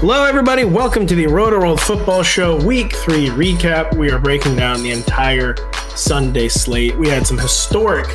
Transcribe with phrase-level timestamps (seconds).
[0.00, 0.64] Hello, everybody.
[0.64, 3.94] Welcome to the Roto World Football Show Week 3 recap.
[3.98, 5.54] We are breaking down the entire
[5.94, 6.96] Sunday slate.
[6.96, 8.06] We had some historic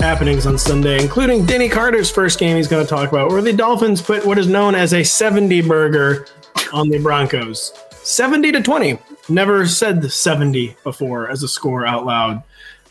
[0.00, 3.52] happenings on Sunday, including Denny Carter's first game he's going to talk about, where the
[3.52, 6.26] Dolphins put what is known as a 70 burger
[6.72, 7.72] on the Broncos.
[8.02, 8.98] 70 to 20.
[9.28, 12.42] Never said 70 before as a score out loud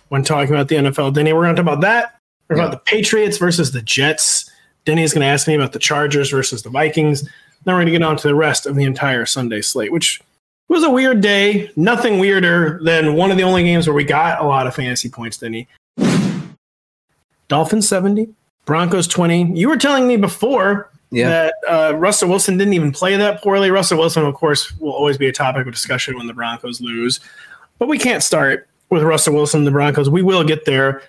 [0.07, 1.13] when talking about the NFL.
[1.13, 2.21] Denny, we're going to talk about that.
[2.47, 2.67] We're yeah.
[2.67, 4.49] about the Patriots versus the Jets.
[4.85, 7.27] Denny is going to ask me about the Chargers versus the Vikings.
[7.63, 10.21] Then we're going to get on to the rest of the entire Sunday slate, which
[10.69, 11.71] was a weird day.
[11.75, 15.09] Nothing weirder than one of the only games where we got a lot of fantasy
[15.09, 15.67] points, Denny.
[17.47, 18.29] Dolphins 70,
[18.65, 19.57] Broncos 20.
[19.59, 21.29] You were telling me before yeah.
[21.29, 23.71] that uh, Russell Wilson didn't even play that poorly.
[23.71, 27.19] Russell Wilson, of course, will always be a topic of discussion when the Broncos lose.
[27.79, 30.09] But we can't start with Russell Wilson and the Broncos.
[30.09, 31.01] We will get there.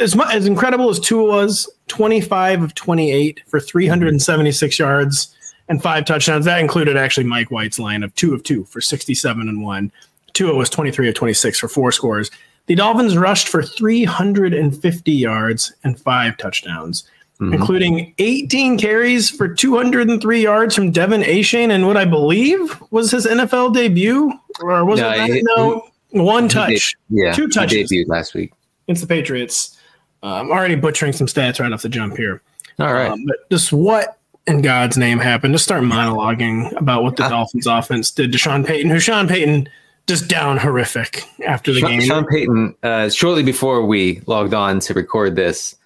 [0.00, 5.36] As, much, as incredible as Tua was, 25 of 28 for 376 yards
[5.68, 6.44] and five touchdowns.
[6.44, 9.92] That included actually Mike White's line of two of two for 67 and one.
[10.32, 12.30] Tua was 23 of 26 for four scores.
[12.66, 17.04] The Dolphins rushed for 350 yards and five touchdowns,
[17.40, 17.54] mm-hmm.
[17.54, 23.26] including 18 carries for 203 yards from De'Von Achane and what I believe was his
[23.26, 25.30] NFL debut, or was no, it?
[25.30, 27.90] It, no, one touch, yeah, two touches.
[27.90, 28.52] Debuted last week
[28.86, 29.78] It's the Patriots.
[30.22, 32.42] Uh, I'm already butchering some stats right off the jump here.
[32.78, 34.17] All right, um, but just what
[34.48, 35.54] in God's name happened?
[35.54, 39.28] Just start monologuing about what the uh, Dolphins offense did to Sean Payton, who Sean
[39.28, 39.68] Payton
[40.06, 42.00] just down horrific after the Sean, game.
[42.00, 45.76] Sean Payton, uh, shortly before we logged on to record this,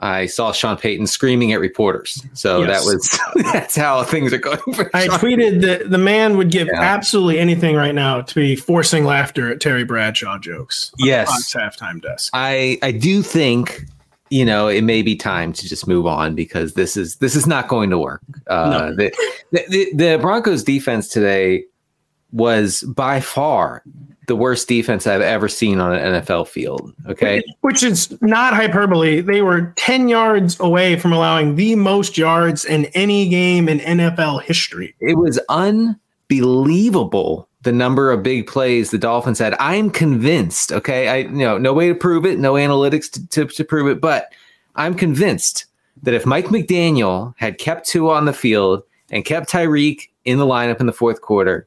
[0.00, 2.24] I saw Sean Payton screaming at reporters.
[2.32, 2.84] So yes.
[2.84, 4.58] that was that's how things are going.
[4.74, 6.80] For I tweeted that the man would give yeah.
[6.80, 10.92] absolutely anything right now to be forcing laughter at Terry Bradshaw jokes.
[10.98, 12.30] yes, halftime desk.
[12.32, 13.84] I I do think
[14.30, 17.46] you know, it may be time to just move on because this is this is
[17.46, 18.22] not going to work.
[18.46, 18.96] Uh, no.
[18.96, 19.12] the,
[19.50, 21.64] the, the Broncos defense today
[22.32, 23.82] was by far
[24.28, 26.94] the worst defense I've ever seen on an NFL field.
[27.08, 29.20] Okay, which is not hyperbole.
[29.20, 34.42] They were ten yards away from allowing the most yards in any game in NFL
[34.42, 34.94] history.
[35.00, 39.54] It was unbelievable the number of big plays the Dolphins had.
[39.58, 43.44] I'm convinced, okay, I you know no way to prove it, no analytics to, to,
[43.46, 44.32] to prove it, but
[44.76, 45.66] I'm convinced
[46.02, 50.46] that if Mike McDaniel had kept two on the field and kept Tyreek in the
[50.46, 51.66] lineup in the fourth quarter,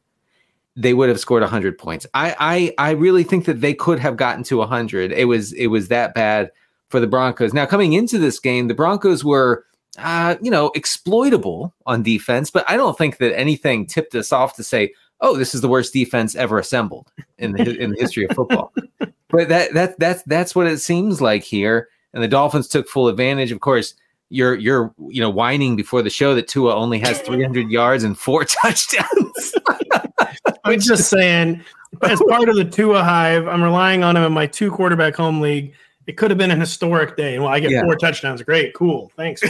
[0.76, 2.08] they would have scored 100 points.
[2.14, 5.12] I I I really think that they could have gotten to 100.
[5.12, 6.52] It was it was that bad
[6.90, 7.54] for the Broncos.
[7.54, 9.66] Now coming into this game, the Broncos were
[9.98, 14.56] uh, you know, exploitable on defense, but I don't think that anything tipped us off
[14.56, 14.94] to say,
[15.24, 18.72] oh, this is the worst defense ever assembled in the in the history of football.
[19.30, 21.90] but that that that's that's what it seems like here.
[22.14, 23.52] And the Dolphins took full advantage.
[23.52, 23.96] Of course,
[24.30, 28.18] you're you're you know whining before the show that Tua only has 300 yards and
[28.18, 29.56] four touchdowns.
[30.66, 31.64] I'm just saying,
[32.04, 35.42] as part of the Tua hive, I'm relying on him in my two quarterback home
[35.42, 35.74] league.
[36.06, 37.40] It could have been an historic day.
[37.40, 37.82] Well, I get yeah.
[37.84, 38.42] four touchdowns.
[38.42, 39.42] Great, cool, thanks.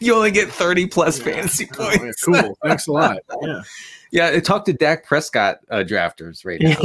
[0.00, 2.26] you only get 30 plus fantasy points.
[2.26, 3.18] Oh, yeah, cool, thanks a lot.
[3.42, 3.62] Yeah.
[4.12, 6.76] Yeah, talk to Dak Prescott uh, drafters right now.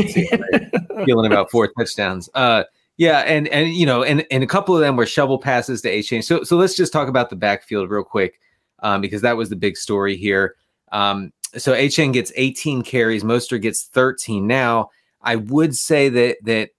[1.05, 2.29] Feeling about four touchdowns.
[2.33, 2.63] Uh,
[2.95, 5.89] yeah, and and you know, and and a couple of them were shovel passes to
[5.89, 6.23] Achane.
[6.23, 8.39] So so let's just talk about the backfield real quick,
[8.79, 10.55] um, because that was the big story here.
[10.93, 14.47] Um, so Achane gets 18 carries, Mostert gets 13.
[14.47, 14.89] Now,
[15.21, 16.69] I would say that that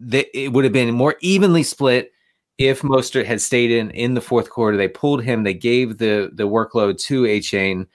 [0.00, 2.12] that it would have been more evenly split
[2.58, 4.76] if Mostert had stayed in in the fourth quarter.
[4.76, 5.42] They pulled him.
[5.42, 7.86] They gave the the workload to Achane.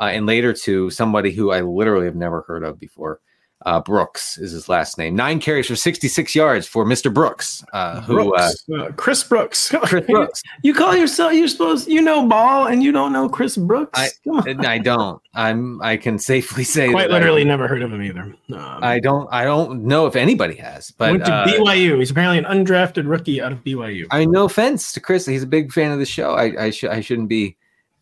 [0.00, 3.20] Uh, and later to somebody who I literally have never heard of before.
[3.64, 5.16] Uh, Brooks is his last name.
[5.16, 7.12] Nine carries for 66 yards for Mr.
[7.12, 8.64] Brooks, uh, who uh, Brooks.
[8.68, 9.70] Uh, Chris Brooks.
[9.70, 10.42] Chris Brooks.
[10.62, 13.98] you call yourself you're supposed you know ball and you don't know Chris Brooks.
[13.98, 14.10] I,
[14.58, 15.22] I don't.
[15.34, 15.80] I'm.
[15.80, 18.36] I can safely say quite literally I, never heard of him either.
[18.52, 19.28] Um, I don't.
[19.32, 20.90] I don't know if anybody has.
[20.90, 22.00] But went to uh, BYU.
[22.00, 24.06] He's apparently an undrafted rookie out of BYU.
[24.10, 25.24] I mean, no offense to Chris.
[25.24, 26.34] He's a big fan of the show.
[26.34, 27.56] I I, sh- I shouldn't be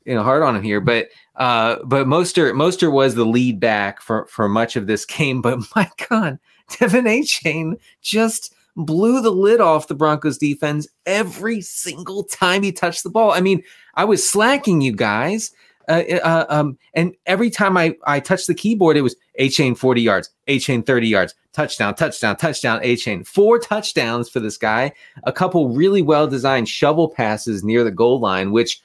[0.04, 4.00] you know hard on him here, but uh, but Mostert Mostert was the lead back
[4.00, 5.43] for for much of this game.
[5.43, 6.38] But my God,
[6.70, 13.02] De'Von Achane just blew the lid off the Broncos defense every single time he touched
[13.02, 13.32] the ball.
[13.32, 13.62] I mean,
[13.94, 15.50] I was slacking you guys.
[15.88, 20.00] Uh, uh, um, and every time I, I touched the keyboard, it was Achane 40
[20.00, 23.26] yards, Achane 30 yards, touchdown, touchdown, touchdown, Achane.
[23.26, 24.93] Four touchdowns for this guy,
[25.25, 28.81] a couple really well designed shovel passes near the goal line, which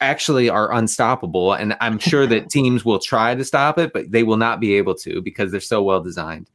[0.00, 1.52] actually are unstoppable.
[1.52, 4.74] And I'm sure that teams will try to stop it, but they will not be
[4.74, 6.50] able to because they're so well designed.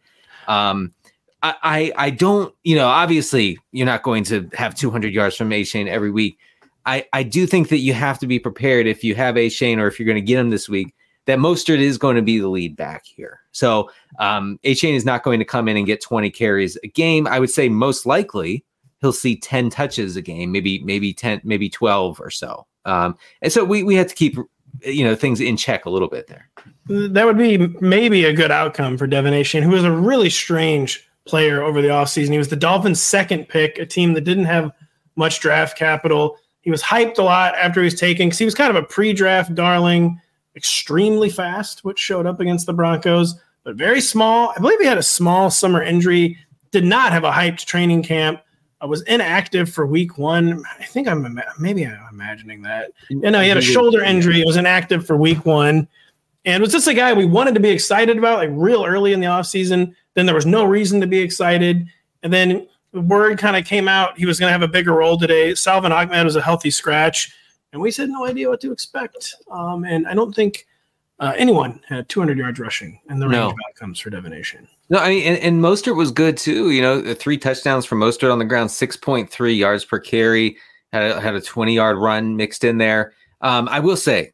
[0.47, 0.93] Um,
[1.41, 5.49] I, I, I don't, you know, obviously you're not going to have 200 yards from
[5.49, 6.37] Achane every week.
[6.85, 9.87] I, I do think that you have to be prepared if you have Achane or
[9.87, 10.93] if you're going to get him this week
[11.25, 13.41] that Mostert is going to be the lead back here.
[13.51, 13.89] So
[14.19, 17.27] um, Achane is not going to come in and get 20 carries a game.
[17.27, 18.65] I would say most likely
[18.99, 22.65] he'll see 10 touches a game, maybe maybe 10, maybe 12 or so.
[22.85, 24.37] Um, and so we we had to keep
[24.85, 26.49] you know things in check a little bit there.
[26.87, 31.07] That would be maybe a good outcome for De'Von Achane, who was a really strange
[31.25, 32.31] player over the offseason.
[32.31, 34.71] He was the Dolphins' second pick, a team that didn't have
[35.15, 36.37] much draft capital.
[36.61, 38.87] He was hyped a lot after he was taken because he was kind of a
[38.87, 40.19] pre-draft darling,
[40.55, 44.53] extremely fast, which showed up against the Broncos, but very small.
[44.55, 46.37] I believe he had a small summer injury.
[46.71, 48.41] Did not have a hyped training camp.
[48.83, 50.61] I was inactive for week one.
[50.77, 52.91] I think I'm maybe I'm imagining that.
[53.07, 54.35] You know, he had a shoulder injury.
[54.35, 55.87] He was inactive for week one.
[56.43, 59.21] And was just a guy we wanted to be excited about, like real early in
[59.21, 59.95] the offseason.
[60.15, 61.87] Then there was no reason to be excited.
[62.23, 64.91] And then the word kind of came out he was going to have a bigger
[64.91, 65.55] role today.
[65.55, 67.33] Salvon Ahmed was a healthy scratch.
[67.71, 69.33] And we said no idea what to expect.
[69.49, 70.67] Um, and I don't think
[71.19, 73.47] uh, anyone had 200 yards rushing in the range no.
[73.51, 74.67] of outcomes for Achane.
[74.89, 76.71] No, I mean, and, and Mostert was good too.
[76.71, 80.57] You know, three touchdowns for Mostert on the ground, 6.3 yards per carry,
[80.91, 83.13] had a, had a 20 yard run mixed in there.
[83.41, 84.31] Um, I will say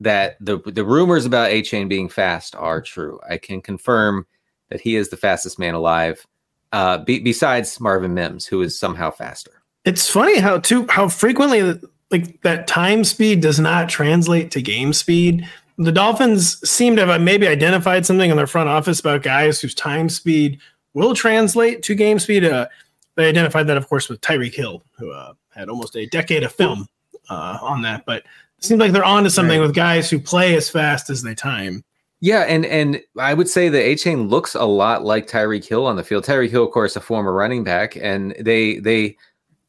[0.00, 3.20] that the the rumors about Achane being fast are true.
[3.28, 4.26] I can confirm
[4.70, 6.26] that he is the fastest man alive,
[6.72, 9.62] uh, be, besides Marvin Mims, who is somehow faster.
[9.84, 11.78] It's funny how too how frequently
[12.10, 15.48] like that time speed does not translate to game speed
[15.80, 19.74] the Dolphins seem to have maybe identified something in their front office about guys whose
[19.74, 20.60] time speed
[20.92, 22.44] will translate to game speed.
[22.44, 22.68] Uh,
[23.14, 26.52] they identified that, of course, with Tyreek Hill, who uh, had almost a decade of
[26.52, 26.86] film
[27.30, 28.04] uh, on that.
[28.04, 28.24] But
[28.58, 29.66] it seems like they're on to something right.
[29.66, 31.82] with guys who play as fast as they time.
[32.20, 35.96] Yeah, and and I would say that Achane looks a lot like Tyreek Hill on
[35.96, 36.24] the field.
[36.24, 39.16] Tyreek Hill, of course, a former running back, and they they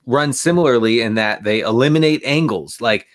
[0.05, 2.81] run similarly in that they eliminate angles.
[2.81, 3.07] Like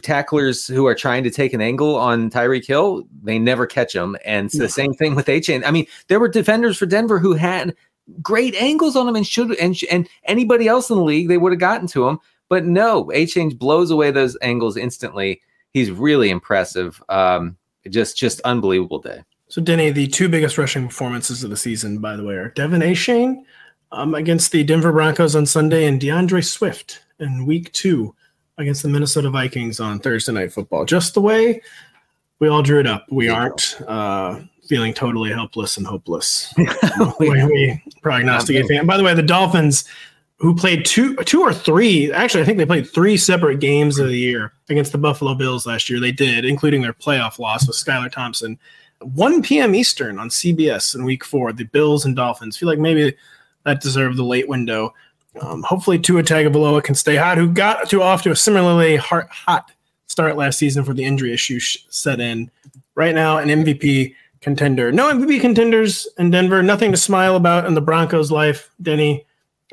[0.00, 4.16] tacklers who are trying to take an angle on Tyreek Hill, they never catch him.
[4.24, 5.62] And it's the same thing with Achane.
[5.64, 7.74] I mean, there were defenders for Denver who had
[8.20, 11.52] great angles on him and should and and anybody else in the league they would
[11.52, 12.18] have gotten to him.
[12.48, 15.40] But no, Achane blows away those angles instantly.
[15.72, 17.02] He's really impressive.
[17.08, 17.56] Um,
[17.88, 19.24] just just unbelievable day.
[19.48, 22.82] So Denny, the two biggest rushing performances of the season, by the way, are De'Von
[22.82, 23.44] Achane
[23.90, 28.14] um, against the Denver Broncos on Sunday and DeAndre Swift in Week Two
[28.58, 30.84] against the Minnesota Vikings on Thursday Night Football.
[30.84, 31.60] Just the way
[32.38, 33.06] we all drew it up.
[33.10, 36.52] We aren't uh, feeling totally helpless and hopeless.
[37.20, 38.66] we, we prognosticate.
[38.66, 38.86] Fan.
[38.86, 39.84] By the way, the Dolphins,
[40.38, 44.08] who played two, two or three, actually, I think they played three separate games of
[44.08, 46.00] the year against the Buffalo Bills last year.
[46.00, 48.58] They did, including their playoff loss with Skylar Thompson.
[49.00, 49.74] 1 p.m.
[49.74, 51.52] Eastern on CBS in Week Four.
[51.52, 53.14] The Bills and Dolphins feel like maybe
[53.64, 54.94] that deserved the late window.
[55.40, 59.28] Um, hopefully, Tua Tagovailoa can stay hot, who got to off to a similarly hot,
[59.30, 59.72] hot
[60.06, 62.50] start last season for the injury issue set in.
[62.94, 64.92] Right now, an MVP contender.
[64.92, 66.62] No MVP contenders in Denver.
[66.62, 68.70] Nothing to smile about in the Broncos' life.
[68.82, 69.24] Denny,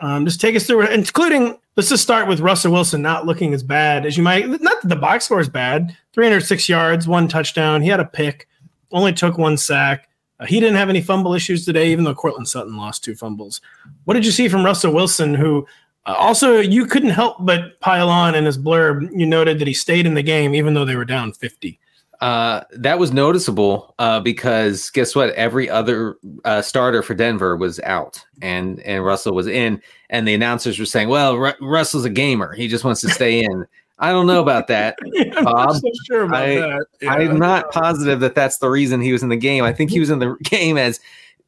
[0.02, 1.58] um, just take us through including.
[1.76, 4.50] Let's just start with Russell Wilson not looking as bad as you might.
[4.50, 5.96] Not that the box score is bad.
[6.12, 7.82] 306 yards, one touchdown.
[7.82, 8.50] He had a pick,
[8.92, 10.09] only took one sack.
[10.40, 13.62] Uh, he didn't have any fumble issues today, even though Courtland Sutton lost two fumbles.
[14.06, 15.68] What did you see from Russell Wilson, who
[16.06, 19.10] uh, also you couldn't help but pile on in his blurb?
[19.12, 21.80] You noted that he stayed in the game even though they were down 50.
[22.22, 25.30] Uh, that was noticeable uh, because guess what?
[25.36, 30.34] Every other uh, starter for Denver was out, and and Russell was in, and the
[30.34, 33.66] announcers were saying, "Well, Russell's a gamer; he just wants to stay in."
[34.00, 34.98] I don't know about that.
[35.38, 36.86] I'm not so sure about I, that.
[37.02, 37.12] Yeah.
[37.14, 39.64] I'm not positive that that's the reason he was in the game.
[39.64, 41.00] I think he was in the game as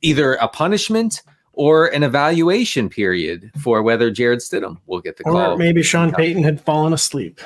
[0.01, 1.21] either a punishment
[1.53, 5.57] or an evaluation period for whether Jarrett Stidham will get the Or call.
[5.57, 7.39] maybe Sean Payton had fallen asleep.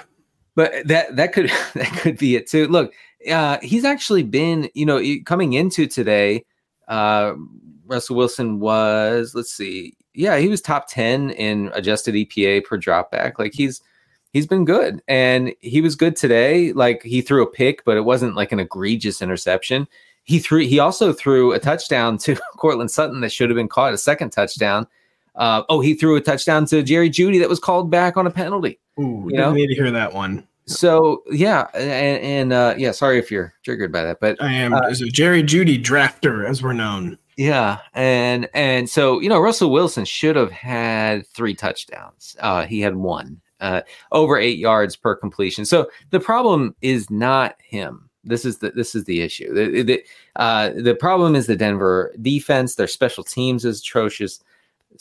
[0.56, 2.68] But that that could that could be it too.
[2.68, 2.94] Look,
[3.30, 6.46] uh, he's actually been, you know, coming into today.
[6.88, 7.34] Uh,
[7.88, 13.38] Russell Wilson was, let's see, yeah, he was top ten in adjusted EPA per dropback.
[13.38, 13.82] Like he's
[14.36, 16.74] he's been good, and he was good today.
[16.74, 19.88] Like he threw a pick, but it wasn't like an egregious interception.
[20.26, 20.60] He threw.
[20.68, 23.94] He also threw a touchdown to Courtland Sutton that should have been caught.
[23.94, 24.86] A second touchdown.
[25.36, 28.32] Uh, oh, he threw a touchdown to Jerry Jeudy that was called back on a
[28.32, 28.80] penalty.
[29.00, 29.52] Ooh, You know?
[29.54, 30.48] need to hear that one.
[30.68, 34.74] So yeah, and, and uh, yeah, sorry if you're triggered by that, but I am
[34.74, 37.18] Uh, is a Jerry Jeudy drafter, as we're known.
[37.38, 42.36] yeah, and and so you know Russell Wilson should have had three touchdowns.
[42.40, 43.82] Uh, he had one, uh,
[44.12, 45.66] over eight yards per completion.
[45.66, 48.10] So the problem is not him.
[48.24, 49.54] This is the this is the issue.
[49.54, 50.04] The the,
[50.36, 52.76] uh, the problem is the Denver defense.
[52.76, 54.40] Their special teams is atrocious.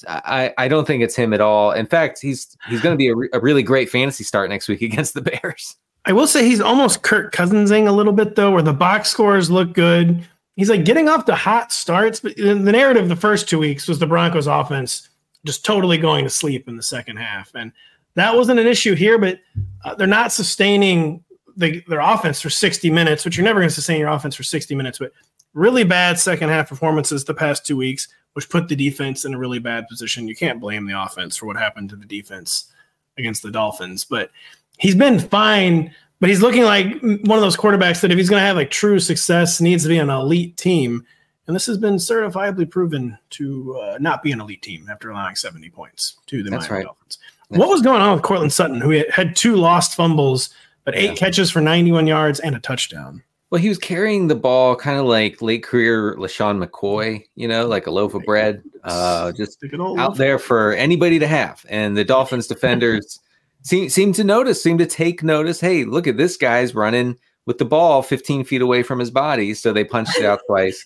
[0.08, 1.72] I, I don't think it's him at all.
[1.72, 4.68] In fact, he's he's going to be a, re- a really great fantasy start next
[4.68, 5.76] week against the Bears.
[6.06, 9.50] I will say he's almost Kirk Cousinsing a little bit though, where the box scores
[9.50, 10.26] look good.
[10.56, 13.98] He's like getting off to hot starts, but the narrative the first two weeks was
[13.98, 15.08] the Broncos offense
[15.44, 17.72] just totally going to sleep in the second half, and
[18.14, 19.18] that wasn't an issue here.
[19.18, 19.40] But
[19.84, 21.24] uh, they're not sustaining
[21.56, 24.42] the, their offense for 60 minutes, which you're never going to sustain your offense for
[24.42, 24.98] 60 minutes.
[24.98, 25.12] But
[25.52, 29.38] really bad second half performances the past two weeks, which put the defense in a
[29.38, 30.28] really bad position.
[30.28, 32.72] You can't blame the offense for what happened to the defense
[33.16, 34.30] against the Dolphins, but
[34.78, 35.94] he's been fine.
[36.20, 38.70] But he's looking like one of those quarterbacks that if he's going to have like
[38.70, 41.04] true success, needs to be an elite team.
[41.46, 45.34] And this has been certifiably proven to uh, not be an elite team after allowing
[45.34, 46.84] 70 points to the That's Miami right.
[46.86, 47.18] Dolphins.
[47.48, 50.50] What was going on with Courtland Sutton, who had two lost fumbles,
[50.84, 51.14] but eight Yeah.
[51.14, 53.22] catches for 91 yards and a touchdown?
[53.50, 57.66] Well, he was carrying the ball kind of like late career LeSean McCoy, you know,
[57.66, 61.26] like a loaf of bread, uh, just The good old out there for anybody to
[61.28, 61.64] have.
[61.68, 63.20] And the Dolphins defenders
[63.62, 65.60] seem seem to notice, seem to take notice.
[65.60, 69.54] Hey, look at this guy's running with the ball 15 feet away from his body,
[69.54, 70.84] so they punched it out twice.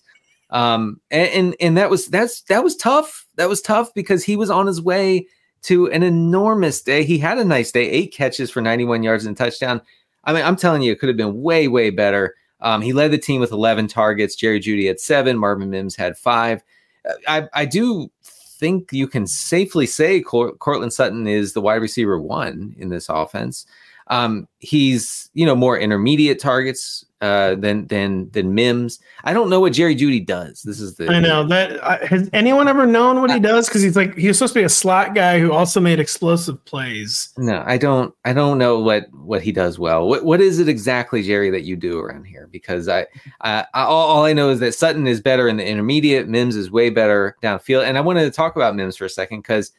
[0.51, 3.27] Um, and, and and that was that's that was tough.
[3.37, 5.27] That was tough because he was on his way
[5.63, 7.05] to an enormous day.
[7.05, 9.81] He had a nice day, eight catches for 91 yards and a touchdown.
[10.25, 12.35] I mean, I'm telling you, it could have been way, way better.
[12.61, 14.37] Um, he led the team with 11 targets.
[14.37, 15.39] Jerry Jeudy had seven.
[15.39, 16.63] Marvin Mims had five.
[17.09, 21.81] Uh, I, I do think you can safely say Cor- Courtland Sutton is the wide
[21.81, 23.65] receiver one in this offense.
[24.11, 29.01] Um, he's you know more intermediate targets uh, than than than Mims.
[29.25, 30.63] I don't know what Jerry Jeudy does.
[30.63, 31.85] This is the I know that.
[31.85, 33.69] I has anyone ever known what he does?
[33.69, 37.31] Because he's like he's supposed to be a slot guy who also made explosive plays.
[37.37, 38.15] No, I don't.
[38.25, 40.09] I don't know what what he does well.
[40.09, 42.49] What what is it exactly, Jerry, that you do around here?
[42.51, 43.07] Because I,
[43.41, 46.29] I, I all, all I know is that Sutton is better in the intermediate.
[46.29, 47.85] Mims is way better downfield.
[47.85, 49.73] And I wanted to talk about Mims for a second because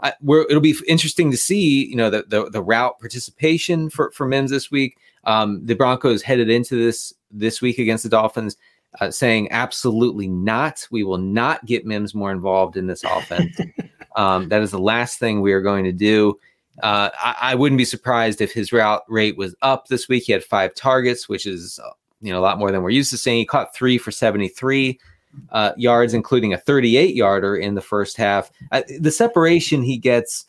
[0.00, 4.10] I, we're, it'll be interesting to see, you know, the the, the route participation for
[4.12, 4.98] for Mims this week.
[5.24, 8.56] Um, the Broncos headed into this this week against the Dolphins.
[9.00, 10.86] Uh, saying absolutely not.
[10.92, 13.58] We will not get Mims more involved in this offense.
[14.16, 16.38] um, that is the last thing we are going to do.
[16.80, 20.22] Uh, I, I wouldn't be surprised if his route rate was up this week.
[20.24, 23.10] He had five targets, which is uh, you know a lot more than we're used
[23.10, 23.38] to seeing.
[23.38, 25.00] He caught three for seventy three
[25.50, 28.50] uh, yards, including a thirty eight yarder in the first half.
[28.72, 30.46] Uh, the separation he gets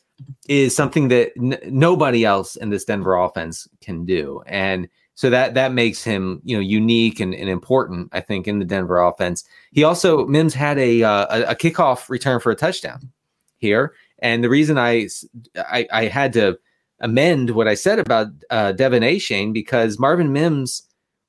[0.47, 5.53] is something that n- nobody else in this Denver offense can do, and so that
[5.53, 8.09] that makes him you know unique and, and important.
[8.11, 9.43] I think in the Denver offense.
[9.71, 13.11] He also Mims had a uh, a, a kickoff return for a touchdown
[13.57, 13.93] here.
[14.19, 15.09] And the reason I,
[15.57, 16.57] I, I had to
[17.01, 20.83] amend what I said about uh, De'Von Achane because Marvin Mims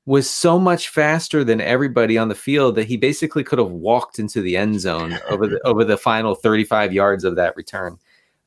[0.07, 4.19] was so much faster than everybody on the field that he basically could have walked
[4.19, 7.99] into the end zone over the over the final 35 yards of that return.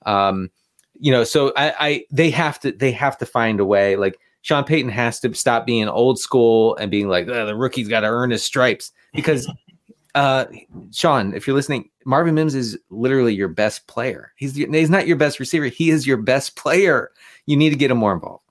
[0.07, 0.50] Um,
[0.99, 3.97] you know, so I, I they have to they have to find a way.
[3.97, 7.88] Like Sean Payton has to stop being old school and being like "Ugh, the rookie's
[7.88, 9.47] got to earn his stripes because
[10.14, 10.47] uh
[10.93, 14.33] Sean, if you're listening, Marvin Mims is literally your best player.
[14.37, 15.67] He's he's not your best receiver.
[15.67, 17.11] He is your best player.
[17.45, 18.45] You need to get him more involved.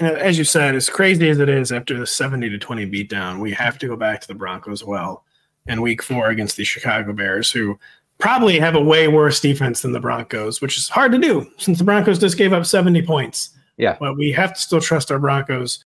[0.00, 3.40] And as you said, as crazy as it is after the 70 to 20 beatdown,
[3.40, 5.24] we have to go back to the Broncos well
[5.66, 7.78] in week four against the Chicago Bears, who
[8.18, 11.78] probably have a way worse defense than the Broncos, which is hard to do since
[11.78, 13.50] the Broncos just gave up 70 points.
[13.76, 13.96] Yeah.
[13.98, 15.84] But we have to still trust our Broncos.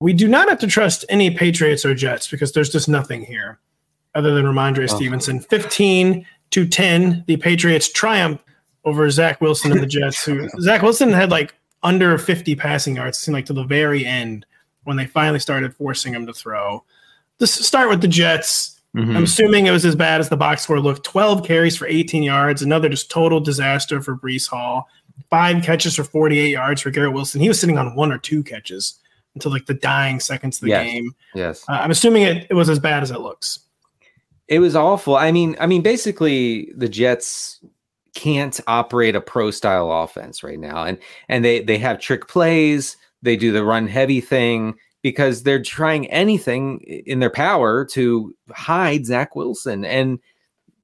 [0.00, 3.58] We do not have to trust any Patriots or Jets because there's just nothing here
[4.14, 4.94] other than Rhamondre Oh.
[4.96, 5.40] Stevenson.
[5.40, 8.42] 15 to 10, the Patriots triumph
[8.84, 13.18] over Zach Wilson and the Jets, who Zach Wilson had like under 50 passing yards.
[13.18, 14.46] It seemed like to the very end
[14.84, 16.84] when they finally started forcing him to throw.
[17.38, 18.80] Let's start with the Jets.
[18.96, 19.16] Mm-hmm.
[19.16, 21.04] I'm assuming it was as bad as the box score looked.
[21.04, 24.88] 12 carries for 18 yards, another just total disaster for Breece Hall.
[25.28, 27.40] Five catches for 48 yards for Garrett Wilson.
[27.40, 28.98] He was sitting on one or two catches
[29.34, 30.86] until like the dying seconds of the yes.
[30.86, 31.14] game.
[31.34, 31.64] Yes.
[31.68, 33.60] Uh, I'm assuming it, it was as bad as it looks.
[34.48, 35.16] It was awful.
[35.16, 37.60] I mean, I mean, basically the Jets
[38.16, 40.82] can't operate a pro style offense right now.
[40.84, 45.62] And and they they have trick plays, they do the run heavy thing because they're
[45.62, 49.84] trying anything in their power to hide Zach Wilson.
[49.84, 50.18] And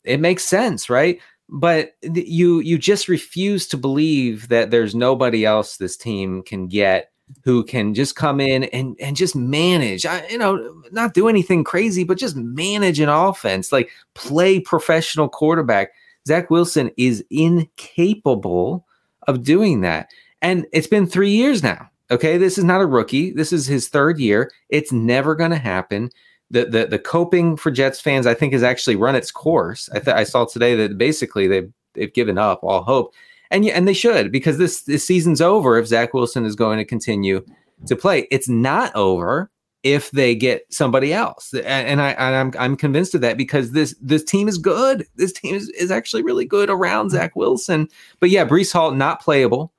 [0.04, 1.18] it makes sense, right?
[1.48, 7.10] But you you just refuse to believe that there's nobody else this team can get
[7.44, 10.04] who can just come in and and just manage.
[10.04, 15.30] I, you know, not do anything crazy, but just manage an offense, like play professional
[15.30, 15.92] quarterback.
[16.26, 18.86] Zach Wilson is incapable
[19.26, 20.08] of doing that.
[20.40, 21.88] And it's been three years now.
[22.10, 22.36] Okay.
[22.36, 23.32] This is not a rookie.
[23.32, 24.50] This is his third year.
[24.68, 26.10] It's never going to happen.
[26.50, 29.88] The, the the coping for Jets fans, I think, has actually run its course.
[29.94, 33.14] I, th- I saw today that basically they've they've given up all hope,
[33.50, 36.84] and and they should because this this season's over if Zach Wilson is going to
[36.84, 37.42] continue
[37.86, 38.28] to play.
[38.30, 39.50] It's not over
[39.82, 41.52] if they get somebody else.
[41.54, 45.06] And, I and I'm I'm convinced of that because this this team is good.
[45.16, 47.16] This team is, is actually really good around mm-hmm.
[47.16, 47.88] Zach Wilson.
[48.20, 49.72] But yeah, Breece Hall not playable.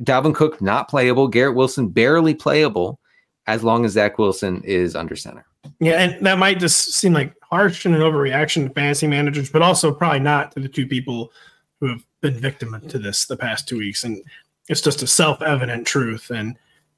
[0.00, 1.28] Dalvin Cook not playable.
[1.28, 2.98] Garrett Wilson barely playable
[3.46, 5.46] as long as Zach Wilson is under center.
[5.80, 9.62] Yeah, and that might just seem like harsh and an overreaction to fantasy managers, but
[9.62, 11.32] also probably not to the two people
[11.80, 14.04] who have been victim to this the past two weeks.
[14.04, 14.22] And
[14.68, 16.30] it's just a self-evident truth.
[16.30, 16.56] And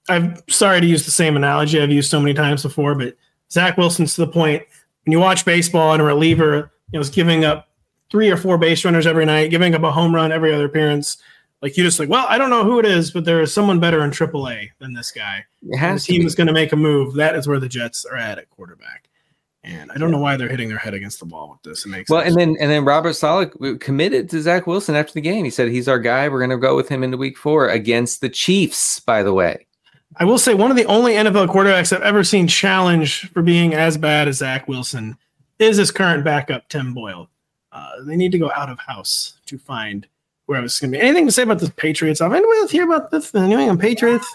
[0.08, 3.16] I'm sorry to use the same analogy I've used so many times before, but
[3.50, 4.62] Zach Wilson's to the point
[5.04, 7.68] when you watch baseball and a reliever you know, is giving up
[8.10, 11.18] three or four base runners every night, giving up a home run every other appearance.
[11.62, 13.80] Like you just like, well, I don't know who it is, but there is someone
[13.80, 15.44] better in AAA than this guy.
[15.62, 17.14] the team is going to make a move.
[17.14, 19.08] That is where the Jets are at at quarterback.
[19.64, 21.84] And I don't know why they're hitting their head against the wall with this.
[21.84, 22.36] It makes well, sense.
[22.36, 25.44] and then and then Robert Saleh committed to Zach Wilson after the game.
[25.44, 26.28] He said he's our guy.
[26.28, 29.00] We're going to go with him into Week Four against the Chiefs.
[29.00, 29.65] By the way,
[30.16, 33.74] I will say one of the only NFL quarterbacks I've ever seen challenged for being
[33.74, 35.16] as bad as Zach Wilson
[35.58, 37.28] is his current backup, Tim Boyle.
[37.72, 40.06] Uh, they need to go out of house to find
[40.46, 41.02] where I was going to be.
[41.02, 42.20] Anything to say about the Patriots?
[42.20, 43.30] I've anyone else hear about this?
[43.30, 44.26] The New England Patriots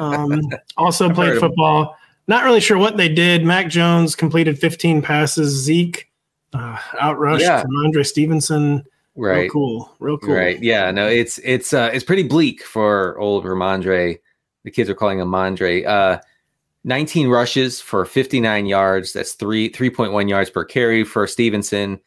[0.00, 0.40] um,
[0.76, 1.96] also played football.
[2.26, 3.44] Not really sure what they did.
[3.44, 5.52] Mac Jones completed 15 passes.
[5.62, 6.10] Zeke
[6.52, 7.64] uh, outrushed yeah.
[7.84, 8.84] Andre Stevenson.
[9.14, 9.42] Right.
[9.42, 9.96] Real cool.
[9.98, 10.34] Real cool.
[10.34, 10.60] Right.
[10.62, 10.90] Yeah.
[10.90, 14.18] No, it's it's uh it's pretty bleak for old Rhamondre
[14.64, 15.86] the kids are calling him Mondre.
[15.86, 16.20] Uh,
[16.84, 19.12] 19 rushes for 59 yards.
[19.12, 22.00] That's three 3.1 yards per carry for Stevenson.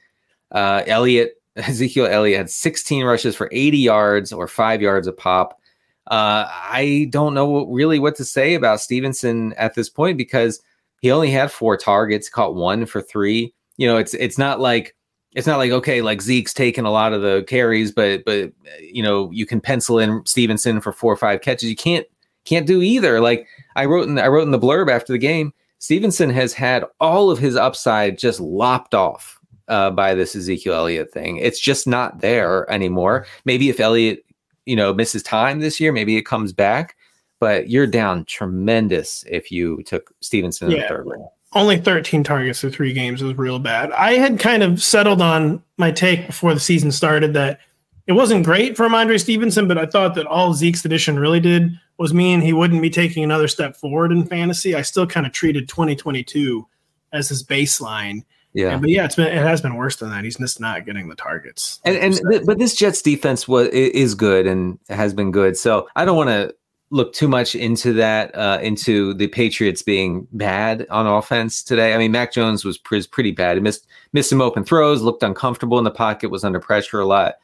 [0.52, 5.60] Uh, Elliott, Ezekiel Elliott had 16 rushes for 80 yards or five yards a pop.
[6.08, 10.62] Uh, I don't know really what to say about Stevenson at this point because
[11.02, 13.54] he only had four targets, caught one for three.
[13.78, 14.96] You know, it's it's not like
[15.34, 19.02] it's not like okay, like Zeke's taking a lot of the carries, but but you
[19.02, 21.70] know you can pencil in Stevenson for four or five catches.
[21.70, 22.06] You can't
[22.46, 23.20] can't do either.
[23.20, 26.86] Like I wrote in I wrote in the blurb after the game, Stevenson has had
[27.00, 31.38] all of his upside just lopped off uh, by this Ezekiel Elliott thing.
[31.38, 33.26] It's just not there anymore.
[33.46, 34.26] Maybe if Elliott,
[34.66, 36.96] you know, misses time this year, maybe it comes back.
[37.40, 40.78] But you're down tremendous if you took Stevenson yeah.
[40.78, 41.26] in the third round.
[41.54, 43.92] Only 13 targets for three games was real bad.
[43.92, 47.60] I had kind of settled on my take before the season started that
[48.08, 51.80] it wasn't great for Andre Stevenson, but I thought that all Zeke's addition really did
[51.98, 54.76] was mean he wouldn't be taking another step forward in fantasy.
[54.76, 56.68] I still kind of treated 2022
[57.14, 58.24] as his baseline.
[58.54, 60.24] Yeah, and, but yeah, it's been it has been worse than that.
[60.24, 61.82] He's just not getting the targets.
[61.84, 65.58] Like and and th- but this Jets defense was is good and has been good.
[65.58, 66.56] So I don't want to
[66.92, 71.94] look too much into that uh, into the Patriots being bad on offense today.
[71.94, 73.58] I mean, Mac Jones was pretty bad.
[73.58, 77.06] He missed missed some open throws, looked uncomfortable in the pocket, was under pressure a
[77.06, 77.36] lot.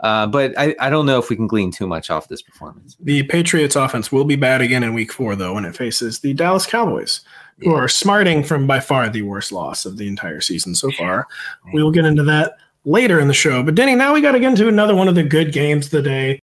[0.00, 2.96] Uh, but I, I don't know if we can glean too much off this performance.
[3.00, 6.34] The Patriots offense will be bad again in week four, though, when it faces the
[6.34, 7.20] Dallas Cowboys,
[7.58, 11.26] who are smarting from by far the worst loss of the entire season so far.
[11.72, 13.62] We will get into that later in the show.
[13.62, 15.92] But Denny, now we got to get into another one of the good games of
[15.92, 16.40] the day.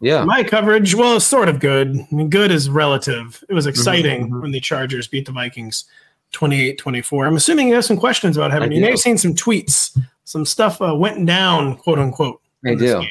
[0.00, 0.24] Yeah.
[0.24, 1.98] My coverage, well, it's sort of good.
[1.98, 3.42] I mean, good is relative.
[3.48, 4.40] It was mm-hmm, exciting mm-hmm.
[4.42, 5.84] when the Chargers beat the Vikings
[6.32, 7.26] 28 24.
[7.26, 8.70] I'm assuming you have some questions about having.
[8.70, 12.42] You may have seen some tweets some stuff uh, went down, quote unquote.
[12.64, 13.00] I do.
[13.00, 13.08] Game.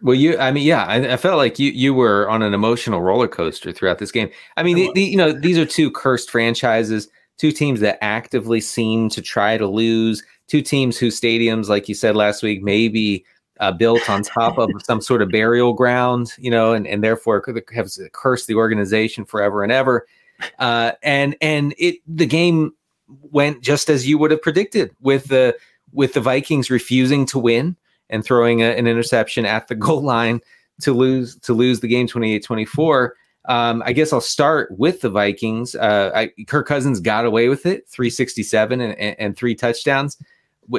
[0.00, 3.00] Well, you, I mean, yeah, I, I, felt like you you were on an emotional
[3.02, 4.30] roller coaster throughout this game.
[4.56, 8.60] I mean, the, the, you know, these are two cursed franchises, two teams that actively
[8.60, 13.24] seem to try to lose, two teams whose stadiums, like you said last week, maybe
[13.60, 17.42] uh, built on top of some sort of burial ground, you know, and, and therefore
[17.74, 20.06] have cursed the organization forever and ever.
[20.58, 22.72] Uh, and and it the game
[23.08, 25.56] went just as you would have predicted with the
[25.94, 27.76] with the Vikings refusing to win
[28.10, 30.40] and throwing a, an interception at the goal line
[30.82, 33.10] to lose to lose the game 28-24.
[33.46, 35.74] Um, I guess I'll start with the Vikings.
[35.74, 40.18] Uh, I, Kirk Cousins got away with it, 367 and, and, and three touchdowns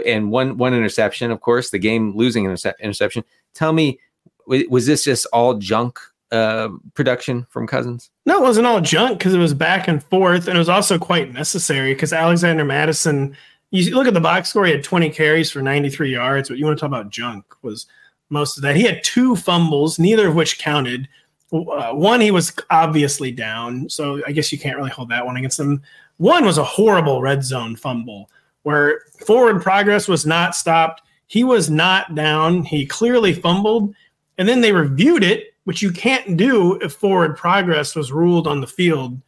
[0.06, 3.24] and one one interception, of course, the game losing intercep- interception.
[3.54, 4.00] Tell me,
[4.48, 6.00] was this just all junk
[6.32, 8.10] uh, production from Cousins?
[8.26, 10.98] No, it wasn't all junk because it was back and forth, and it was also
[10.98, 13.36] quite necessary because Alexander Mattison.
[13.76, 16.50] You look at the box score; he had 20 carries for 93 yards.
[16.50, 17.88] But you want to talk about junk was
[18.30, 18.76] most of that.
[18.76, 21.08] He had two fumbles, neither of which counted.
[21.54, 25.38] Uh, one, he was obviously down, so I guess you can't really hold that one
[25.38, 25.82] against him.
[26.18, 28.30] One was a horrible red zone fumble
[28.64, 31.04] where forward progress was not stopped.
[31.28, 32.64] He was not down.
[32.64, 33.94] He clearly fumbled.
[34.40, 38.62] And then they reviewed it, which you can't do if forward progress was ruled on
[38.62, 39.22] the field,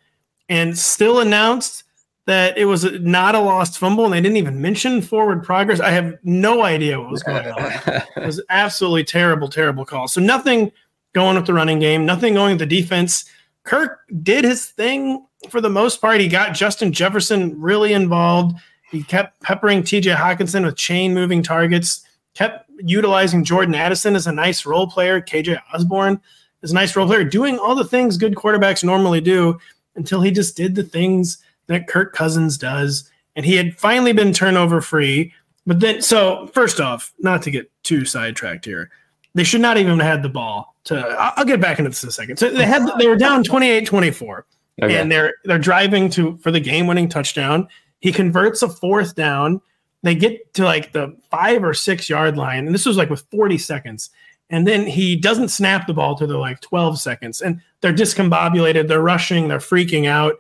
[0.50, 1.84] and still announced
[2.28, 4.04] that it was not a lost fumble.
[4.04, 5.80] And they didn't even mention forward progress.
[5.80, 7.72] I have no idea what was going on.
[7.88, 10.10] it was absolutely terrible, terrible call.
[10.10, 10.72] So nothing
[11.14, 13.26] going with the running game, nothing going with the defense.
[13.64, 16.20] Kirk did his thing for the most part.
[16.20, 18.58] He got Justin Jefferson really involved.
[18.92, 24.32] He kept peppering TJ Hockenson with chain moving targets, kept utilizing Jordan Addison as a
[24.34, 25.22] nice role player.
[25.22, 26.20] KJ Osborne
[26.62, 29.58] as a nice role player, doing all the things good quarterbacks normally do
[29.96, 31.38] until he just did the things
[31.68, 33.10] that Kirk Cousins does.
[33.36, 35.34] And he had finally been turnover free.
[35.66, 38.90] But then, so first off, not to get too sidetracked here,
[39.36, 40.98] they should not even have had the ball to.
[40.98, 42.38] I'll get back into this in a second.
[42.38, 44.46] So they had they were down 28 24.
[44.82, 45.00] Okay.
[45.00, 47.68] And they're they're driving to for the game winning touchdown
[48.00, 49.62] he converts a fourth down.
[50.04, 53.26] They get to like the five or six yard line, and this was like with
[53.32, 54.10] 40 seconds.
[54.50, 58.88] And then he doesn't snap the ball to the like 12 seconds, and they're discombobulated.
[58.88, 59.48] They're rushing.
[59.48, 60.36] They're freaking out,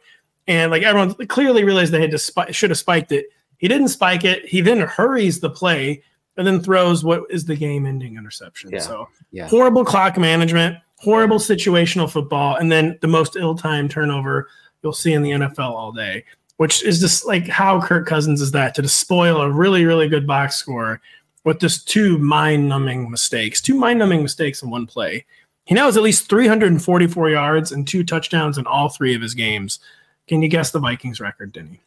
[0.48, 3.28] and like everyone clearly realized they had to should have spiked it.
[3.58, 4.46] He didn't spike it.
[4.46, 6.04] He then hurries the play
[6.38, 8.70] and then throws what is the game-ending interception.
[8.72, 8.80] Yeah.
[8.80, 9.48] So yeah.
[9.48, 14.48] horrible clock management, horrible situational football, and then the most ill-timed turnover
[14.84, 16.24] you'll see in the NFL all day
[16.58, 20.28] which is just like how Kirk Cousins is that to spoil a really, really good
[20.28, 21.00] box score
[21.44, 25.26] with just two mind numbing mistakes, two mind numbing mistakes in one play.
[25.66, 29.34] He now has at least 344 yards and two touchdowns in all three of his
[29.34, 29.80] games.
[30.28, 31.80] Can you guess the Vikings record, Denny?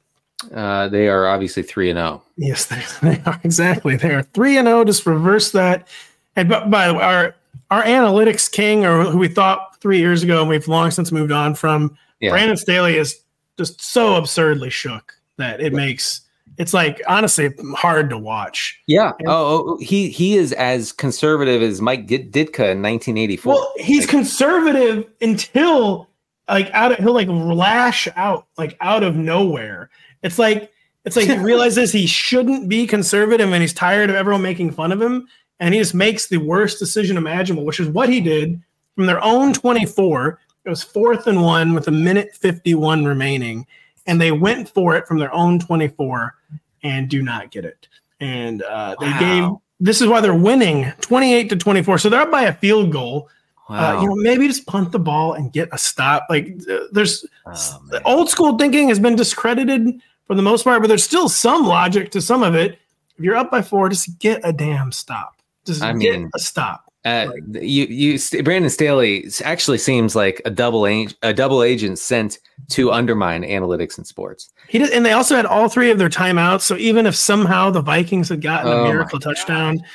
[0.55, 2.23] Uh, they are obviously 3 and 0.
[2.37, 3.41] Yes, they, they are.
[3.45, 3.97] Exactly.
[3.97, 4.85] They are 3 and 0.
[4.85, 5.89] Just reverse that.
[6.37, 7.35] And but, by the way, our,
[7.71, 11.33] our analytics king, or who we thought three years ago and we've long since moved
[11.33, 12.31] on from, yeah.
[12.31, 13.21] Brandon Staley is
[13.59, 16.23] just so absurdly shook that it makes
[16.61, 18.79] it's like honestly hard to watch.
[18.87, 19.13] Yeah.
[19.19, 23.55] And, oh, oh, he he is as conservative as Mike Ditka in 1984.
[23.55, 26.10] Well, he's like, conservative until
[26.51, 29.91] like out of he'll like lash out like out of nowhere.
[30.23, 30.71] It's like
[31.05, 34.93] it's like he realizes he shouldn't be conservative and he's tired of everyone making fun
[34.93, 38.61] of him and he just makes the worst decision imaginable, which is what he did
[38.97, 43.67] from their own 24 it was fourth and one with a minute 51 remaining,
[44.07, 46.35] and they went for it from their own 24
[46.83, 47.89] and do not get it.
[48.21, 49.19] And uh, they wow.
[49.19, 51.99] gave this is why they're winning 28 to 24.
[51.99, 53.31] So they're up by a field goal.
[53.71, 53.99] Wow.
[53.99, 56.27] Uh, you know, maybe just punt the ball and get a stop.
[56.29, 60.89] Like uh, there's oh, old school thinking has been discredited for the most part, but
[60.89, 62.81] there's still some logic to some of it.
[63.17, 65.37] If you're up by four, just get a damn stop.
[65.65, 66.91] Just I get mean, a stop.
[67.05, 72.41] Uh, you, you, Brandon Staley actually seems like a double ag- a double agent sent
[72.71, 74.51] to undermine analytics in sports.
[74.69, 76.63] He did, and they also had all three of their timeouts.
[76.63, 79.87] So even if somehow the Vikings had gotten oh a miracle touchdown, God.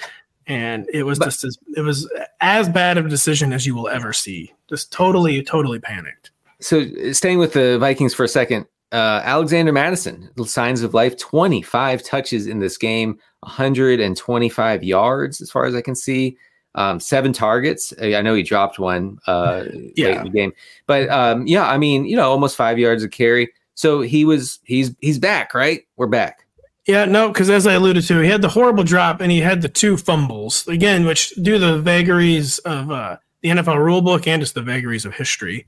[0.47, 2.10] And it was but, just as it was
[2.41, 4.53] as bad of a decision as you will ever see.
[4.69, 6.31] Just totally, totally panicked.
[6.62, 12.03] So staying with the Vikings for a second, uh, Alexander Mattison, signs of life, 25
[12.03, 16.38] touches in this game, 125 yards as far as I can see
[16.75, 17.93] um, seven targets.
[18.01, 20.19] I know he dropped one uh, yeah.
[20.19, 20.53] in the game,
[20.88, 23.51] but um, yeah, I mean, you know, almost five yards of carry.
[23.73, 25.86] So he was he's he's back, right?
[25.97, 26.44] We're back.
[26.88, 29.62] Yeah, no, because as I alluded to, he had the horrible drop and he had
[29.62, 34.54] the two fumbles again, which do the vagaries of uh, the NFL rulebook and just
[34.54, 35.65] the vagaries of history.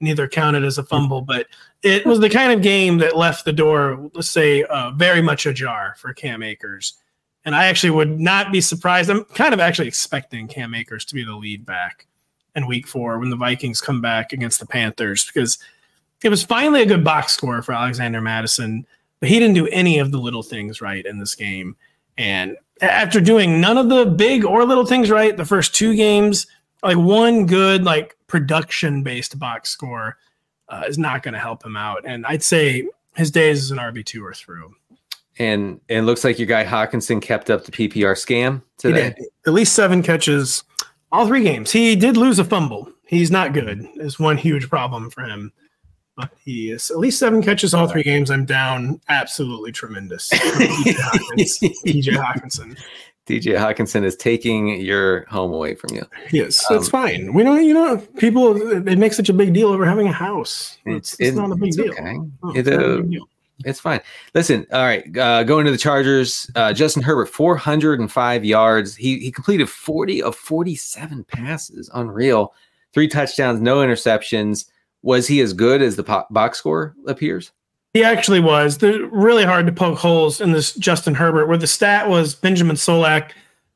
[0.00, 1.46] Neither counted as a fumble, but
[1.82, 5.46] it was the kind of game that left the door, let's say, uh, very much
[5.46, 6.94] ajar for Cam Akers.
[7.44, 9.10] And I actually would not be surprised.
[9.10, 12.06] I'm kind of actually expecting Cam Akers to be the lead back
[12.54, 15.58] in week four when the Vikings come back against the Panthers because
[16.22, 18.86] it was finally a good box score for Alexander Mattison,
[19.20, 21.76] but he didn't do any of the little things right in this game.
[22.16, 26.46] And after doing none of the big or little things right, the first two games,
[26.82, 30.16] like one good like production based box score
[30.68, 32.02] uh, is not going to help him out.
[32.04, 34.74] And I'd say his days as an RB two are through.
[35.38, 39.14] And and looks like your guy Hockenson kept up the PPR scam today.
[39.46, 40.64] At least seven catches,
[41.12, 41.70] all three games.
[41.70, 42.90] He did lose a fumble.
[43.06, 43.86] He's not good.
[43.96, 45.52] Is one huge problem for him.
[46.18, 48.28] But he is at least seven catches all three games.
[48.28, 50.28] I'm down absolutely tremendous.
[50.30, 52.76] DJ, DJ Hockenson.
[53.24, 56.04] DJ Hockenson is taking your home away from you.
[56.32, 57.34] Yes, um, it's fine.
[57.34, 60.78] We don't, you know, people they make such a big deal over having a house.
[60.86, 61.92] It's, it's, it's not a big deal.
[61.92, 62.16] Okay.
[62.42, 63.02] Oh, it, uh,
[63.64, 64.00] it's fine.
[64.34, 66.50] Listen, all right, uh, going to the Chargers.
[66.56, 68.96] Uh, Justin Herbert, 405 yards.
[68.96, 71.88] He he completed 40 of 47 passes.
[71.94, 72.52] Unreal.
[72.92, 74.64] Three touchdowns, no interceptions.
[75.02, 77.52] Was he as good as the po- box score appears?
[77.94, 78.78] He actually was.
[78.78, 82.76] They're really hard to poke holes in this Justin Herbert, where the stat was Benjamin
[82.76, 83.30] Solak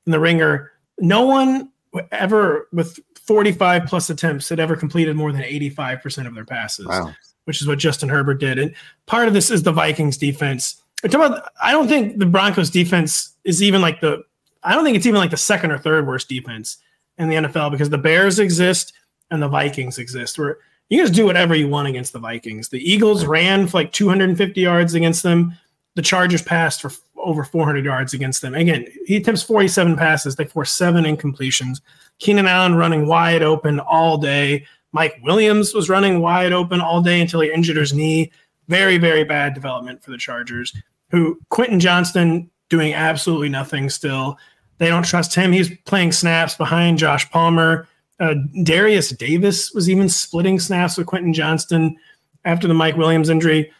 [0.07, 0.73] in the ringer.
[0.99, 1.71] No one
[2.11, 6.87] ever with 45 plus attempts had ever completed more than 85% of their passes.
[6.87, 8.59] Wow which is what Justin Herbert did.
[8.59, 8.75] And
[9.07, 10.83] part of this is the Vikings defense.
[11.05, 14.23] About, I don't think the Broncos defense is even like the
[14.63, 16.77] I don't think it's even like the second or third worst defense
[17.19, 18.93] in the NFL because the Bears exist
[19.33, 20.39] and the Vikings exist.
[20.39, 22.69] Where you guys do whatever you want against the Vikings.
[22.69, 25.57] The Eagles ran for like 250 yards against them.
[25.95, 28.55] The Chargers passed for over 400 yards against them.
[28.55, 30.37] Again, he attempts 47 passes.
[30.37, 31.81] They force seven incompletions.
[32.19, 34.67] Keenan Allen running wide open all day.
[34.93, 38.31] Mike Williams was running wide open all day until he injured his knee.
[38.69, 40.75] Very, very bad development for the Chargers.
[41.11, 44.39] Who Quentin Johnston doing absolutely nothing still.
[44.79, 45.53] They don't trust him.
[45.53, 47.87] He's playing snaps behind Josh Palmer.
[48.21, 51.97] Uh, Derius Davis was even splitting snaps with Quentin Johnston
[52.45, 53.71] after the Mike Williams injury.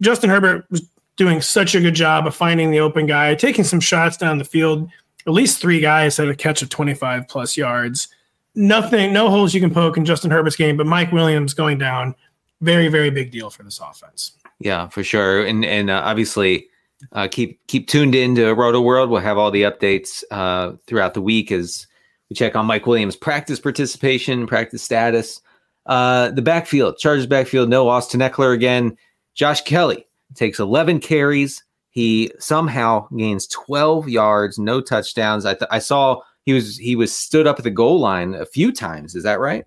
[0.00, 0.82] Justin Herbert was
[1.16, 4.44] doing such a good job of finding the open guy, taking some shots down the
[4.44, 4.88] field.
[5.26, 8.08] At least three guys had a catch of 25 plus yards
[8.54, 12.14] nothing, no holes you can poke in Justin Herbert's game, but Mike Williams going down,
[12.60, 14.32] very, very big deal for this offense.
[14.58, 16.68] Yeah, for sure, and and uh, obviously.
[17.10, 19.08] Uh, keep keep tuned into Rotoworld.
[19.08, 21.88] We'll have all the updates uh, throughout the week as
[22.32, 25.42] we check on Mike Williams' practice participation, practice status.
[25.84, 28.96] Uh, the backfield, Chargers backfield, no Austin Ekeler again.
[29.34, 31.62] Josh Kelley takes 11 carries.
[31.90, 35.44] He somehow gains 12 yards, no touchdowns.
[35.44, 38.46] I, th- I saw he was he was stood up at the goal line a
[38.46, 39.14] few times.
[39.14, 39.66] Is that right?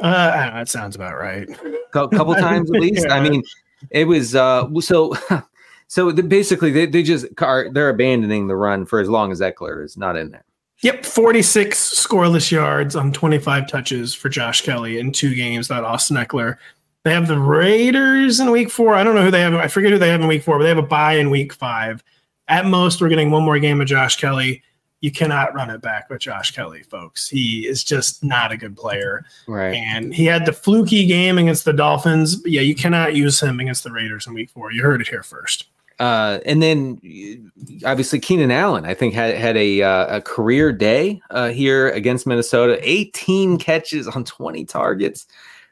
[0.00, 1.46] Uh, that sounds about right.
[1.94, 3.04] A couple times at least.
[3.06, 3.14] yeah.
[3.14, 3.42] I mean,
[3.90, 5.14] it was uh so.
[5.90, 9.40] So the, basically, they, they just are they're abandoning the run for as long as
[9.40, 10.44] Ekeler is not in there.
[10.82, 15.68] Yep, 46 scoreless yards on 25 touches for Josh Kelley in two games.
[15.68, 16.56] That Austin Ekeler.
[17.04, 18.94] They have the Raiders in week four.
[18.94, 19.54] I don't know who they have.
[19.54, 21.52] I forget who they have in week four, but they have a bye in week
[21.52, 22.04] five.
[22.48, 24.62] At most, we're getting one more game of Josh Kelley.
[25.00, 27.28] you cannot run it back with Josh Kelley, folks.
[27.28, 29.24] He is just not a good player.
[29.46, 29.74] Right.
[29.74, 32.42] And he had the fluky game against the Dolphins.
[32.44, 34.72] Yeah, you cannot use him against the Raiders in week four.
[34.72, 35.66] You heard it here first.
[35.98, 37.50] Uh, and then
[37.84, 42.26] obviously Keenan Allen, I think had had a uh, a career day uh, here against
[42.26, 42.78] Minnesota.
[42.82, 45.26] 18 catches on 20 targets,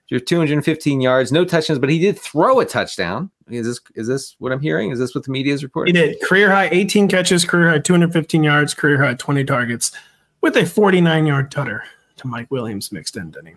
[0.08, 3.30] your 215 yards, no touchdowns, but he did throw a touchdown.
[3.48, 4.90] Is this is this what I'm hearing?
[4.90, 5.94] Is this what the media is reporting?
[5.94, 9.92] He did career high 18 catches, career high 215 yards, career high 20 targets,
[10.40, 11.84] with a 49 yard tutter
[12.16, 13.30] to Mike Williams mixed in.
[13.30, 13.54] Denny.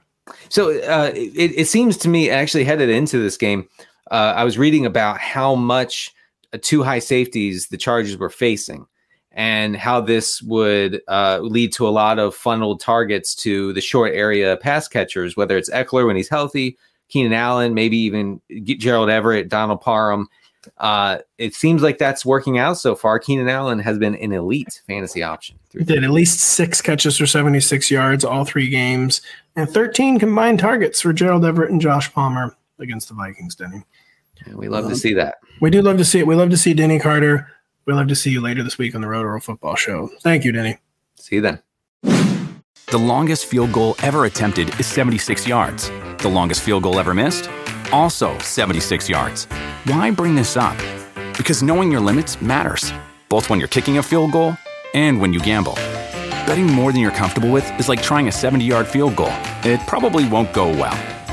[0.49, 3.67] So uh, it, it seems to me actually headed into this game.
[4.11, 6.13] Uh, I was reading about how much
[6.57, 8.87] two high safeties the Chargers were facing
[9.31, 14.13] and how this would uh, lead to a lot of funneled targets to the short
[14.13, 16.77] area pass catchers, whether it's Ekeler when he's healthy,
[17.09, 20.27] Keenan Allen, maybe even Gerald Everett, Donald Parham.
[20.77, 23.17] Uh, it seems like that's working out so far.
[23.17, 25.57] Keenan Allen has been an elite fantasy option.
[25.71, 29.21] He did at least six catches for 76 yards all three games,
[29.55, 33.83] and 13 combined targets for Gerald Everett and Josh Palmer against the Vikings, Denny.
[34.47, 35.35] Yeah, we love um, to see that.
[35.61, 36.27] We do love to see it.
[36.27, 37.47] We love to see Denny Carter
[37.89, 40.11] we love to see you later this week on the Roto Football Show.
[40.21, 40.77] Thank you, Denny.
[41.15, 41.59] See you then.
[42.03, 45.89] The longest field goal ever attempted is 76 yards.
[46.19, 47.49] The longest field goal ever missed?
[47.91, 49.45] Also 76 yards.
[49.85, 50.77] Why bring this up?
[51.35, 52.93] Because knowing your limits matters,
[53.27, 54.55] both when you're kicking a field goal
[54.93, 55.73] and when you gamble.
[56.45, 59.79] Betting more than you're comfortable with is like trying a 70 yard field goal, it
[59.87, 61.18] probably won't go well.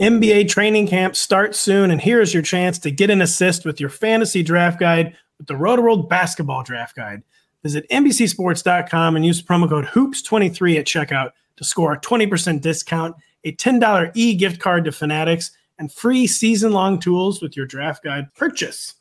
[0.00, 3.90] NBA training camp starts soon, and here's your chance to get an assist with your
[3.90, 7.22] fantasy draft guide with the Rotoworld Basketball Draft Guide.
[7.62, 13.52] Visit NBCSports.com and use promo code HOOPS23 at checkout to score a 20% discount, a
[13.52, 18.32] $10 e gift card to Fanatics, and free season long tools with your draft guide
[18.34, 18.94] purchase.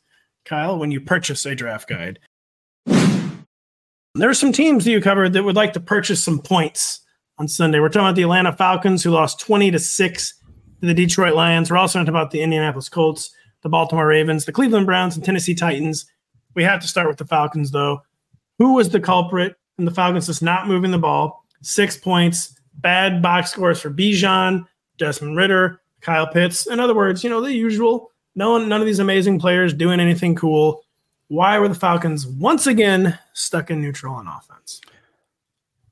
[0.44, 2.20] Kyle, when you purchase a draft guide,
[2.86, 7.00] there are some teams that you covered that would like to purchase some points
[7.38, 7.80] on Sunday.
[7.80, 10.34] We're talking about the Atlanta Falcons, who lost 20 to 6
[10.82, 11.70] the Detroit Lions.
[11.70, 15.56] We're also talking about the Indianapolis Colts, the Baltimore Ravens, the Cleveland Browns, and Tennessee
[15.56, 16.06] Titans.
[16.56, 18.02] We have to start with the Falcons, though.
[18.58, 21.46] Who was the culprit in the Falcons just not moving the ball?
[21.62, 24.66] Six points, bad box scores for Bijan,
[24.98, 26.68] Desmond Ridder, Kyle Pitts.
[26.68, 28.12] In other words, you know, the usual.
[28.36, 30.84] No one, none of these amazing players doing anything cool.
[31.28, 34.82] Why were the Falcons once again stuck in neutral on offense?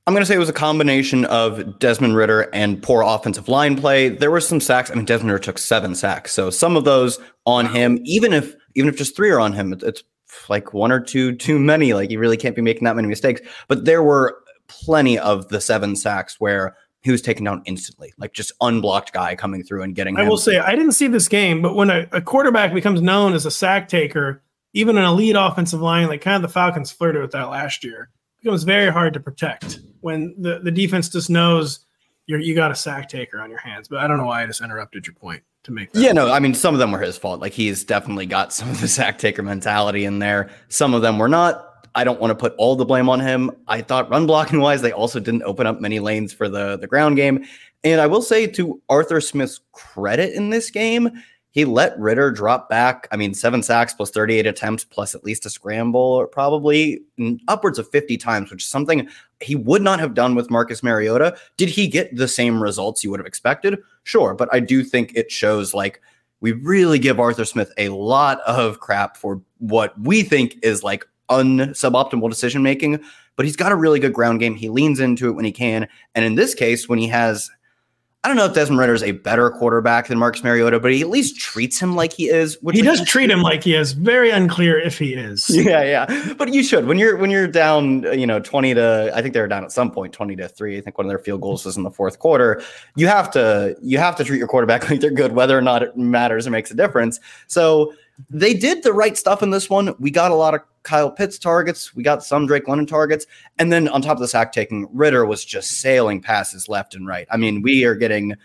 [0.08, 3.76] I'm going to say it was a combination of Desmond Ridder and poor offensive line
[3.76, 4.08] play.
[4.08, 4.90] There were some sacks.
[4.90, 8.00] I mean, Desmond Ridder took seven sacks, so some of those on him.
[8.06, 10.04] Even if even if just three are on him, it's
[10.48, 11.94] like one or two too many.
[11.94, 13.42] Like you really can't be making that many mistakes.
[13.68, 14.38] But there were
[14.70, 19.36] plenty of the seven sacks where he was taken down instantly, like just unblocked guy
[19.36, 20.18] coming through and getting.
[20.18, 20.30] I him.
[20.30, 23.46] will say I didn't see this game, but when a, a quarterback becomes known as
[23.46, 24.42] a sack taker,
[24.72, 28.10] even an elite offensive line, like kind of the Falcons flirted with that last year,
[28.48, 31.82] becomes very hard to protect when the, the defense just knows
[32.28, 33.90] you're, you got a sack taker on your hands.
[33.90, 36.00] But I don't know why I just interrupted your point to make that.
[36.00, 37.42] Yeah, no, I mean, some of them were his fault.
[37.42, 40.50] Like he's definitely got some of the sack taker mentality in there.
[40.70, 41.90] Some of them were not.
[41.94, 43.52] I don't want to put all the blame on him.
[43.68, 46.88] I thought run blocking wise, they also didn't open up many lanes for the, the
[46.88, 47.44] ground game.
[47.84, 51.10] And I will say to Arthur Smith's credit in this game,
[51.58, 53.08] he let Ridder drop back.
[53.12, 57.02] I mean, seven sacks plus 38 attempts plus at least a scramble, probably
[57.48, 61.36] upwards of 50 times, which is something he would not have done with Marcus Mariota.
[61.58, 63.80] Did he get the same results you would have expected?
[64.04, 64.36] Sure.
[64.36, 66.00] But I do think it shows like
[66.42, 71.08] we really give Arthur Smith a lot of crap for what we think is like
[71.32, 73.04] unsuboptimal decision making.
[73.36, 74.54] But he's got a really good ground game.
[74.54, 75.88] He leans into it when he can.
[76.14, 77.50] And in this case, when he has
[78.28, 81.00] I don't know if Desmond Ridder is a better quarterback than Marcus Mariota, but he
[81.00, 82.58] at least treats him like he is.
[82.74, 83.94] he does treat him like he is.
[83.94, 85.50] Very unclear if he is.
[85.68, 86.34] Yeah, yeah.
[86.34, 89.40] But you should when you're when you're down, you know, twenty to I think they
[89.40, 90.78] were down at some point twenty to three.
[90.78, 92.62] I think one of their field goals was in the fourth quarter.
[92.98, 95.84] You have to you have to treat your quarterback like they're good, whether or not
[95.84, 97.22] it matters or makes a difference.
[97.48, 97.94] So
[98.30, 99.94] they did the right stuff in this one.
[100.00, 101.96] We got a lot of Kyle Pitts targets.
[101.96, 103.28] We got some Drake London targets.
[103.60, 107.06] And then on top of the sack taking, Ridder was just sailing passes left and
[107.06, 107.28] right.
[107.30, 108.36] I mean, we are getting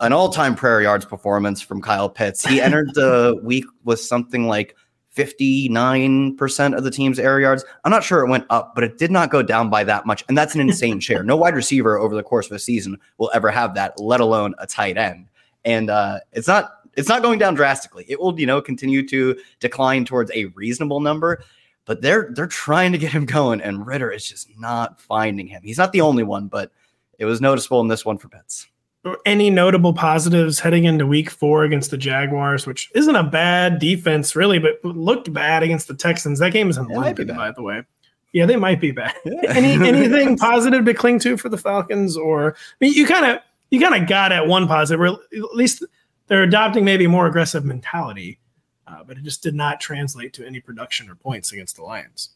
[0.00, 2.44] an all time prayer yards performance from Kyle Pitts.
[2.44, 4.76] He entered the week with something like
[5.16, 7.64] 59% of the team's air yards.
[7.84, 10.24] I'm not sure it went up, but it did not go down by that much.
[10.28, 11.24] And that's an insane share.
[11.24, 14.54] No wide receiver over the course of a season will ever have that, let alone
[14.58, 15.28] a tight end.
[15.64, 18.04] And uh, it's not it's not going down drastically.
[18.08, 21.42] It will, you know, continue to decline towards a reasonable number,
[21.84, 25.62] but they're they're trying to get him going, and Ridder is just not finding him.
[25.62, 26.72] He's not the only one, but
[27.18, 28.66] it was noticeable in this one for Pitts.
[29.24, 34.34] Any notable positives heading into week four against the Jaguars, which isn't a bad defense,
[34.34, 36.40] really, but looked bad against the Texans.
[36.40, 37.84] That game is in London, by the way.
[38.32, 39.14] Yeah, they might be bad.
[39.24, 39.40] Yeah.
[39.48, 43.40] Any anything positive to cling to for the Falcons, or I mean, you kind of
[43.70, 45.84] you kind of got at one positive, or at least
[46.28, 48.38] they're adopting maybe more aggressive mentality,
[48.86, 52.30] uh, but it just did not translate to any production or points against the Lions.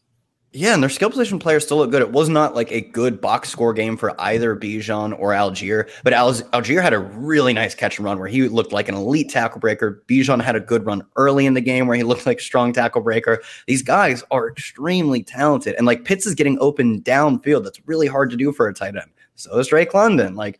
[0.55, 2.03] Yeah, and their skill position players still look good.
[2.03, 6.13] It was not like a good box score game for either Bijan or Allgeier, but
[6.13, 9.31] Al- Allgeier had a really nice catch and run where he looked like an elite
[9.31, 10.03] tackle breaker.
[10.07, 12.71] Bijan had a good run early in the game where he looked like a strong
[12.71, 13.41] tackle breaker.
[13.65, 17.63] These guys are extremely talented, and like Pitts is getting open downfield.
[17.63, 19.09] That's really hard to do for a tight end.
[19.33, 20.35] So is Drake London.
[20.35, 20.59] Like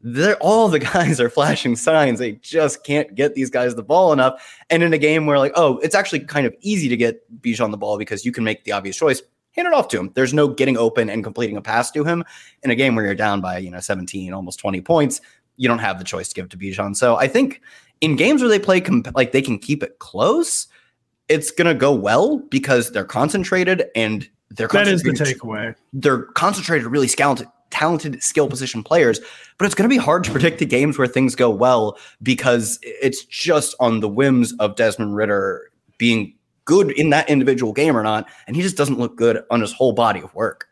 [0.00, 2.18] they're all the guys are flashing signs.
[2.18, 4.56] They just can't get these guys the ball enough.
[4.70, 7.70] And in a game where like, oh, it's actually kind of easy to get Bijan
[7.70, 9.22] the ball because you can make the obvious choice,
[9.52, 10.12] hand it off to him.
[10.14, 12.24] There's no getting open and completing a pass to him.
[12.62, 15.20] In a game where you're down by, you know, 17, almost 20 points,
[15.56, 16.96] you don't have the choice to give to Bijan.
[16.96, 17.60] So I think
[18.00, 20.68] in games where they play comp- like they can keep it close,
[21.28, 25.74] it's gonna go well because they're concentrated and they're that is the takeaway.
[25.92, 29.20] They're concentrated, really scouted, talented skill position players,
[29.58, 32.78] but it's going to be hard to predict the games where things go well because
[32.82, 38.02] it's just on the whims of Desmond Ridder being good in that individual game or
[38.02, 40.68] not, and he just doesn't look good on his whole body of work.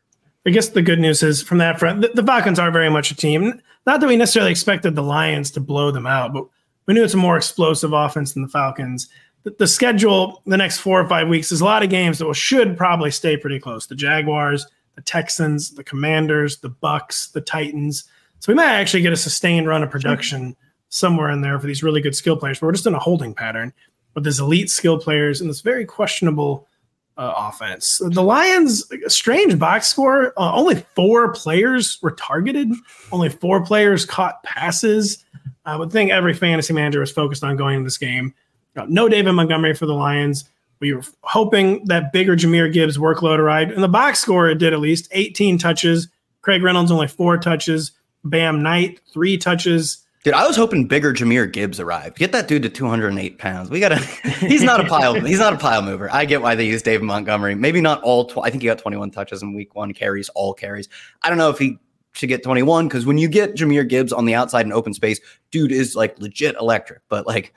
[0.47, 3.11] I guess the good news is from that front, the, the Falcons are very much
[3.11, 3.61] a team.
[3.87, 6.47] Not that we necessarily expected the Lions to blow them out, but
[6.87, 9.09] we knew it's a more explosive offense than the Falcons.
[9.43, 12.27] The, the schedule the next four or five weeks is a lot of games that
[12.27, 13.87] will, should probably stay pretty close.
[13.87, 14.67] The Jaguars,
[14.97, 18.05] the Texans, the Commanders, the Bucs, the Titans.
[18.41, 20.57] So we might actually get a sustained run of production sure.
[20.89, 22.59] somewhere in there for these really good skill players.
[22.59, 23.73] But we're just in a holding pattern
[24.15, 26.67] with these elite skill players and this very questionable
[27.19, 28.01] uh, offense.
[28.05, 30.33] The Lions, strange box score.
[30.37, 32.73] Uh, only four players were targeted.
[33.13, 35.25] Only four players caught passes.
[35.65, 38.35] I would think every fantasy manager was focused on going to this game.
[38.77, 40.45] Uh, no David Montgomery for the Lions.
[40.81, 43.73] We were hoping that bigger Jahmyr Gibbs workload arrived.
[43.73, 46.09] In the box score, it did at least 18 touches.
[46.43, 47.93] Craig Reynolds only four touches.
[48.25, 50.07] Bam Knight, three touches.
[50.27, 52.19] Dude, I was hoping bigger Jahmyr Gibbs arrived.
[52.19, 53.71] Get that dude to 208 pounds.
[53.71, 53.99] We gotta.
[54.41, 55.15] He's not a pile.
[55.15, 56.13] he's not a pile mover.
[56.13, 57.55] I get why they use David Montgomery.
[57.55, 58.25] Maybe not all.
[58.25, 59.95] Tw- I think he got 21 touches in week one.
[59.95, 60.89] Carries all carries.
[61.23, 61.79] I don't know if he
[62.13, 65.21] should get 21 because when you get Jahmyr Gibbs on the outside in open space,
[65.53, 67.03] dude is like legit electric.
[67.09, 67.55] But like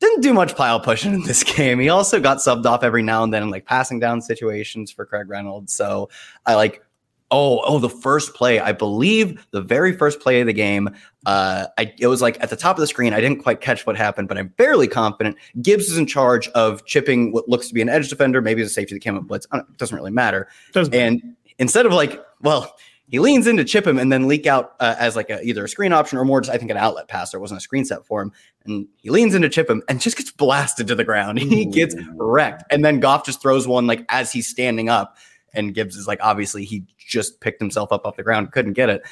[0.00, 1.78] didn't do much pile pushing in this game.
[1.78, 5.04] He also got subbed off every now and then in like passing down situations for
[5.04, 5.72] Craig Reynolds.
[5.72, 6.08] So
[6.46, 6.82] I like,
[7.30, 10.88] oh, oh, the first play, I believe the very first play of the game,
[11.26, 13.12] uh, I, it was like at the top of the screen.
[13.12, 16.84] I didn't quite catch what happened, but I'm fairly confident Gibbs is in charge of
[16.86, 19.24] chipping what looks to be an edge defender, maybe it's a safety that came up
[19.24, 19.46] blitz.
[19.52, 20.48] It doesn't really matter.
[20.72, 22.76] Doesn't and instead of like, well,
[23.10, 25.64] he leans in to chip him and then leak out uh, as like a, either
[25.64, 27.30] a screen option or more just I think an outlet pass.
[27.30, 28.32] There wasn't a screen set for him,
[28.64, 31.38] and he leans in to chip him and just gets blasted to the ground.
[31.38, 35.16] he gets wrecked, and then Goff just throws one like as he's standing up,
[35.54, 38.90] and Gibbs is like obviously he just picked himself up off the ground, couldn't get
[38.90, 39.02] it.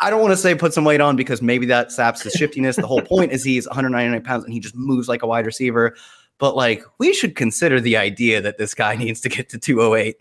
[0.00, 2.76] I don't want to say put some weight on because maybe that saps his shiftiness.
[2.76, 5.94] the whole point is he's 199 pounds and he just moves like a wide receiver.
[6.38, 10.16] But like we should consider the idea that this guy needs to get to 208.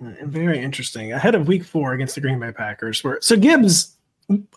[0.00, 1.12] Very interesting.
[1.12, 3.02] Ahead of week four against the Green Bay Packers.
[3.02, 3.96] Where so Gibbs,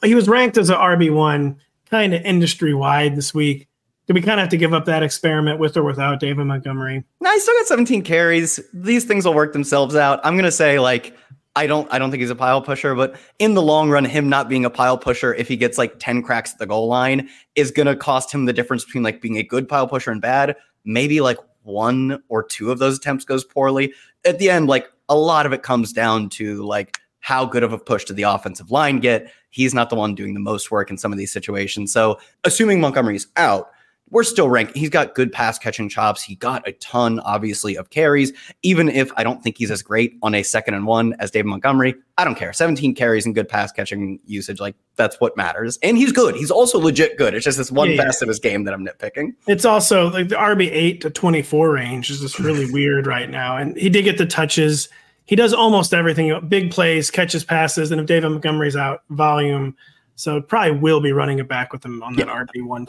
[0.03, 1.55] he was ranked as an RB1
[1.89, 3.67] kind of industry wide this week.
[4.07, 7.03] Did we kind of have to give up that experiment with or without David Montgomery?
[7.21, 8.59] No, he still got 17 carries.
[8.73, 10.19] These things will work themselves out.
[10.23, 11.15] I'm gonna say like
[11.55, 14.29] I don't I don't think he's a pile pusher, but in the long run, him
[14.29, 17.29] not being a pile pusher, if he gets like 10 cracks at the goal line,
[17.55, 20.55] is gonna cost him the difference between like being a good pile pusher and bad.
[20.85, 23.93] Maybe like one or two of those attempts goes poorly.
[24.25, 27.73] At the end, like a lot of it comes down to like how good of
[27.73, 29.31] a push did the offensive line get?
[29.49, 31.91] He's not the one doing the most work in some of these situations.
[31.91, 33.71] So, assuming Montgomery's out,
[34.11, 34.79] we're still ranking.
[34.79, 36.21] He's got good pass catching chops.
[36.21, 38.33] He got a ton, obviously, of carries.
[38.61, 41.47] Even if I don't think he's as great on a second and one as David
[41.47, 42.51] Montgomery, I don't care.
[42.51, 45.79] 17 carries and good pass catching usage, like that's what matters.
[45.81, 46.35] And he's good.
[46.35, 47.33] He's also legit good.
[47.33, 48.25] It's just this one yeah, facet yeah.
[48.25, 49.33] of his game that I'm nitpicking.
[49.47, 53.55] It's also like the RB eight to 24 range is just really weird right now.
[53.57, 54.89] And he did get the touches.
[55.31, 56.37] He does almost everything.
[56.49, 59.77] Big plays, catches passes, and if David Montgomery's out, volume.
[60.17, 62.83] So probably will be running it back with him on that yeah, RB one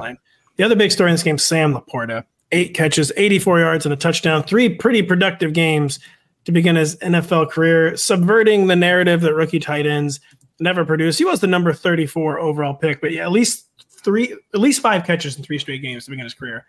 [0.00, 0.18] line.
[0.56, 3.96] The other big story in this game, Sam LaPorta, eight catches, 84 yards, and a
[3.96, 4.42] touchdown.
[4.42, 6.00] Three pretty productive games
[6.46, 10.18] to begin his NFL career, subverting the narrative that rookie tight ends
[10.58, 11.16] never produce.
[11.16, 13.68] He was the number 34 overall pick, but yeah, at least
[14.02, 16.66] three, at least five catches in three straight games to begin his career.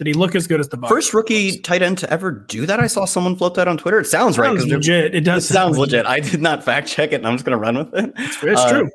[0.00, 0.88] Did he look as good as the Bucs?
[0.88, 2.80] first rookie tight end to ever do that?
[2.80, 4.00] I saw someone float that on Twitter.
[4.00, 4.72] It sounds, it sounds right.
[4.72, 5.14] Legit.
[5.14, 5.44] It does.
[5.44, 6.06] It sounds legit.
[6.06, 6.06] legit.
[6.06, 8.10] I did not fact check it, and I'm just going to run with it.
[8.16, 8.90] It's, it's uh, true.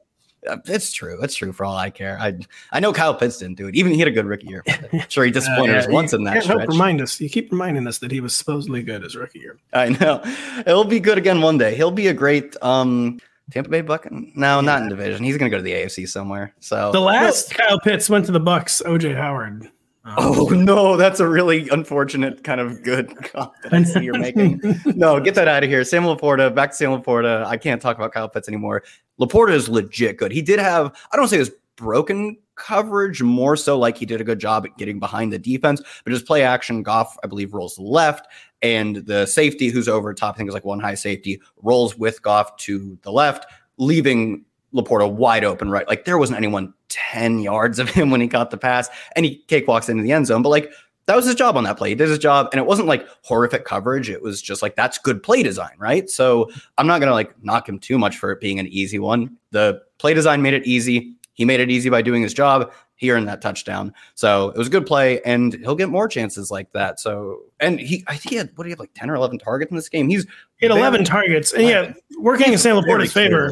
[0.49, 1.22] Uh, it's true.
[1.22, 2.18] It's true for all I care.
[2.20, 2.39] I
[2.72, 3.76] I know Kyle Pitts didn't do it.
[3.76, 4.64] Even he had a good rookie year.
[4.93, 6.43] I'm sure he disappointed uh, yeah, us once in that.
[6.43, 7.22] Help remind us.
[7.22, 9.60] You keep reminding us that he was supposedly good as rookie year.
[9.74, 10.24] I know.
[10.66, 11.76] He'll be good again one day.
[11.76, 13.20] He'll be a great um
[13.51, 14.08] Tampa Bay Buck.
[14.12, 15.24] No, not in division.
[15.24, 16.56] He's going to go to the AFC somewhere.
[16.62, 18.82] So the last Kyle Pitts went to the Bucs.
[18.84, 19.70] OJ Howard.
[20.06, 24.62] Um, oh no, that's a really unfortunate kind of good confidence you're making.
[24.86, 25.84] no, get that out of here.
[25.84, 27.43] Sam LaPorta, back to Sam LaPorta.
[27.45, 28.84] I can't talk about Kyle Pitts anymore.
[29.20, 30.32] LaPorta is legit good.
[30.32, 34.24] He did have, I don't say his broken coverage, more so like he did a
[34.24, 37.80] good job at getting behind the defense, but his play action, Goff, I believe, rolls
[37.80, 38.28] left,
[38.62, 42.22] and the safety who's over top, I think is like one high safety, rolls with
[42.22, 43.47] Goff to the left,
[43.78, 44.45] leaving
[44.76, 45.88] LaPorta wide open right.
[45.88, 49.43] Like there wasn't anyone 10 yards of him when he caught the pass and he
[49.47, 50.41] cakewalks into the end zone.
[50.41, 50.71] But like
[51.07, 51.89] that was his job on that play.
[51.89, 54.09] He did his job, and it wasn't like horrific coverage.
[54.09, 56.09] It was just like that's good play design, right?
[56.09, 59.38] So I'm not gonna like knock him too much for it being an easy one.
[59.51, 61.13] The play design made it easy.
[61.34, 62.71] He made it easy by doing his job.
[62.95, 63.93] He earned that touchdown.
[64.15, 66.99] So it was a good play, and he'll get more chances like that.
[66.99, 69.38] So and he I think he had what do you have like 10 or 11
[69.39, 70.09] targets in this game?
[70.09, 70.26] He's
[70.57, 71.53] he had 11 targets.
[71.53, 73.51] And yeah, working in Sam LaPorta's favor.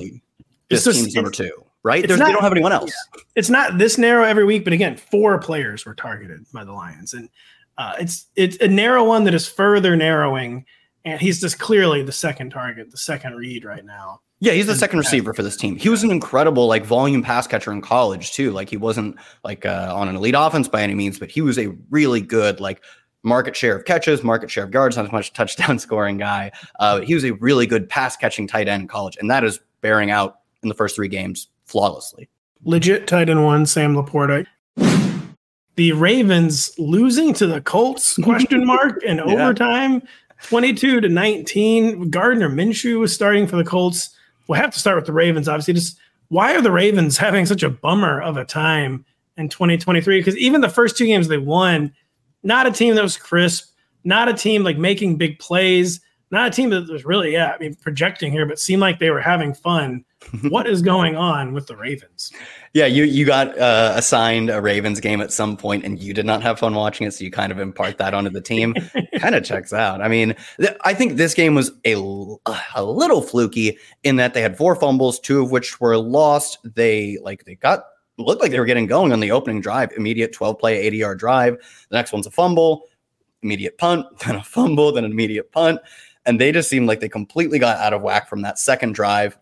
[0.70, 1.52] This just, team's number two,
[1.84, 2.08] right?
[2.08, 2.92] Not, they don't have anyone else.
[3.16, 3.22] Yeah.
[3.36, 7.14] It's not this narrow every week, but again, four players were targeted by the Lions,
[7.14, 7.30] and
[7.78, 10.66] uh, it's it's a narrow one that is further narrowing,
[11.06, 14.22] and he's just clearly the second target, the second read right now.
[14.40, 15.78] Yeah, he's the second receiver for this team.
[15.78, 18.52] He was an incredible like volume pass catcher in college too.
[18.52, 21.58] Like he wasn't like uh, on an elite offense by any means, but he was
[21.58, 22.84] a really good like
[23.24, 26.52] market share of catches, market share of yards, not as much touchdown scoring guy.
[26.80, 29.62] Uh, he was a really good pass catching tight end in college, and that is
[29.80, 32.30] bearing out in the first three games flawlessly.
[32.64, 34.48] Legit tight end one, Sam LaPorta.
[35.76, 39.24] The Ravens losing to the Colts question mark in yeah.
[39.24, 40.02] overtime,
[40.42, 42.10] twenty two to nineteen.
[42.10, 44.16] Gardner Minshew was starting for the Colts
[44.48, 45.48] we'll have to start with the Ravens.
[45.48, 45.98] Obviously, just
[46.30, 49.06] why are the Ravens having such a bummer of a time
[49.38, 50.20] in 2023?
[50.20, 51.94] Because even the first two games they won,
[52.44, 53.72] not a team that was crisp,
[54.04, 56.02] not a team like making big plays,
[56.34, 59.12] not a team that was really, yeah, I mean, projecting here, but seemed like they
[59.12, 60.04] were having fun.
[60.50, 62.32] what is going on with the Ravens?
[62.74, 66.26] Yeah, you you got uh, assigned a Ravens game at some point, and you did
[66.26, 68.74] not have fun watching it, so you kind of impart that onto the team.
[69.20, 70.02] kind of checks out.
[70.02, 71.96] I mean, th- I think this game was a
[72.76, 76.58] a little fluky in that they had four fumbles, two of which were lost.
[76.64, 77.84] They like they got
[78.18, 81.20] looked like they were getting going on the opening drive, immediate twelve play, eighty yard
[81.20, 81.58] drive.
[81.90, 82.86] The next one's a fumble,
[83.44, 85.80] immediate punt, then a fumble, then an immediate punt,
[86.26, 89.38] and they just seemed like they completely got out of whack from that second drive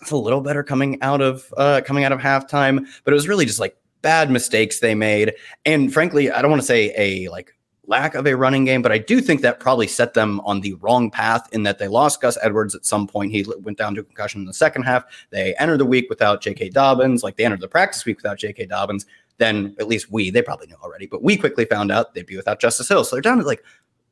[0.00, 3.28] it's a little better coming out of uh, coming out of halftime, but it was
[3.28, 5.34] really just like bad mistakes they made.
[5.66, 7.54] And frankly, I don't want to say a like
[7.86, 10.74] lack of a running game, but I do think that probably set them on the
[10.74, 13.32] wrong path in that they lost Gus Edwards at some point.
[13.32, 15.04] He went down to concussion in the second half.
[15.30, 16.70] They entered the week without J.K.
[16.70, 18.66] Dobbins, like they entered the practice week without J.K.
[18.66, 19.06] Dobbins.
[19.38, 22.36] Then at least we, they probably knew already, but we quickly found out they'd be
[22.36, 23.04] without Justice Hill.
[23.04, 23.64] So they're down to like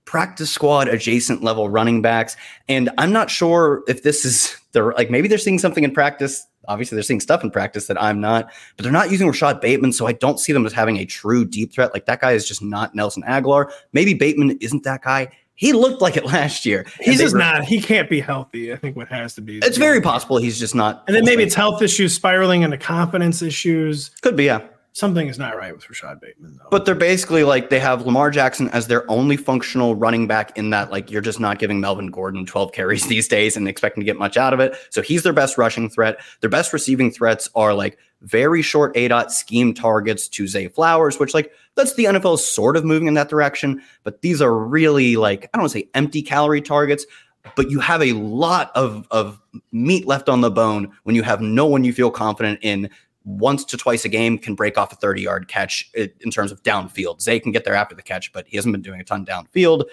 [0.08, 2.34] practice squad adjacent level running backs.
[2.66, 6.46] And I'm not sure if this is the like maybe they're seeing something in practice.
[6.66, 9.92] Obviously, they're seeing stuff in practice that I'm not, but they're not using Rashod Bateman.
[9.92, 11.92] So I don't see them as having a true deep threat.
[11.92, 13.70] Like that guy is just not Nelson Agholor.
[13.92, 15.28] Maybe Bateman isn't that guy.
[15.56, 16.86] He looked like it last year.
[17.02, 17.64] He's just were, not.
[17.64, 18.72] He can't be healthy.
[18.72, 19.58] I think what has to be.
[19.58, 21.04] It's very possible he's just not.
[21.06, 24.08] And then maybe it's health issues spiraling into confidence issues.
[24.22, 24.60] Could be, yeah
[24.98, 26.56] something is not right with Rashod Bateman.
[26.58, 26.68] Though.
[26.70, 30.70] But they're basically like they have Lamar Jackson as their only functional running back in
[30.70, 34.04] that like you're just not giving Melvin Gordon 12 carries these days and expecting to
[34.04, 34.76] get much out of it.
[34.90, 36.20] So he's their best rushing threat.
[36.40, 41.18] Their best receiving threats are like very short A dot scheme targets to Zay Flowers,
[41.18, 43.80] which like that's the NFL sort of moving in that direction.
[44.02, 47.06] But these are really like I don't want to say empty calorie targets,
[47.54, 49.40] but you have a lot of of
[49.70, 52.90] meat left on the bone when you have no one you feel confident in
[53.28, 56.50] once to twice a game can break off a 30 yard catch uh, in terms
[56.50, 57.20] of downfield.
[57.20, 59.84] Zay can get there after the catch, but he hasn't been doing a ton downfield.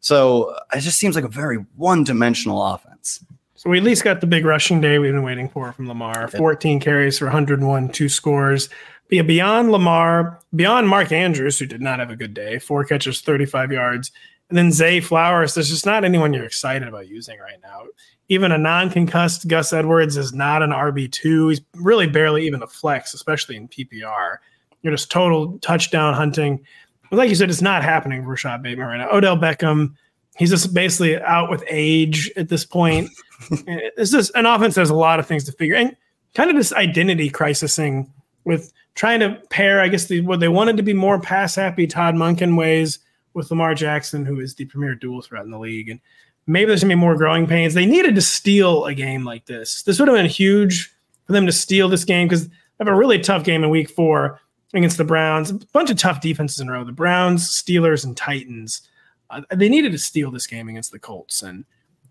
[0.00, 3.24] So it just seems like a very one dimensional offense.
[3.54, 6.28] So we at least got the big rushing day we've been waiting for from Lamar
[6.28, 8.68] 14 carries for 101, two scores.
[9.10, 13.20] Yeah, beyond Lamar, beyond Mark Andrews, who did not have a good day, four catches,
[13.20, 14.12] 35 yards.
[14.54, 17.86] And then Zay Flowers, there's just not anyone you're excited about using right now
[18.28, 21.50] even a non-concussed Gus Edwards is not an RB2.
[21.50, 24.38] He's really barely even a flex, especially in PPR.
[24.82, 26.64] You're just total touchdown hunting.
[27.10, 29.10] But like you said, it's not happening for Rashod Bateman right now.
[29.10, 29.94] Odell Beckham,
[30.36, 33.10] he's just basically out with age at this point.
[33.50, 35.94] it's just an offense has a lot of things to figure and
[36.34, 38.08] kind of this identity crisising
[38.44, 41.86] with trying to pair, I guess, the, what they wanted to be more pass happy
[41.86, 43.00] Todd Monken ways
[43.34, 45.88] with Lamar Jackson, who is the premier dual threat in the league.
[45.88, 46.00] And
[46.46, 47.74] maybe there's gonna be more growing pains.
[47.74, 49.82] They needed to steal a game like this.
[49.82, 50.94] This would have been huge
[51.26, 53.90] for them to steal this game because they have a really tough game in week
[53.90, 54.40] four
[54.72, 55.50] against the Browns.
[55.50, 56.84] A bunch of tough defenses in a row.
[56.84, 58.82] The Browns, Steelers, and Titans.
[59.30, 61.64] Uh, they needed to steal this game against the Colts, and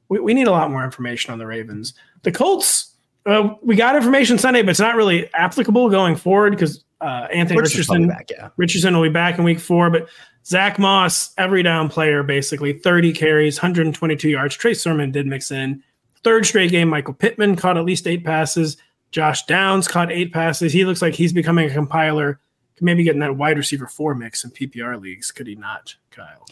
[0.09, 1.93] we, we need a lot more information on the Ravens.
[2.23, 2.89] The Colts.
[3.25, 7.61] Uh, we got information Sunday, but it's not really applicable going forward because uh, Anthony
[7.61, 8.49] Richardson, back, yeah.
[8.57, 9.89] Richardson will be back in week four.
[9.89, 10.09] But
[10.45, 14.55] Zack Moss, every down player, basically 30 carries, 122 yards.
[14.55, 15.83] Trey Sermon did mix in.
[16.23, 18.77] Third straight game, Michael Pittman caught at least eight passes.
[19.11, 20.73] Josh Downs caught eight passes.
[20.73, 22.39] He looks like he's becoming a compiler.
[22.81, 25.31] Maybe getting that wide receiver four mix in PPR leagues.
[25.31, 26.45] Could he not, Kyle?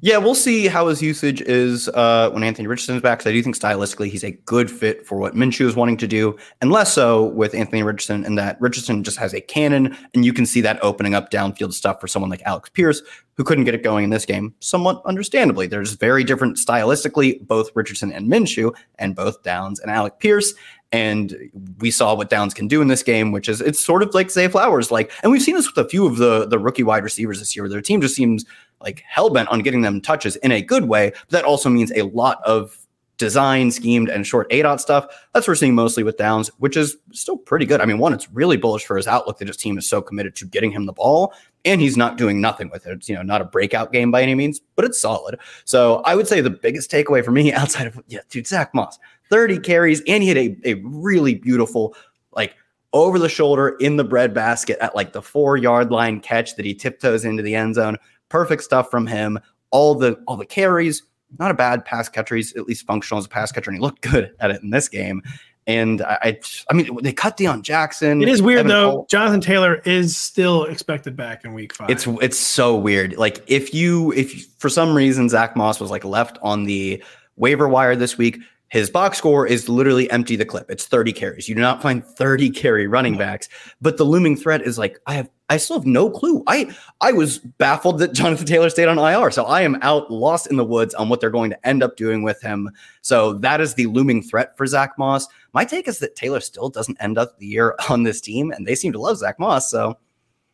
[0.00, 3.18] Yeah, we'll see how his usage is uh, when Anthony Richardson's back.
[3.18, 6.06] Because I do think stylistically he's a good fit for what Minshew is wanting to
[6.06, 8.24] do, and less so with Anthony Richardson.
[8.24, 11.72] And that Richardson just has a cannon, and you can see that opening up downfield
[11.72, 13.02] stuff for someone like Alec Pierce,
[13.34, 14.54] who couldn't get it going in this game.
[14.60, 20.20] Somewhat understandably, there's very different stylistically, both Richardson and Minshew, and both Downs and Alec
[20.20, 20.54] Pierce.
[20.90, 21.36] And
[21.80, 24.30] we saw what Downs can do in this game, which is it's sort of like
[24.30, 27.02] Zay Flowers, like, and we've seen this with a few of the the rookie wide
[27.02, 27.68] receivers this year.
[27.68, 28.46] Their team just seems
[28.80, 31.10] like hell bent on getting them touches in a good way.
[31.10, 32.78] But that also means a lot of
[33.18, 35.06] design schemed and short ADOT stuff.
[35.34, 37.80] That's what we're seeing mostly with Downs, which is still pretty good.
[37.80, 40.36] I mean, one, it's really bullish for his outlook that his team is so committed
[40.36, 42.92] to getting him the ball, and he's not doing nothing with it.
[42.92, 45.38] It's you know not a breakout game by any means, but it's solid.
[45.64, 48.98] So I would say the biggest takeaway for me outside of yeah, dude, Zack Moss,
[49.28, 51.94] 30 carries, and he had a, a really beautiful
[52.32, 52.54] like
[52.92, 56.64] over the shoulder in the bread basket at like the four yard line catch that
[56.64, 57.96] he tiptoes into the end zone.
[58.28, 59.38] Perfect stuff from him.
[59.70, 61.02] All the all the carries,
[61.38, 62.36] not a bad pass catcher.
[62.36, 64.70] He's at least functional as a pass catcher, and he looked good at it in
[64.70, 65.22] this game.
[65.66, 68.22] And I, I, I mean, they cut Deon Jackson.
[68.22, 68.90] It is weird Evan though.
[68.90, 69.06] Cole.
[69.10, 71.90] Jonathan Taylor is still expected back in week five.
[71.90, 73.18] It's it's so weird.
[73.18, 77.02] Like if you if for some reason Zack Moss was like left on the
[77.36, 80.70] waiver wire this week, his box score is literally empty the clip.
[80.70, 81.48] It's 30 carries.
[81.48, 83.48] You do not find 30 carry running backs.
[83.80, 86.42] But the looming threat is like, I have I still have no clue.
[86.46, 89.30] I I was baffled that Jonathan Taylor stayed on IR.
[89.30, 91.96] So I am out lost in the woods on what they're going to end up
[91.96, 92.70] doing with him.
[93.00, 95.26] So that is the looming threat for Zack Moss.
[95.54, 98.66] My take is that Taylor still doesn't end up the year on this team, and
[98.66, 99.70] they seem to love Zack Moss.
[99.70, 99.96] So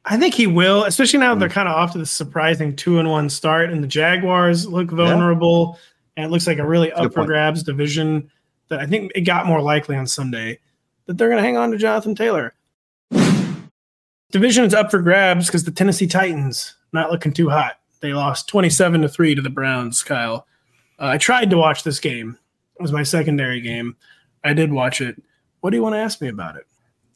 [0.05, 1.41] I think he will, especially now mm.
[1.41, 4.91] they're kind of off to the surprising two and one start, and the Jaguars look
[4.91, 5.73] vulnerable.
[5.75, 5.81] Yeah
[6.17, 8.31] and it looks like a really up for grabs division
[8.69, 10.59] that I think it got more likely on Sunday
[11.07, 12.55] that they're going to hang on to Jonathan Taylor.
[14.31, 17.79] Division is up for grabs because the Tennessee Titans not looking too hot.
[18.01, 20.47] They lost 27 to 3 to the Browns, Kyle.
[20.99, 22.37] Uh, I tried to watch this game.
[22.79, 23.97] It was my secondary game.
[24.43, 25.23] I did watch it.
[25.61, 26.67] What do you want to ask me about it?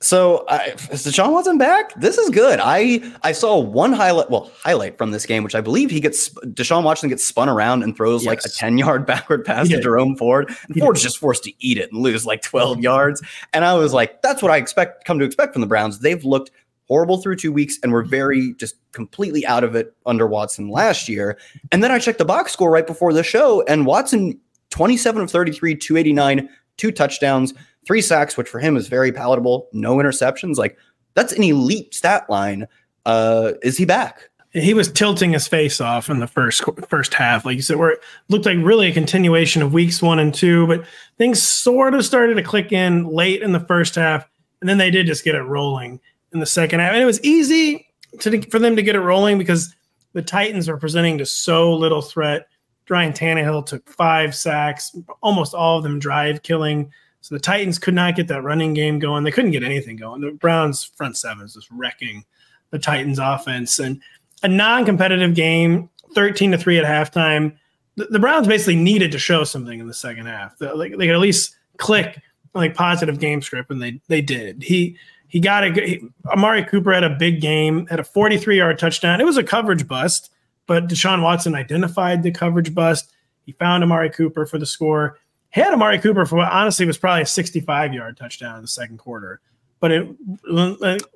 [0.01, 1.93] So I, is Deshaun Watson back?
[1.95, 2.61] This is good.
[2.63, 6.29] I I saw one highlight, well, highlight from this game, which I believe he gets
[6.29, 8.29] Deshaun Watson gets spun around and throws yes.
[8.29, 10.55] like a ten yard backward pass to Jerome Ford.
[10.69, 13.23] And Ford's just forced to eat it and lose like twelve yards.
[13.53, 15.99] And I was like, that's what I expect come to expect from the Browns.
[15.99, 16.53] They've looked
[16.87, 21.09] horrible through two weeks and were very just completely out of it under Watson last
[21.09, 21.39] year.
[21.73, 24.39] And then I checked the box score right before the show, and Watson
[24.71, 27.53] twenty seven of thirty three, two eighty nine, two touchdowns
[27.89, 30.57] three sacks, which for him is very palatable, no interceptions.
[30.57, 30.77] Like
[31.15, 32.69] that's an elite stat line.
[33.07, 34.29] Uh, is he back?
[34.53, 37.91] He was tilting his face off in the first first half, like you said, where
[37.91, 40.85] it looked like really a continuation of weeks one and two, but
[41.17, 44.29] things sort of started to click in late in the first half,
[44.61, 45.99] and then they did just get it rolling
[46.33, 46.93] in the second half.
[46.93, 47.89] And it was easy
[48.21, 49.75] to for them to get it rolling because
[50.13, 52.49] the Titans were presenting to so little threat.
[52.89, 56.91] Ryan Tannehill took five sacks, almost all of them drive killing.
[57.21, 59.25] So the Titans could not get that running game going.
[59.25, 60.21] They couldn't get anything going.
[60.21, 62.25] The Browns front seven is just wrecking
[62.71, 64.01] the Titans offense and
[64.43, 67.57] a non-competitive game, 13 to 3 at halftime.
[67.97, 70.57] The, the Browns basically needed to show something in the second half.
[70.59, 72.21] The, like they could at least click
[72.55, 74.63] like positive game script and they they did.
[74.63, 74.97] He
[75.27, 79.21] he got a he, Amari Cooper had a big game, had a 43-yard touchdown.
[79.21, 80.33] It was a coverage bust,
[80.67, 83.13] but Deshaun Watson identified the coverage bust.
[83.45, 85.19] He found Amari Cooper for the score
[85.51, 88.99] had Amari Cooper for what honestly was probably a 65 yard touchdown in the second
[88.99, 89.41] quarter.
[89.81, 90.09] But it,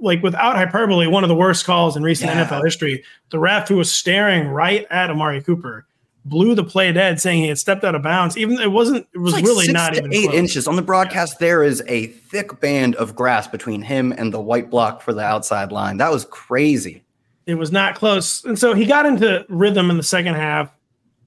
[0.00, 2.46] like without hyperbole, one of the worst calls in recent yeah.
[2.46, 3.02] NFL history.
[3.30, 5.84] The ref who was staring right at Amari Cooper
[6.24, 8.36] blew the play dead, saying he had stepped out of bounds.
[8.36, 9.06] Even it wasn't.
[9.14, 10.36] It was like really not even eight close.
[10.36, 11.34] inches on the broadcast.
[11.34, 11.46] Yeah.
[11.46, 15.22] There is a thick band of grass between him and the white block for the
[15.22, 15.96] outside line.
[15.96, 17.02] That was crazy.
[17.46, 20.72] It was not close, and so he got into rhythm in the second half.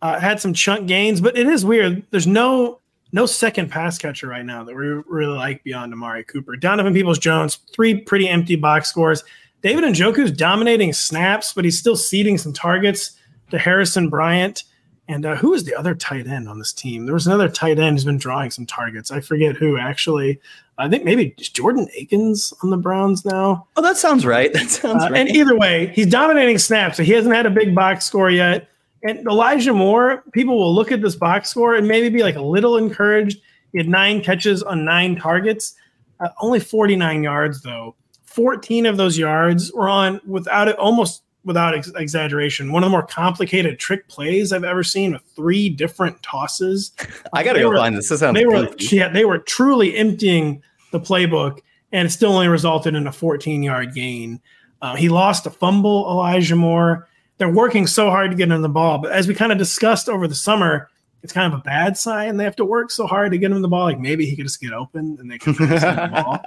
[0.02, 2.04] Uh, had some chunk gains, but it is weird.
[2.12, 2.80] There's no
[3.16, 6.58] no second pass catcher right now that we really like beyond Amari Cooper.
[6.58, 9.24] Donovan Peoples Jones, three pretty empty box scores.
[9.62, 13.18] David Njoku's dominating snaps, but he's still seeding some targets
[13.52, 14.66] to Harrison Bryant.
[15.08, 17.06] And uh, who is the other tight end on this team?
[17.06, 19.12] There was another tight end who's been drawing some targets.
[19.12, 20.42] I forget who actually.
[20.78, 23.66] I think maybe Jordan Akins on the Browns now.
[23.78, 24.52] Oh, that sounds right.
[24.54, 25.22] That sounds uh, right.
[25.22, 26.98] And either way, he's dominating snaps.
[26.98, 28.68] So he hasn't had a big box score yet.
[29.06, 32.42] And Elijah Moore, people will look at this box score and maybe be like a
[32.42, 33.40] little encouraged.
[33.72, 35.76] He had nine catches on nine targets,
[36.20, 37.96] uh, only 49 yards though.
[38.24, 42.92] 14 of those yards were on without it, almost without ex- exaggeration, one of the
[42.92, 46.92] more complicated trick plays I've ever seen with three different tosses.
[47.32, 48.10] I gotta go were, find this.
[48.10, 51.60] This sounds they were yeah, they were truly emptying the playbook,
[51.92, 54.42] and it still only resulted in a 14 yard gain.
[54.82, 58.70] Uh, he lost a fumble, Elijah Moore they're working so hard to get him the
[58.70, 59.00] ball.
[59.00, 60.90] But as we kind of discussed over the summer,
[61.22, 62.38] it's kind of a bad sign.
[62.38, 63.86] They have to work so hard to get him the ball.
[63.86, 66.40] Like maybe he could just get open and they can the ball.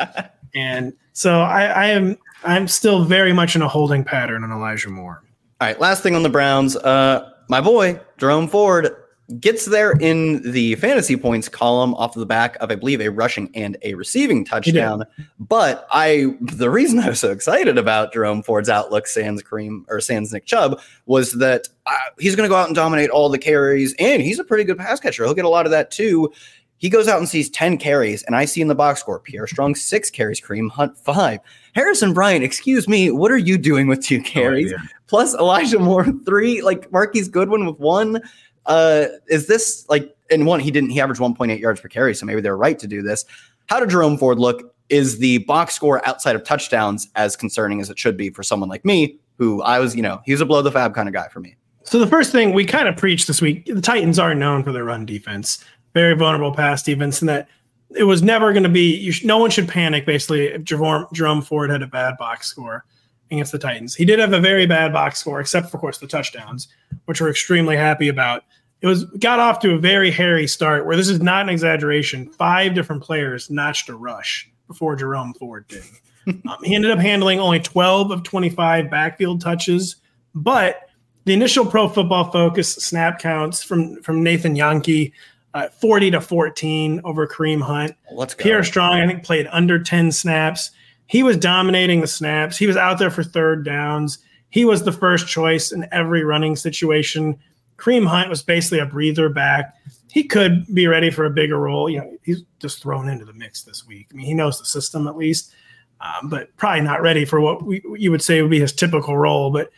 [0.55, 4.89] And so I, I am I'm still very much in a holding pattern on Elijah
[4.89, 5.23] Moore.
[5.61, 6.77] All right, last thing on the Browns.
[6.77, 8.95] Uh, my boy Jerome Ford
[9.41, 13.51] gets there in the fantasy points column off the back of, I believe, a rushing
[13.55, 15.05] and a receiving touchdown.
[15.39, 20.01] But I, the reason I was so excited about Jerome Ford's outlook, sans Cream or
[20.01, 23.39] sans Nick Chubb, was that uh, he's going to go out and dominate all the
[23.39, 25.25] carries, and he's a pretty good pass catcher.
[25.25, 26.33] He'll get a lot of that too.
[26.79, 29.49] He goes out and sees 10 carries, and I see in the box score Pierre
[29.49, 31.41] Strong, six carries, Kareem Hunt, five.
[31.75, 34.73] Harrison Bryant, excuse me, what are you doing with two carries?
[34.73, 38.21] Oh, Plus Elijah Moore, three, like Marquise Goodwin with one.
[38.69, 42.25] Uh, is this like, and one, he didn't, he averaged 1.8 yards per carry, so
[42.25, 43.25] maybe they're right to do this.
[43.67, 44.75] How did Jerome Ford look?
[44.89, 48.69] Is the box score outside of touchdowns as concerning as it should be for someone
[48.69, 51.13] like me, who I was, you know, he was a blow the fab kind of
[51.13, 51.57] guy for me.
[51.83, 54.73] So the first thing we kind of preached this week, the Titans are known for
[54.73, 55.65] their run defense
[55.95, 57.49] very vulnerable pass defense, and that
[57.97, 59.11] it was never going to be.
[59.11, 60.07] Sh- no one should panic.
[60.07, 62.85] Basically, if Jerome, Jerome Ford had a bad box score
[63.31, 65.99] against the Titans, he did have a very bad box score, except for of course
[65.99, 66.69] the touchdowns,
[67.07, 68.45] which we're extremely happy about.
[68.81, 72.31] It was got off to a very hairy start, where this is not an exaggeration.
[72.31, 75.85] Five different players notched a rush before Jerome Ford did.
[76.49, 79.97] um, he ended up handling only 12 of 25 backfield touches,
[80.35, 80.91] but
[81.25, 85.13] the initial Pro Football Focus snap counts from from Nathan Jahnke
[85.55, 87.95] uh, 40 to 14 over Kareem Hunt.
[88.13, 88.43] Let's go.
[88.43, 90.71] Pierre Strong, I think, played under 10 snaps.
[91.07, 92.57] He was dominating the snaps.
[92.57, 94.19] He was out there for third downs.
[94.51, 97.39] He was the first choice in every running situation.
[97.79, 99.75] Kareem Hunt was basically a breather back.
[100.11, 101.89] He could be ready for a bigger role.
[101.89, 104.09] You know, he's just thrown into the mix this week.
[104.13, 105.53] I mean, he knows the system at least,
[106.01, 109.17] um, but probably not ready for what we, you would say would be his typical
[109.17, 109.51] role.
[109.51, 109.71] But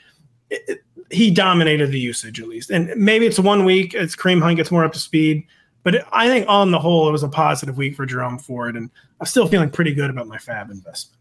[0.48, 0.78] it, it,
[1.11, 2.70] he dominated the usage at least.
[2.70, 5.46] And maybe it's one week as Kareem Hunt gets more up to speed.
[5.82, 8.90] But I think on the whole, it was a positive week for Jerome Ford, and
[9.18, 11.19] I'm still feeling pretty good about my Fab investment.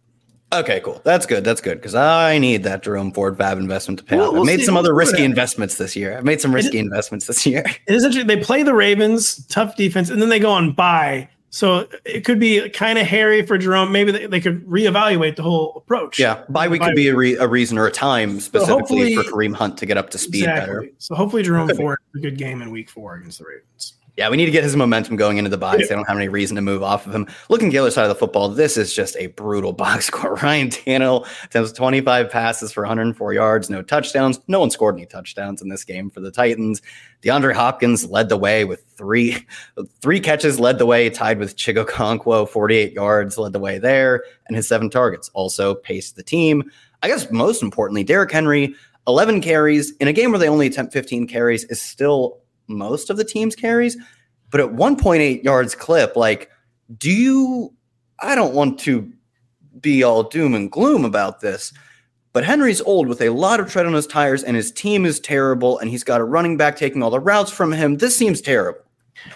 [0.52, 1.00] Okay, cool.
[1.04, 1.44] That's good.
[1.44, 4.36] That's good because I need that Jerome Ford Fab investment to pay we'll, off.
[4.36, 6.18] I've made some other risky investments this year.
[6.18, 7.64] I've made some risky investments this year.
[7.88, 8.28] It is interesting.
[8.28, 11.28] They play the Ravens, tough defense, and then they go on bye.
[11.50, 13.92] So it could be kind of hairy for Jerome.
[13.92, 16.20] Maybe they, they could reevaluate the whole approach.
[16.20, 19.32] Yeah, bye week could be a, re, a, reason or a time specifically so for
[19.32, 20.76] Kareem Hunt to get up to speed exactly.
[20.76, 20.94] better.
[21.00, 23.94] So hopefully Jerome Ford a good game in week four against the Ravens.
[24.20, 25.80] Yeah, we need to get his momentum going into the box.
[25.80, 25.86] Yeah.
[25.88, 27.26] They don't have any reason to move off of him.
[27.48, 30.36] Looking at the other side of the football, this is just a brutal box score.
[30.36, 34.42] Ryan Tannehill attempts 25 passes for 104 yards, no touchdowns.
[34.50, 36.82] No one scored any touchdowns in this game for the Titans.
[37.22, 39.38] DeAndre Hopkins led the way with three
[40.02, 44.26] three catches, led the way, tied with Chig Okonkwo, 48 yards, led the way there,
[44.48, 46.70] and his seven targets also paced the team.
[47.04, 48.76] I guess most importantly, Derrick Henry,
[49.08, 52.39] 11 carries in a game where they only attempt 15 carries is still
[52.70, 53.98] most of the team's carries.
[54.52, 56.50] But at 1.8 yards clip, like,
[56.98, 57.74] do you?
[58.20, 59.12] I don't want to
[59.80, 61.72] be all doom and gloom about this,
[62.34, 65.20] but Henry's old with a lot of tread on his tires, and his team is
[65.20, 67.98] terrible, and he's got a running back taking all the routes from him.
[67.98, 68.82] This seems terrible.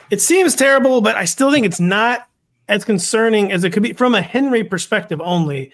[0.09, 2.27] It seems terrible, but I still think it's not
[2.69, 5.71] as concerning as it could be from a Henry perspective only.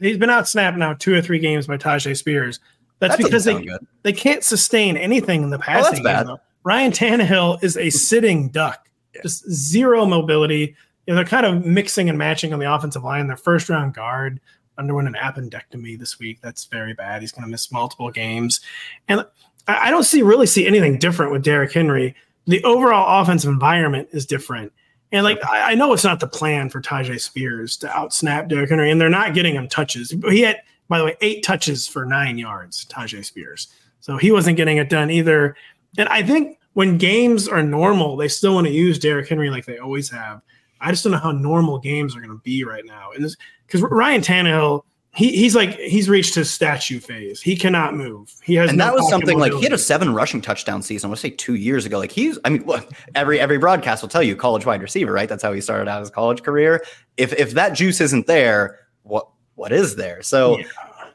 [0.00, 2.60] He's been out snapped now two or three games by Tyjae Spears.
[2.98, 3.68] That's that because they,
[4.02, 5.86] they can't sustain anything in the passing.
[5.86, 6.26] Oh, that's bad.
[6.26, 9.22] Game, Ryan Tannehill is a sitting duck, yeah.
[9.22, 10.74] just zero mobility.
[11.06, 13.26] You know, they're kind of mixing and matching on the offensive line.
[13.26, 14.40] Their first round guard
[14.78, 16.40] underwent an appendectomy this week.
[16.40, 17.20] That's very bad.
[17.20, 18.60] He's going to miss multiple games,
[19.08, 19.24] and
[19.68, 22.14] I don't see really see anything different with Derrick Henry.
[22.46, 24.72] The overall offensive environment is different.
[25.12, 28.90] And like I, know it's not the plan for Tyjae Spears to outsnap Derrick Henry,
[28.90, 30.10] and they're not getting him touches.
[30.28, 33.68] He had, by the way, eight touches for nine yards, Tyjae Spears.
[34.00, 35.56] So he wasn't getting it done either.
[35.98, 39.64] And I think when games are normal, they still want to use Derrick Henry like
[39.64, 40.42] they always have.
[40.80, 43.10] I just don't know how normal games are going to be right now.
[43.12, 43.26] And
[43.66, 44.82] because Ryan Tannehill,
[45.14, 47.40] he, he's like he's reached his statue phase.
[47.40, 48.34] He cannot move.
[48.42, 51.08] He has, and no that was something like he had a seven rushing touchdown season.
[51.10, 51.98] To say two years ago.
[51.98, 55.28] Like he's, I mean, look, every every broadcast will tell you college wide receiver, right?
[55.28, 56.84] That's how he started out his college career.
[57.16, 60.22] If if that juice isn't there, what what is there?
[60.22, 60.58] So.
[60.58, 60.66] Yeah.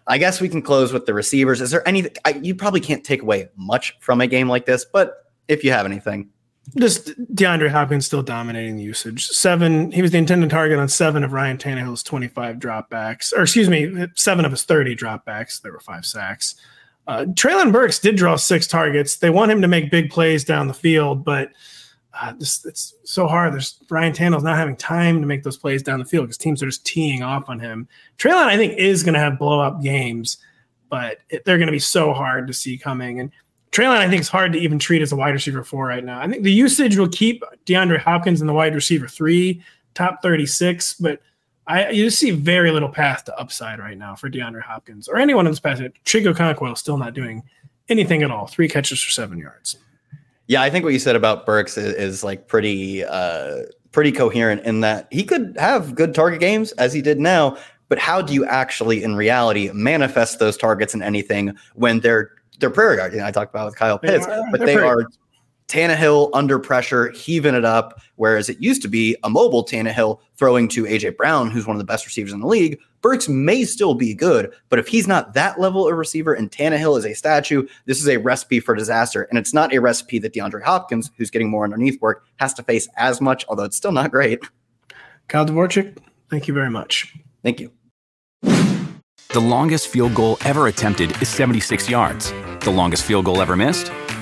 [0.09, 1.61] I guess we can close with the receivers.
[1.61, 5.29] Is there anything you probably can't take away much from a game like this, but
[5.49, 6.29] if you have anything.
[6.77, 9.27] Just DeAndre Hopkins still dominating the usage.
[9.27, 13.69] Seven, he was the intended target on seven of Ryan Tannehill's 25 dropbacks, or excuse
[13.69, 15.61] me, seven of his 30 dropbacks.
[15.61, 16.55] There were five sacks.
[17.07, 19.17] Uh, Treylon Burks did draw six targets.
[19.17, 21.49] They want him to make big plays down the field, but
[22.13, 23.53] uh, this, it's so hard.
[23.53, 26.63] There's Ryan Tannehill's not having time to make those plays down the field because teams
[26.63, 27.87] are just teeing off on him.
[28.17, 30.37] Treylon, I think, is going to have blow up games,
[30.89, 33.19] but it, they're going to be so hard to see coming.
[33.19, 33.31] And
[33.71, 36.19] Treylon, I think, is hard to even treat as a wide receiver four right now.
[36.19, 40.95] I think the usage will keep DeAndre Hopkins in the wide receiver three, top 36,
[40.95, 41.21] but
[41.67, 45.17] I you just see very little path to upside right now for DeAndre Hopkins or
[45.17, 45.77] anyone in this path.
[45.77, 47.43] Chig Okonkwo still not doing
[47.89, 48.47] anything at all.
[48.47, 49.77] Three catches for seven yards.
[50.49, 54.63] Yeah, I think what you said about Burks is, is like pretty uh pretty coherent
[54.65, 57.55] in that he could have good target games as he did now,
[57.87, 62.71] but how do you actually in reality manifest those targets in anything when they're they're
[62.71, 63.13] prayer yards?
[63.13, 65.05] You know, I talked about with Kyle Pitts, they are, but they are
[65.69, 70.67] Tannehill under pressure, heaving it up, whereas it used to be a mobile Tannehill throwing
[70.69, 72.79] to AJ Brown, who's one of the best receivers in the league.
[73.01, 76.97] Burks may still be good, but if he's not that level of receiver and Tannehill
[76.97, 79.23] is a statue, this is a recipe for disaster.
[79.23, 82.63] And it's not a recipe that DeAndre Hopkins, who's getting more underneath work, has to
[82.63, 84.41] face as much, although it's still not great.
[85.27, 85.97] Kyle Dvorchak,
[86.29, 87.15] thank you very much.
[87.43, 87.71] Thank you.
[88.41, 92.31] The longest field goal ever attempted is 76 yards.
[92.61, 93.91] The longest field goal ever missed?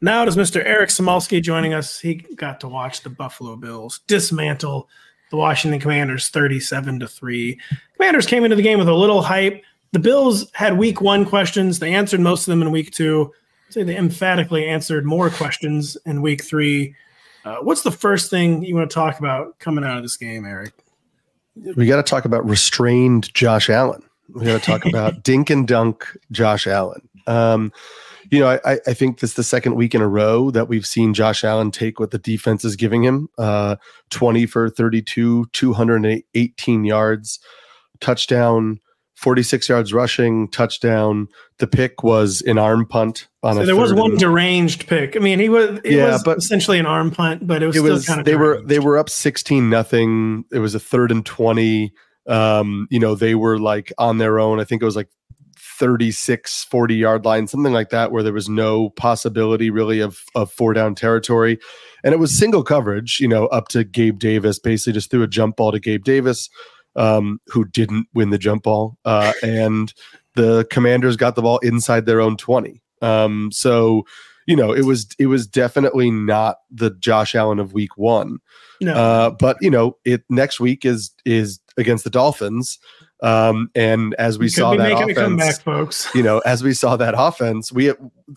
[0.00, 0.62] Now it is Mr.
[0.64, 1.98] Eric Samulski joining us.
[1.98, 4.88] He got to watch the Buffalo Bills dismantle
[5.30, 7.60] the Washington Commanders 37 to 3.
[7.96, 9.62] Commanders came into the game with a little hype.
[9.92, 11.78] The Bills had week one questions.
[11.78, 13.32] They answered most of them in week two.
[13.68, 16.94] I'd say they emphatically answered more questions in week three.
[17.44, 20.44] Uh, what's the first thing you want to talk about coming out of this game,
[20.44, 20.72] Eric?
[21.76, 24.02] We got to talk about restrained Josh Allen.
[24.34, 27.08] We got to talk about dink and dunk Josh Allen.
[27.26, 27.72] Um,
[28.30, 30.86] you know, I, I think this is the second week in a row that we've
[30.86, 33.76] seen Josh Allen take what the defense is giving him uh,
[34.10, 37.38] 20 for 32, 218 yards,
[38.00, 38.80] touchdown,
[39.16, 41.28] 46 yards rushing, touchdown.
[41.58, 45.16] The pick was an arm punt on so a there was one and, deranged pick.
[45.16, 47.76] I mean, he was it yeah, was but essentially an arm punt, but it was,
[47.76, 48.62] it was kind of they deranged.
[48.62, 50.44] were they were up 16 nothing.
[50.52, 51.92] It was a third and 20.
[52.28, 54.60] Um, you know, they were like on their own.
[54.60, 55.08] I think it was like
[55.58, 60.50] 36 40 yard line something like that where there was no possibility really of of
[60.50, 61.58] four down territory.
[62.04, 65.28] And it was single coverage you know up to gabe davis basically just threw a
[65.28, 66.48] jump ball to gabe davis
[66.94, 69.92] um, who didn't win the jump ball uh, and
[70.34, 74.04] the commanders got the ball inside their own 20 um, so
[74.46, 78.38] you know it was it was definitely not the josh allen of week one.
[78.80, 78.94] No.
[78.94, 82.78] Uh, but you know it next week is is against the dolphins
[83.22, 86.08] um, and as we saw that offense, comeback, folks.
[86.14, 87.92] you know, as we saw that offense, we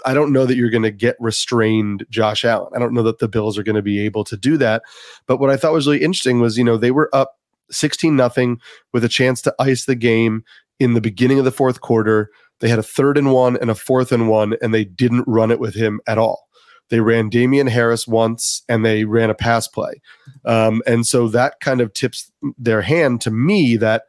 [0.05, 2.71] I don't know that you're going to get restrained Josh Allen.
[2.75, 4.84] I don't know that the Bills are going to be able to do that.
[5.27, 7.38] But what I thought was really interesting was, you know, they were up
[7.71, 8.59] 16 nothing
[8.93, 10.43] with a chance to ice the game
[10.80, 12.30] in the beginning of the fourth quarter.
[12.59, 15.51] They had a third and one and a fourth and one, and they didn't run
[15.51, 16.47] it with him at all.
[16.89, 20.01] They ran Damien Harris once and they ran a pass play.
[20.45, 24.03] Um, and so that kind of tips their hand to me that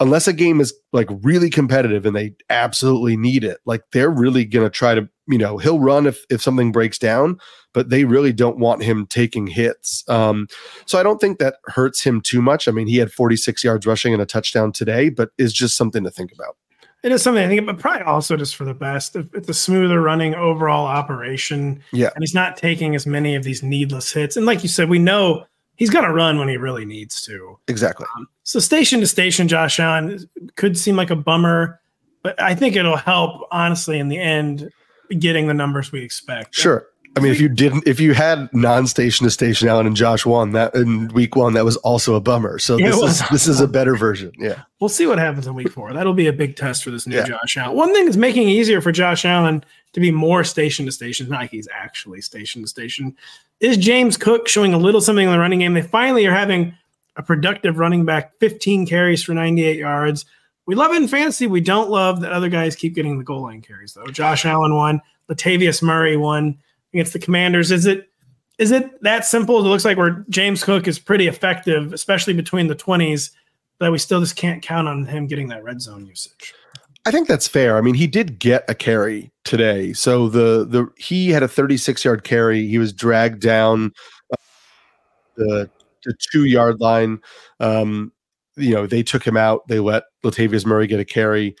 [0.00, 4.44] unless a game is like really competitive and they absolutely need it, like they're really
[4.44, 7.38] going to try to, you know, he'll run if if something breaks down,
[7.72, 10.04] but they really don't want him taking hits.
[10.08, 10.48] Um,
[10.86, 12.68] so I don't think that hurts him too much.
[12.68, 16.04] I mean, he had 46 yards rushing and a touchdown today, but is just something
[16.04, 16.56] to think about.
[17.02, 19.14] It is something I think, but probably also just for the best.
[19.14, 23.62] It's a smoother running overall operation, yeah, and he's not taking as many of these
[23.62, 24.36] needless hits.
[24.36, 25.46] And like you said, we know
[25.76, 27.58] he's going to run when he really needs to.
[27.68, 28.06] Exactly.
[28.16, 31.80] Um, so station to station, Josh Allen could seem like a bummer,
[32.22, 34.70] but I think it'll help honestly in the end
[35.18, 36.54] getting the numbers we expect.
[36.54, 36.86] Sure.
[37.16, 40.52] I mean, if you didn't, if you had non-station to station Allen and Josh one
[40.52, 42.58] that in week one, that was also a bummer.
[42.58, 44.32] So this is this is a better version.
[44.38, 45.94] Yeah, we'll see what happens in week four.
[45.94, 47.24] That'll be a big test for this new yeah.
[47.24, 47.74] Josh Allen.
[47.74, 49.64] One thing that's making it easier for Josh Allen
[49.94, 53.16] to be more station to station, not like he's actually station to station,
[53.60, 55.72] is James Cook showing a little something in the running game.
[55.72, 56.74] They finally are having
[57.16, 60.26] a productive running back, 15 carries for 98 yards.
[60.66, 61.46] We love it in fantasy.
[61.46, 64.06] We don't love that other guys keep getting the goal line carries though.
[64.08, 65.00] Josh Allen won,
[65.30, 66.58] Latavius Murray won
[66.96, 67.70] against the Commanders.
[67.70, 68.08] Is it
[68.58, 69.58] is it that simple?
[69.58, 73.30] It looks like where James Cook is pretty effective, especially between the 20s,
[73.80, 76.54] that we still just can't count on him getting that red zone usage.
[77.06, 77.76] I think that's fair.
[77.76, 79.92] I mean, he did get a carry today.
[79.92, 82.66] So the the he had a 36 yard carry.
[82.66, 83.92] He was dragged down
[85.36, 85.70] the
[86.04, 87.20] the two yard line.
[87.60, 88.12] Um,
[88.56, 89.68] you know, they took him out.
[89.68, 91.54] They let Latavius Murray get a carry.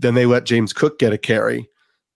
[0.00, 1.69] Then they let James Cook get a carry.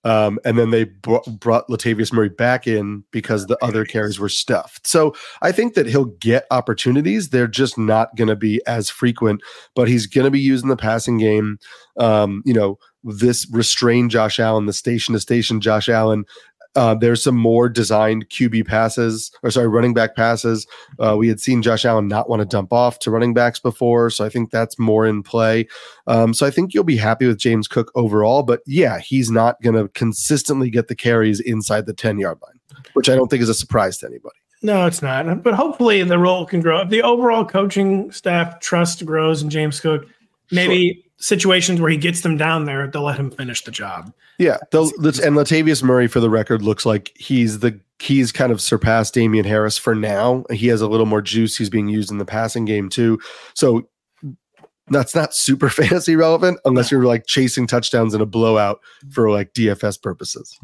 [0.05, 4.29] Um, and then they brought, brought Latavius Murray back in because the other carries were
[4.29, 4.87] stuffed.
[4.87, 7.31] So I think that he'll get opportunities.
[7.31, 9.43] They're just not going to be as frequent,
[9.75, 11.59] but he's going to be used in the passing game.
[11.99, 16.25] Um, you know, this restrained Josh Allen, the station to station Josh Allen
[16.77, 20.67] uh, there's some more designed QB passes, or sorry, running back passes.
[20.99, 24.11] Uh, we had seen Josh Allen not want to dump off to running backs before,
[24.11, 25.69] so I think that's more in play.
[26.07, 29.61] Um, so I think you'll be happy with James Cook overall, but yeah, he's not
[29.63, 33.43] going to consistently get the carries inside the 10 yard line, which I don't think
[33.43, 34.37] is a surprise to anybody.
[34.63, 35.43] No, it's not.
[35.43, 36.81] But hopefully the role can grow.
[36.81, 40.07] If the overall coaching staff trust grows in James Cook,
[40.51, 41.04] maybe sure.
[41.19, 44.13] Situations where he gets them down there, they'll let him finish the job.
[44.39, 44.83] Yeah, the,
[45.25, 49.45] and Latavius Murray, for the record, looks like he's the he's kind of surpassed Damien
[49.45, 50.45] Harris for now.
[50.51, 51.57] He has a little more juice.
[51.57, 53.21] He's being used in the passing game too.
[53.55, 53.89] So
[54.89, 58.81] that's not super fantasy relevant unless you're like chasing touchdowns in a blowout
[59.13, 60.59] for like DFS purposes.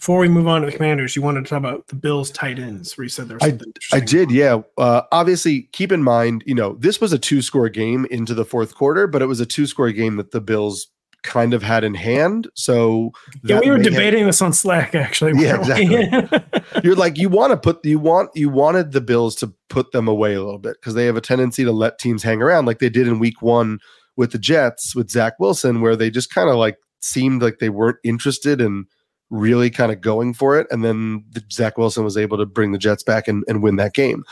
[0.00, 2.58] Before we move on to the Commanders, you wanted to talk about the Bills tight
[2.58, 3.58] ends, where you said there's I,
[3.92, 4.62] I did, yeah.
[4.78, 8.46] Uh, obviously, keep in mind, you know, this was a two score game into the
[8.46, 10.86] fourth quarter, but it was a two score game that the Bills
[11.22, 12.48] kind of had in hand.
[12.54, 13.12] So
[13.44, 15.32] yeah, we were debating have, this on Slack actually.
[15.42, 16.40] Yeah, exactly.
[16.82, 20.08] You're like you want to put you want you wanted the Bills to put them
[20.08, 22.78] away a little bit because they have a tendency to let teams hang around like
[22.78, 23.80] they did in Week One
[24.16, 27.68] with the Jets with Zach Wilson, where they just kind of like seemed like they
[27.68, 28.86] weren't interested in
[29.30, 30.66] really kind of going for it.
[30.70, 33.76] And then the, Zach Wilson was able to bring the Jets back and, and win
[33.76, 34.24] that game.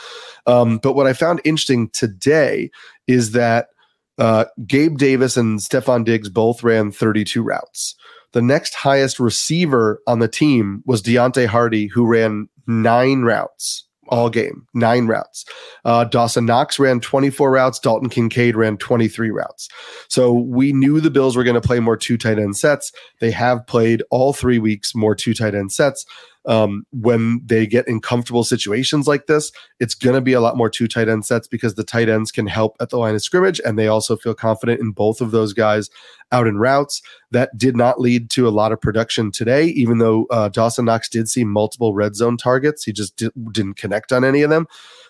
[0.45, 2.69] Um, but what I found interesting today
[3.07, 3.69] is that
[4.17, 7.95] uh, Gabe Davis and Stefon Diggs both ran 32 routes.
[8.33, 14.29] The next highest receiver on the team was Deonte Harty, who ran nine routes all
[14.29, 15.45] game, nine routes.
[15.85, 17.79] Uh, Dawson Knox ran 24 routes.
[17.79, 19.69] Dalton Kincaid ran 23 routes.
[20.07, 22.91] So we knew the Bills were going to play more two tight end sets.
[23.19, 26.05] They have played all three weeks more two tight end sets
[26.45, 30.57] um, when they get in comfortable situations like this, it's going to be a lot
[30.57, 33.21] more two tight end sets because the tight ends can help at the line of
[33.21, 35.89] scrimmage, and they also feel confident in both of those guys
[36.31, 37.01] out in routes.
[37.31, 41.09] That did not lead to a lot of production today, even though uh, Dawson Knox
[41.09, 42.83] did see multiple red zone targets.
[42.83, 44.67] He just di- didn't connect on any of them.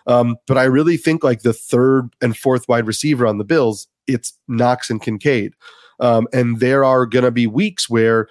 [0.08, 3.88] Um, but I really think like the third and fourth wide receiver on the Bills,
[4.08, 5.54] it's Knox and Kincaid.
[6.00, 8.28] Um, and there are going to be weeks where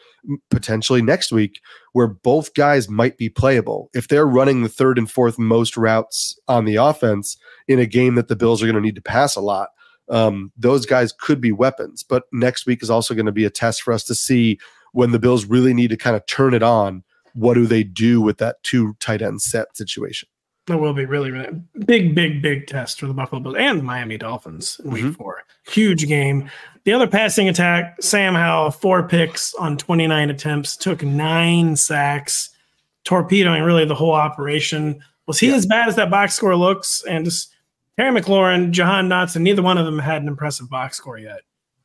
[0.50, 1.60] potentially next week
[1.92, 3.90] where both guys might be playable.
[3.94, 8.14] If they're running the third and fourth most routes on the offense in a game
[8.14, 9.70] that the Bills are going to need to pass a lot,
[10.08, 12.02] um, those guys could be weapons.
[12.02, 14.58] But next week is also going to be a test for us to see
[14.92, 17.04] when the Bills really need to kind of turn it on.
[17.34, 20.28] What do they do with that two tight end set situation?
[20.68, 23.82] It will be really, really big, big, big test for the Buffalo Bills and the
[23.82, 25.12] Miami Dolphins in week mm-hmm.
[25.12, 25.42] four.
[25.66, 26.50] Huge game.
[26.88, 32.48] The other passing attack, Sam Howell, four picks on 29 attempts, took nine sacks,
[33.04, 34.98] torpedoing really the whole operation.
[35.26, 35.56] Was he yeah.
[35.56, 37.04] as bad as that box score looks?
[37.06, 37.54] And just
[37.98, 41.40] Terry McLaurin, Jahan Dotson, neither one of them had an impressive box score yet.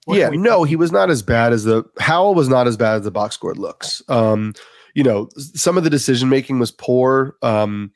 [0.06, 2.96] What yeah, no, he was not as bad as the Howell was not as bad
[2.96, 4.02] as the box score looks.
[4.08, 4.54] Um,
[4.94, 7.36] you know, some of the decision making was poor.
[7.42, 7.92] Um,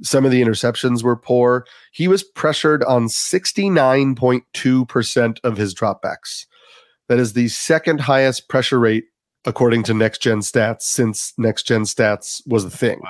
[0.00, 1.66] some of the interceptions were poor.
[1.90, 6.46] He was pressured on 69.2% of his dropbacks.
[7.12, 9.04] That is the second highest pressure rate
[9.44, 13.02] according to next gen stats since next gen stats was a thing.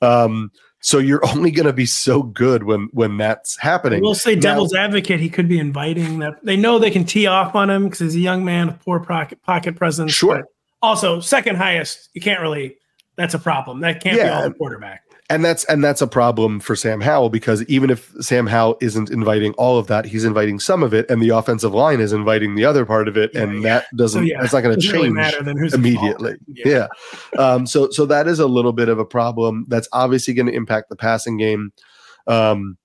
[0.00, 0.24] Wow.
[0.24, 4.02] Um, so you're only going to be so good when when that's happening.
[4.02, 5.18] We'll say devil's advocate.
[5.18, 6.34] He could be inviting that.
[6.44, 9.00] They know they can tee off on him because he's a young man with poor
[9.00, 10.12] pocket pocket presence.
[10.12, 10.44] Sure.
[10.80, 12.08] Also, second highest.
[12.14, 12.76] You can't really.
[13.16, 13.80] That's a problem.
[13.80, 14.26] That can't yeah.
[14.26, 17.88] be all the quarterback and that's and that's a problem for Sam Howell because even
[17.88, 21.30] if Sam Howell isn't inviting all of that, he's inviting some of it, and the
[21.30, 23.78] offensive line is inviting the other part of it, yeah, and yeah.
[23.78, 26.34] that doesn't so, yeah, that's not going to change really immediately.
[26.48, 26.88] Yeah.
[27.38, 29.66] Um, so so that is a little bit of a problem.
[29.68, 31.72] That's obviously going to impact the passing game.
[32.26, 32.76] Um,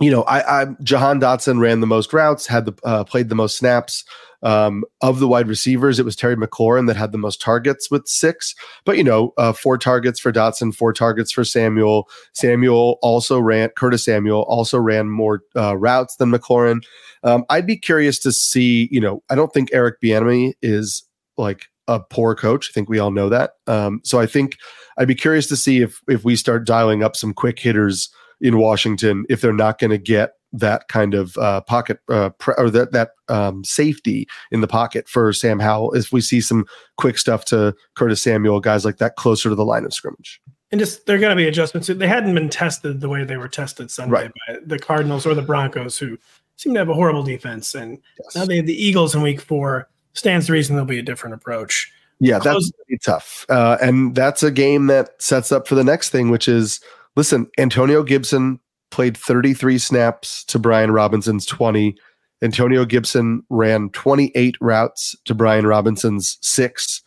[0.00, 3.34] you know, I, I Jahan Dotson ran the most routes, had the uh, played the
[3.34, 4.04] most snaps.
[4.42, 8.06] Um, of the wide receivers, it was Terry McLaurin that had the most targets with
[8.06, 8.54] six.
[8.84, 12.08] But you know, uh, four targets for Dotson, four targets for Samuel.
[12.32, 13.70] Samuel also ran.
[13.70, 16.82] Curtis Samuel also ran more uh, routes than McLaurin.
[17.22, 18.88] Um, I'd be curious to see.
[18.90, 21.04] You know, I don't think Eric Bieniemy is
[21.36, 22.70] like a poor coach.
[22.70, 23.52] I think we all know that.
[23.66, 24.56] Um, so I think
[24.98, 28.10] I'd be curious to see if if we start dialing up some quick hitters
[28.40, 32.54] in Washington if they're not going to get that kind of uh, pocket uh, pre-
[32.58, 36.66] or that that um, safety in the pocket for Sam Howell if we see some
[36.96, 40.40] quick stuff to Curtis Samuel, guys like that closer to the line of scrimmage.
[40.72, 41.88] and just they're going to be adjustments.
[41.88, 44.32] They hadn't been tested the way they were tested Sunday Right.
[44.48, 46.18] by the Cardinals or the Broncos, who
[46.56, 47.74] seem to have a horrible defense.
[47.74, 48.34] And Yes.
[48.36, 49.88] now they have the Eagles in Week Four.
[50.14, 51.92] Stands to reason there'll be a different approach.
[52.18, 53.44] Yeah, that's Close- gonna tough.
[53.50, 56.80] Uh, and that's a game that sets up for the next thing, which is
[57.14, 58.58] listen, Antonio Gibson
[58.90, 61.96] played 33 snaps to Brian Robinson's 20.
[62.42, 67.02] Antonio Gibson ran 28 routes to Brian Robinson's six.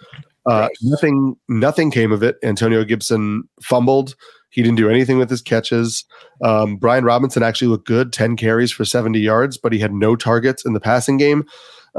[0.46, 2.38] Uh, nothing, nothing came of it.
[2.44, 4.16] Antonio Gibson fumbled.
[4.50, 6.06] He didn't do anything with his catches.
[6.44, 10.16] Um, Brian Robinson actually looked good, 10 carries for 70 yards, but he had no
[10.16, 11.46] targets in the passing game.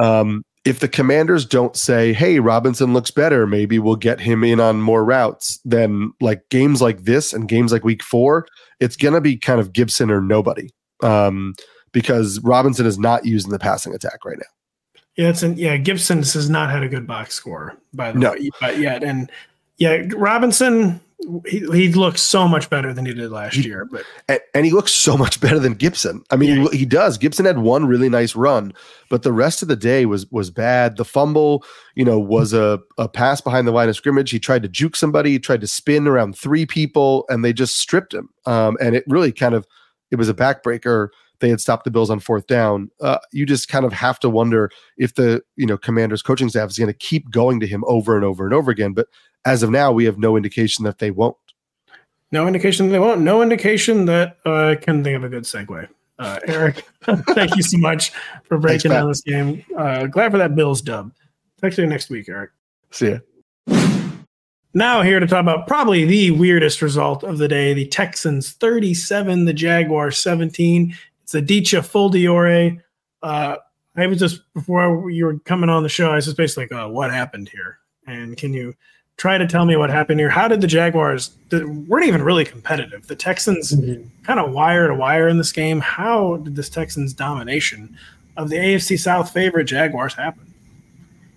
[0.01, 4.61] Um, if the commanders don't say, hey, Robinson looks better, maybe we'll get him in
[4.61, 8.47] on more routes, then like games like this and games like week four,
[8.81, 10.71] it's going to be kind of Gibson or nobody
[11.03, 11.55] um,
[11.93, 15.03] because Robinson is not using the passing attack right now.
[15.17, 15.77] Yeah, it's an, yeah.
[15.77, 18.33] Gibson has not had a good box score by the No.
[18.33, 19.31] way, but yet, and
[19.77, 21.01] yeah, Robinson
[21.47, 23.87] he, he looks so much better than he did last He- year.
[23.91, 26.23] But And, and he looks so much better than Gibson.
[26.31, 26.69] I mean, Yeah.
[26.73, 27.19] he, he does.
[27.19, 28.73] Gibson had one really nice run,
[29.11, 30.97] but the rest of the day was was bad.
[30.97, 31.65] The fumble,
[31.95, 34.31] you know, was a, a pass behind the line of scrimmage.
[34.31, 37.77] He tried to juke somebody, he tried to spin around three people, and they just
[37.79, 38.29] stripped him.
[38.47, 39.67] Um, and it really kind of
[40.11, 41.09] it was a backbreaker.
[41.41, 42.91] They had stopped the Bills on fourth down.
[43.01, 46.71] Uh, you just kind of have to wonder if the you know Commanders coaching staff
[46.71, 48.93] is going to keep going to him over and over and over again.
[48.93, 49.09] But
[49.45, 51.37] as of now, we have no indication that they won't.
[52.31, 53.23] no indication that they won't.
[53.23, 55.89] No indication that uh, I can think of a good segue.
[56.19, 58.13] Uh, Eric, thank you so much
[58.45, 59.01] for breaking Pat.
[59.01, 59.65] down this game.
[59.77, 61.13] Uh, glad for that Bills dub.
[61.63, 62.51] Talk to you next week, Eric.
[62.91, 63.19] See ya.
[64.73, 69.47] Now here to talk about probably the weirdest result of the day: the Texans 37,
[69.47, 70.95] the Jaguars 17.
[71.31, 72.83] It's Aditya Fuldeore.
[73.23, 73.57] Uh,
[73.97, 76.73] I was just before you were coming on the show, I was just basically like,
[76.73, 77.79] oh, "What happened here?"
[78.09, 78.75] And can you
[79.17, 80.29] try to tell me what happened here?
[80.29, 83.07] How did the Jaguars that weren't even really competitive?
[83.07, 83.73] The Texans
[84.25, 85.79] kind of wire to wire in this game.
[85.79, 87.97] How did this Texans domination
[88.37, 90.53] of the AFC South favorite Jaguars happen?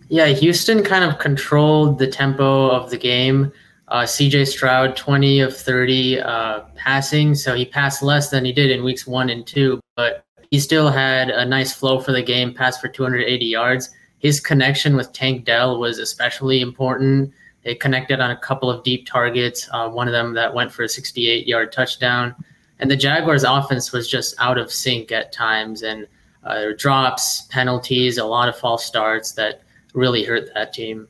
[0.09, 3.51] Yeah, Houston kind of controlled the tempo of the game.
[3.89, 8.71] Uh, CJ Stroud, 20 of 30 uh, passing, so he passed less than he did
[8.71, 12.53] in weeks one and two, but he still had a nice flow for the game,
[12.53, 13.89] passed for 280 yards.
[14.19, 17.33] His connection with Tank Dell was especially important.
[17.63, 20.83] They connected on a couple of deep targets, uh, one of them that went for
[20.83, 22.35] a 68 yard touchdown.
[22.79, 26.07] And the Jaguars' offense was just out of sync at times, and
[26.43, 29.61] uh, there were drops, penalties, a lot of false starts that
[29.93, 31.07] really hurt that team.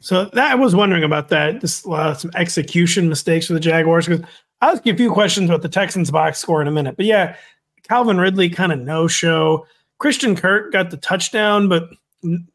[0.00, 1.60] So that I was wondering about that.
[1.60, 4.06] Just uh, some execution mistakes for the Jaguars.
[4.06, 4.24] Because
[4.60, 6.96] I'll ask you a few questions about the Texans box score in a minute.
[6.96, 7.34] But yeah,
[7.88, 9.66] Calvin Ridley kind of no show.
[9.98, 11.90] Christian Kirk got the touchdown, but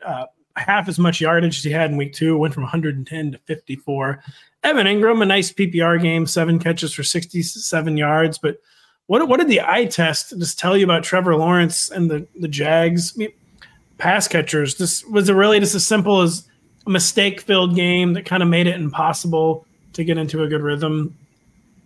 [0.05, 0.25] uh,
[0.55, 2.37] half as much yardage as he had in week two.
[2.37, 4.23] Went from 110 to 54.
[4.63, 8.37] Evan Engram, a nice PPR game, seven catches for 67 yards.
[8.37, 8.61] But
[9.07, 12.47] what what did the eye test just tell you about Trevor Lawrence and the the
[12.47, 13.13] Jags?
[13.15, 13.33] I mean,
[13.97, 14.75] pass catchers.
[14.75, 16.47] This was it really just as simple as
[16.85, 20.61] a mistake filled game that kind of made it impossible to get into a good
[20.61, 21.15] rhythm.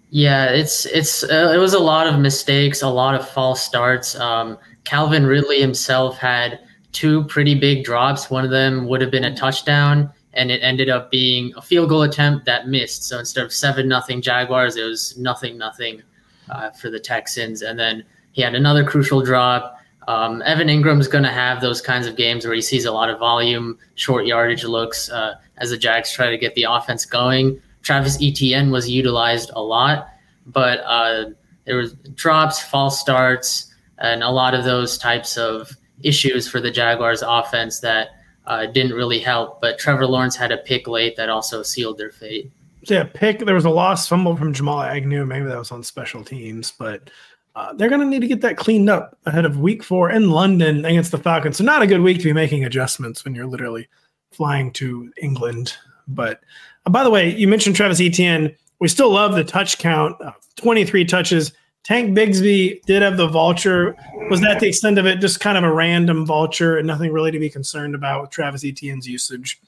[0.09, 4.15] Yeah, it's it's uh, it was a lot of mistakes, a lot of false starts.
[4.15, 6.59] Um, Calvin Ridley himself had
[6.91, 8.29] two pretty big drops.
[8.29, 11.89] One of them would have been a touchdown, and it ended up being a field
[11.89, 13.03] goal attempt that missed.
[13.03, 16.01] So instead of seven nothing Jaguars, it was nothing nothing
[16.49, 17.61] uh, for the Texans.
[17.61, 19.79] And then he had another crucial drop.
[20.07, 23.09] Um, Evan Engram's going to have those kinds of games where he sees a lot
[23.09, 27.59] of volume, short yardage looks uh, as the Jags try to get the offense going.
[27.85, 30.09] Travis Etienne was utilized a lot,
[30.47, 31.25] but uh,
[31.65, 35.71] there was drops, false starts, and a lot of those types of
[36.01, 38.09] issues for the Jaguars offense that
[38.47, 39.61] uh, didn't really help.
[39.61, 42.51] But Trevor Lawrence had a pick late that also sealed their fate.
[42.81, 43.39] Yeah, pick.
[43.39, 45.25] There was a lost fumble from Jamal Agnew.
[45.25, 47.09] Maybe that was on special teams, but
[47.55, 50.31] uh, they're going to need to get that cleaned up ahead of Week Four in
[50.31, 51.57] London against the Falcons.
[51.57, 53.87] So not a good week to be making adjustments when you're literally
[54.31, 55.75] flying to England.
[56.07, 56.41] But
[56.89, 58.55] by the way, you mentioned Travis Etienne.
[58.79, 60.19] We still love the touch count.
[60.21, 61.51] Uh, 23 touches.
[61.83, 63.95] Tank Bigsby did have the vulture.
[64.31, 65.19] Was that the extent of it?
[65.19, 68.65] Just kind of a random vulture and nothing really to be concerned about with Travis
[68.65, 69.59] Etienne's usage.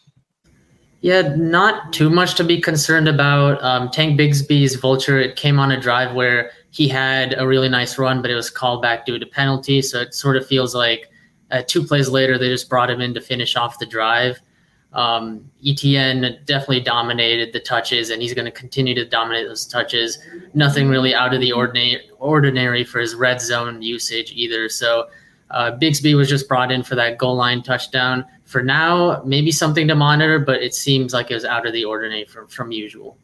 [1.02, 3.64] Yeah, not too much to be concerned about.
[3.64, 7.99] Um, Tank Bigsby's vulture, it came on a drive where he had a really nice
[7.99, 9.84] run, but it was called back due to penalty.
[9.84, 11.07] So it sort of feels like
[11.52, 14.39] uh, two plays later, they just brought him in to finish off the drive.
[14.93, 20.18] Um, Etienne definitely dominated the touches, and he's going to continue to dominate those touches.
[20.53, 24.69] Nothing really out of the ordinary, ordinary for his red zone usage either.
[24.69, 25.07] So
[25.51, 28.26] uh, Bigsby was just brought in for that goal line touchdown.
[28.45, 31.85] For now, maybe something to monitor, but it seems like it was out of the
[31.85, 33.18] ordinary from, from usual.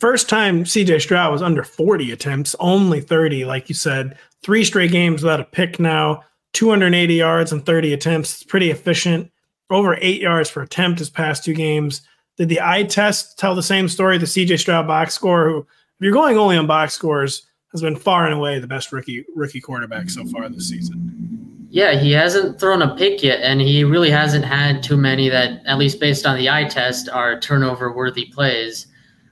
[0.00, 4.16] first time CJ Stroud was under 40 attempts, only 30, like you said.
[4.42, 6.22] Three straight games without a pick now,
[6.52, 8.34] 280 yards and 30 attempts.
[8.34, 9.31] It's pretty efficient.
[9.72, 12.02] Over eight yards per attempt his past two games.
[12.36, 14.18] Did the eye test tell the same story?
[14.18, 15.66] The CJ Stroud box score, who, if
[16.00, 19.60] you're going only on box scores, has been far and away the best rookie rookie
[19.60, 21.68] quarterback so far this season.
[21.70, 25.62] Yeah, he hasn't thrown a pick yet, and he really hasn't had too many that,
[25.64, 28.88] at least based on the eye test, are turnover worthy plays.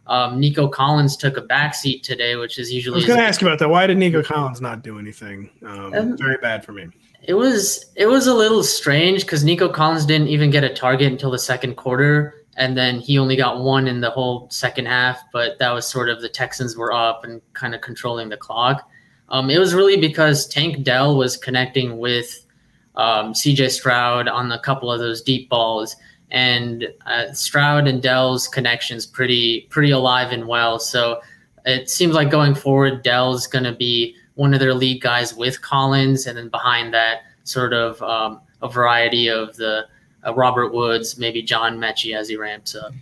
[0.07, 2.95] Um, Nico Collins took a backseat today, which is usually.
[2.95, 3.69] I was going to ask you about that.
[3.69, 5.51] Why did Nico Collins not do anything?
[5.65, 6.89] Um, um, very bad for me.
[7.23, 11.13] It was it was a little strange because Nico Collins didn't even get a target
[11.13, 15.21] until the second quarter, and then he only got one in the whole second half.
[15.33, 18.89] But that was sort of the Texans were up and kind of controlling the clock.
[19.29, 22.47] Um, it was really because Tank Dell was connecting with
[22.97, 25.97] um, CJ Stroud on a couple of those deep balls,
[26.31, 30.79] and uh, Stroud and Dell's connections pretty pretty alive and well.
[30.79, 31.21] So
[31.67, 35.61] it seems like going forward, Dell's going to be one of their lead guys with
[35.61, 39.85] Collins, and then behind that, sort of um, a variety of the
[40.27, 42.95] uh, Robert Woods, maybe John Metchie as he ramps up.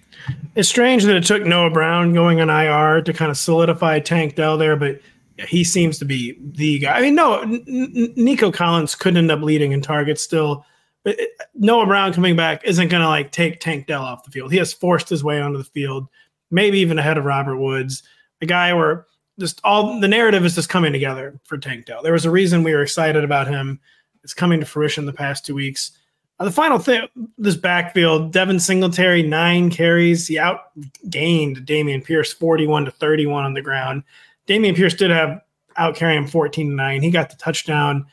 [0.56, 4.34] It's strange that it took Noah Brown going on IR to kind of solidify Tank
[4.34, 5.00] Dell there, but
[5.48, 6.98] he seems to be the guy.
[6.98, 10.66] I mean, no, N- N- Nico Collins could end up leading in targets still,
[11.04, 14.32] but it, Noah Brown coming back isn't going to like take Tank Dell off the
[14.32, 14.50] field.
[14.50, 16.08] He has forced his way onto the field,
[16.50, 18.02] maybe even ahead of Robert Woods,
[18.42, 19.06] a guy where
[19.38, 22.02] just all the narrative is just coming together for Tank Dell.
[22.02, 23.80] There was a reason we were excited about him.
[24.24, 25.92] It's coming to fruition the past two weeks.
[26.40, 27.06] Uh, the final thing,
[27.36, 30.26] this backfield, Devin Singletary, nine carries.
[30.26, 34.02] He outgained Dameon Pierce 41 to 31 on the ground.
[34.46, 35.40] Dameon Pierce did have
[35.76, 37.02] out carry him 14 to 9.
[37.02, 38.06] He got the touchdown,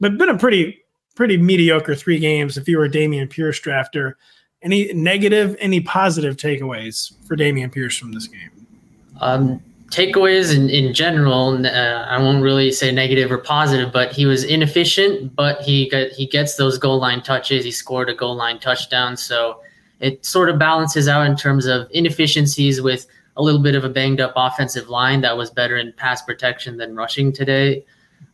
[0.00, 0.82] but been a pretty,
[1.14, 4.14] pretty mediocre three games if you were a Dameon Pierce drafter.
[4.62, 8.50] Any negative, any positive takeaways for Dameon Pierce from this game?
[9.20, 14.24] Um, takeaways in, in general, uh, I won't really say negative or positive, but he
[14.24, 17.64] was inefficient, but he got, he gets those goal line touches.
[17.64, 19.16] He scored a goal line touchdown.
[19.16, 19.60] So
[20.00, 23.06] it sort of balances out in terms of inefficiencies with
[23.36, 26.78] a little bit of a banged up offensive line that was better in pass protection
[26.78, 27.84] than rushing today.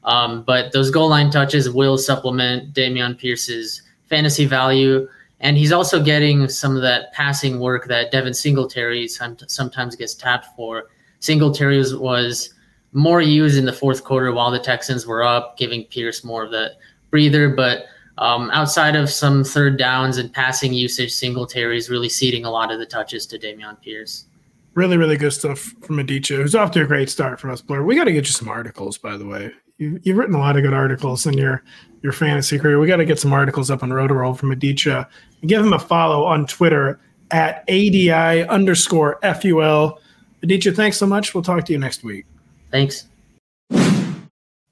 [0.05, 5.09] Um, but those goal line touches will supplement Dameon Pierce's fantasy value.
[5.40, 10.47] And he's also getting some of that passing work that Devin Singletary sometimes gets tapped
[10.56, 10.86] for
[11.20, 12.55] Singletary was, was
[12.93, 16.51] more used in the fourth quarter while the Texans were up, giving Pierce more of
[16.51, 16.73] the
[17.11, 17.49] breather.
[17.49, 17.85] But
[18.19, 22.73] um, outside of some third downs and passing usage, Singletary is really ceding a lot
[22.73, 24.27] of the touches to Dameon Pierce.
[24.74, 27.82] Really, really good stuff from Aditya, who's off to a great start for us, Blair.
[27.82, 29.51] We got to get you some articles, by the way.
[29.78, 31.62] You, have written a lot of good articles in your
[32.03, 32.78] your fantasy career.
[32.78, 35.09] We got to get some articles up on Rotoworld from Aditya.
[35.47, 37.01] Give him a follow on Twitter
[37.31, 40.01] at ADI underscore FUL.
[40.43, 41.35] Aditya, thanks so much.
[41.35, 42.27] We'll talk to you next week.
[42.70, 43.06] Thanks.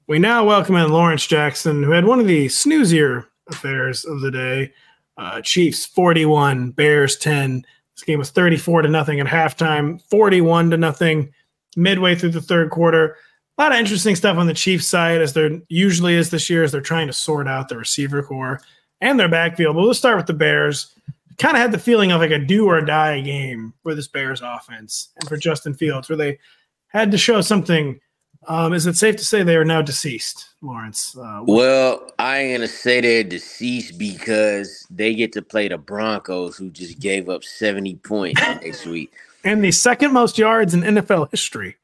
[0.07, 4.31] We now welcome in Lawrence Jackson, who had one of the snoozier affairs of the
[4.31, 4.73] day.
[5.17, 7.65] Uh, Chiefs 41, Bears 10.
[7.95, 11.33] This game was 34 to nothing at halftime, 41 to nothing
[11.75, 13.17] midway through the third quarter.
[13.57, 16.63] A lot of interesting stuff on the Chiefs side, as there usually is this year,
[16.63, 18.61] as they're trying to sort out the receiver core
[19.01, 19.75] and their backfield.
[19.75, 20.95] But we'll start with the Bears
[21.37, 24.41] kind of had the feeling of like a do or die game for this Bears
[24.41, 26.39] offense and for Justin Fields, where they
[26.87, 27.99] had to show something.
[28.47, 31.17] Um, is it safe to say they are now deceased, Lawrence?
[31.17, 36.55] Uh, well, I ain't gonna say they're deceased because they get to play the Broncos,
[36.55, 39.11] who just gave up seventy points next week,
[39.43, 41.75] and the second most yards in NFL history.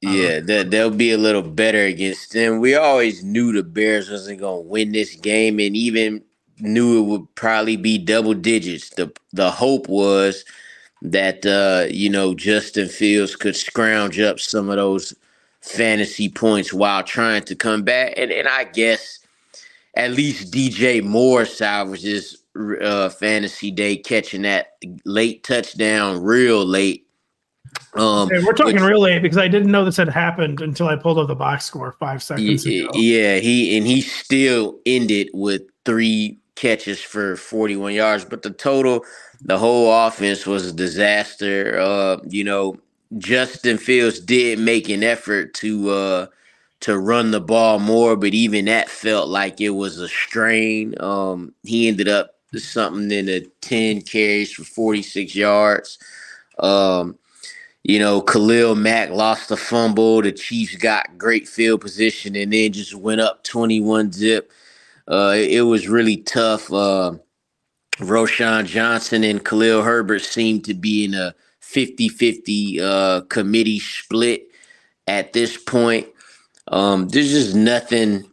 [0.00, 2.60] Yeah, uh, they'll be a little better against them.
[2.60, 6.22] We always knew the Bears wasn't gonna win this game, and even
[6.58, 8.90] knew it would probably be double digits.
[8.90, 10.44] The the hope was
[11.02, 15.14] that uh, you know Justin Fields could scrounge up some of those
[15.60, 19.20] fantasy points while trying to come back, and and I guess
[19.96, 22.36] at least DJ Moore salvages
[22.82, 27.06] uh, fantasy day catching that late touchdown real late.
[27.94, 30.96] Um, we're talking which, real late because I didn't know this had happened until I
[30.96, 32.90] pulled up the box score five seconds ago.
[32.94, 39.04] Yeah, he and he still ended with three catches for 41 yards, but the total,
[39.42, 41.78] the whole offense was a disaster.
[41.80, 42.76] Uh, you know,
[43.18, 46.26] Justin Fields did make an effort to uh
[46.80, 50.94] to run the ball more, but even that felt like it was a strain.
[51.00, 55.98] Um, he ended up something in the 10 carries for 46 yards.
[56.58, 57.18] Um,
[57.84, 60.22] you know, Khalil Mack lost the fumble.
[60.22, 64.52] The Chiefs got great field position and then just went up 21 zip
[65.08, 66.72] uh, it, was really tough.
[66.72, 67.12] Uh,
[67.98, 74.48] Roschon Johnson and Khalil Herbert seemed to be in a 50-50 uh, committee split
[75.06, 76.06] at this point.
[76.68, 78.24] Um, there's just nothing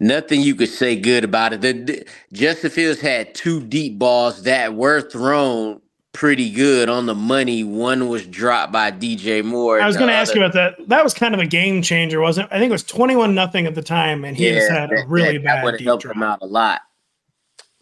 [0.00, 1.60] nothing you could say good about it.
[1.62, 5.80] The, the, Justin Fields had two deep balls that were thrown
[6.14, 7.62] pretty good on the money.
[7.62, 9.80] One was dropped by DJ Moore.
[9.80, 10.88] I was going to ask you about that.
[10.88, 12.54] That was kind of a game changer, wasn't it?
[12.54, 15.04] I think it was 21 nothing at the time, and he yeah, just had a
[15.06, 16.16] really that, bad That would have helped drop.
[16.16, 16.80] him out a lot.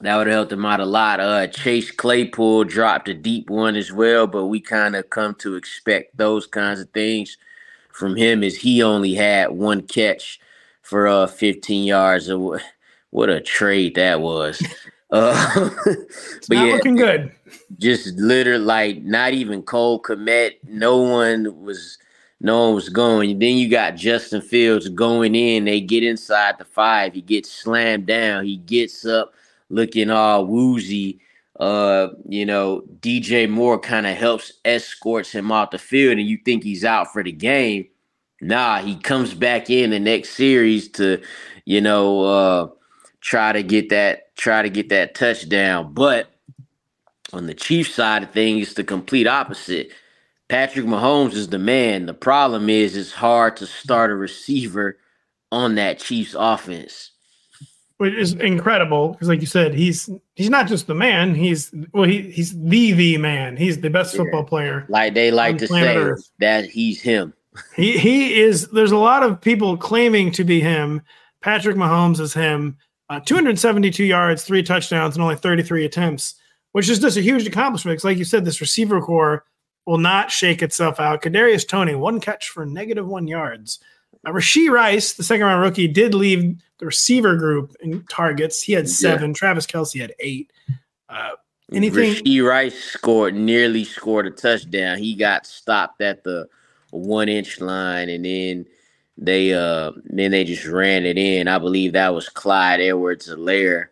[0.00, 1.20] That would have helped him out a lot.
[1.20, 5.54] Uh, Chase Claypool dropped a deep one as well, but we kind of come to
[5.54, 7.36] expect those kinds of things
[7.92, 10.40] from him Is he only had one catch
[10.80, 12.30] for uh 15 yards.
[13.10, 14.62] What a trade that was.
[15.12, 15.68] Uh,
[16.48, 17.30] but yeah, looking good.
[17.78, 20.54] Just literally like not even Cole Kmet.
[20.64, 21.98] No one was
[22.40, 23.38] no one was going.
[23.38, 25.64] Then you got Justin Fields going in.
[25.64, 27.14] They get inside the five.
[27.14, 28.44] He gets slammed down.
[28.44, 29.32] He gets up
[29.68, 31.20] looking all woozy.
[31.60, 36.38] Uh, you know, DJ Moore kind of helps escorts him off the field, and you
[36.44, 37.86] think he's out for the game.
[38.40, 41.22] Nah, he comes back in the next series to,
[41.64, 42.68] you know, uh,
[43.20, 45.92] try to get that try to get that touchdown.
[45.94, 46.31] But
[47.32, 49.90] on the Chiefs side of things, it's the complete opposite.
[50.48, 52.06] Patrick Mahomes is the man.
[52.06, 54.98] The problem is it's hard to start a receiver
[55.50, 57.10] on that Chiefs offense.
[57.98, 61.34] Which is incredible because, like you said, he's he's not just the man.
[61.36, 63.56] He's well, he he's the the man.
[63.56, 64.22] He's the best yeah.
[64.22, 64.84] football player.
[64.88, 66.28] Like they like to say Earth.
[66.40, 67.32] that he's him.
[67.76, 68.68] he he is.
[68.70, 71.00] There's a lot of people claiming to be him.
[71.42, 72.76] Patrick Mahomes is him.
[73.08, 76.34] Uh, 272 yards, three touchdowns, and only 33 attempts,
[76.72, 77.94] which is just a huge accomplishment.
[77.94, 79.44] Because, like you said, this receiver core
[79.86, 81.22] will not shake itself out.
[81.22, 83.78] Kadarius Toney, one catch for negative one yards.
[84.24, 88.62] Uh, Rashee Rice, the second round rookie, did leave the receiver group in targets.
[88.62, 89.30] He had seven.
[89.30, 89.34] Yeah.
[89.34, 90.52] Travis Kelce had eight.
[91.08, 91.30] Uh,
[91.72, 92.14] anything?
[92.14, 94.98] Rashee Rice scored, nearly scored a touchdown.
[94.98, 96.48] He got stopped at the
[96.90, 98.66] one inch line, and then
[99.18, 101.48] they uh then they just ran it in.
[101.48, 103.86] I believe that was Clyde Edwards-Helaire.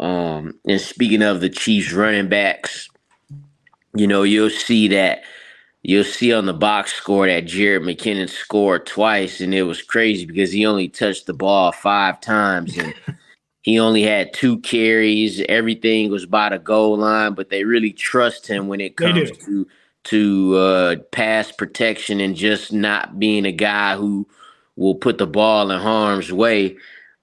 [0.00, 2.88] Um, and speaking of the Chiefs running backs,
[3.94, 5.22] you know, you'll see that
[5.82, 10.24] you'll see on the box score that Jerick McKinnon scored twice, and it was crazy
[10.24, 12.94] because he only touched the ball five times and
[13.62, 15.42] he only had two carries.
[15.48, 19.66] Everything was by the goal line, but they really trust him when it comes to
[20.02, 24.26] to uh, pass protection and just not being a guy who
[24.76, 26.74] will put the ball in harm's way.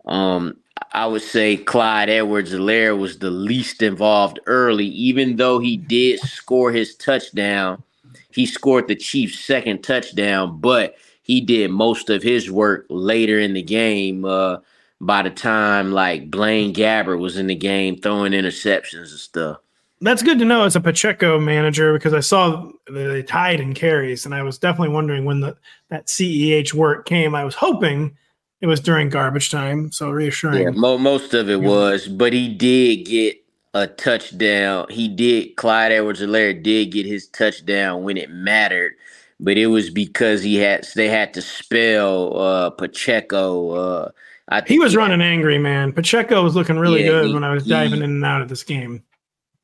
[0.05, 0.57] Um,
[0.93, 6.71] I would say Clyde Edwards-Helaire was the least involved early, even though he did score
[6.71, 7.83] his touchdown.
[8.31, 13.53] He scored the Chiefs' second touchdown, but he did most of his work later in
[13.53, 14.25] the game.
[14.25, 14.57] Uh,
[14.99, 19.57] by the time like Blaine Gabbert was in the game, throwing interceptions and stuff.
[19.99, 24.25] That's good to know as a Pacheco manager because I saw they tied in carries,
[24.25, 25.57] and I was definitely wondering when the
[25.89, 27.33] that CEH work came.
[27.33, 28.15] I was hoping
[28.61, 30.63] it was during garbage time, so reassuring.
[30.63, 33.37] Yeah, mo- most of it was, but he did get
[33.73, 34.87] a touchdown.
[34.89, 35.55] He did.
[35.55, 38.93] Clyde Edwards-Helaire did get his touchdown when it mattered,
[39.39, 43.71] but it was because he had they had to spell uh, Pacheco.
[43.71, 44.11] Uh,
[44.49, 45.93] I he was he running had, angry, man.
[45.93, 48.41] Pacheco was looking really yeah, good he, when I was diving he, in and out
[48.41, 49.03] of this game.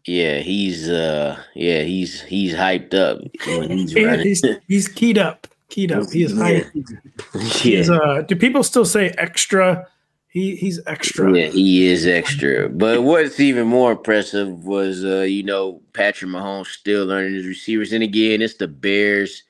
[0.06, 3.94] Yeah, he's uh yeah, he's he's hyped up he's
[4.42, 5.48] he's, he's keyed up.
[5.92, 6.12] Up.
[6.12, 7.66] He is hyped.
[7.66, 7.94] Yeah.
[7.94, 9.88] Uh do people still say extra?
[10.30, 11.38] He he's extra.
[11.38, 12.70] Yeah, he is extra.
[12.70, 17.92] But what's even more impressive was uh, you know, Patrick Mahomes still learning his receivers.
[17.92, 19.44] And again, it's the Bears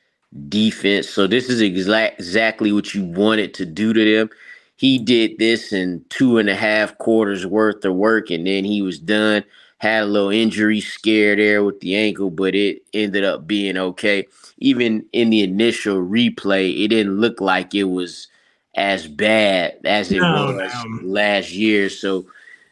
[0.49, 1.09] defense.
[1.09, 4.29] So this is exact exactly what you wanted to do to them.
[4.75, 8.81] He did this in two and a half quarters worth of work, and then he
[8.81, 9.43] was done
[9.83, 14.25] had a little injury scare there with the ankle, but it ended up being okay.
[14.63, 18.27] Even in the initial replay, it didn't look like it was
[18.75, 20.99] as bad as it no, was no.
[21.03, 21.89] last year.
[21.89, 22.25] So,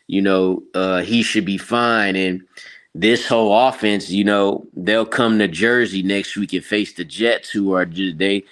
[0.07, 2.15] you know, uh, he should be fine.
[2.15, 2.43] And
[2.95, 7.49] this whole offense, you know, they'll come to Jersey next week and face the Jets,
[7.49, 8.45] who are just they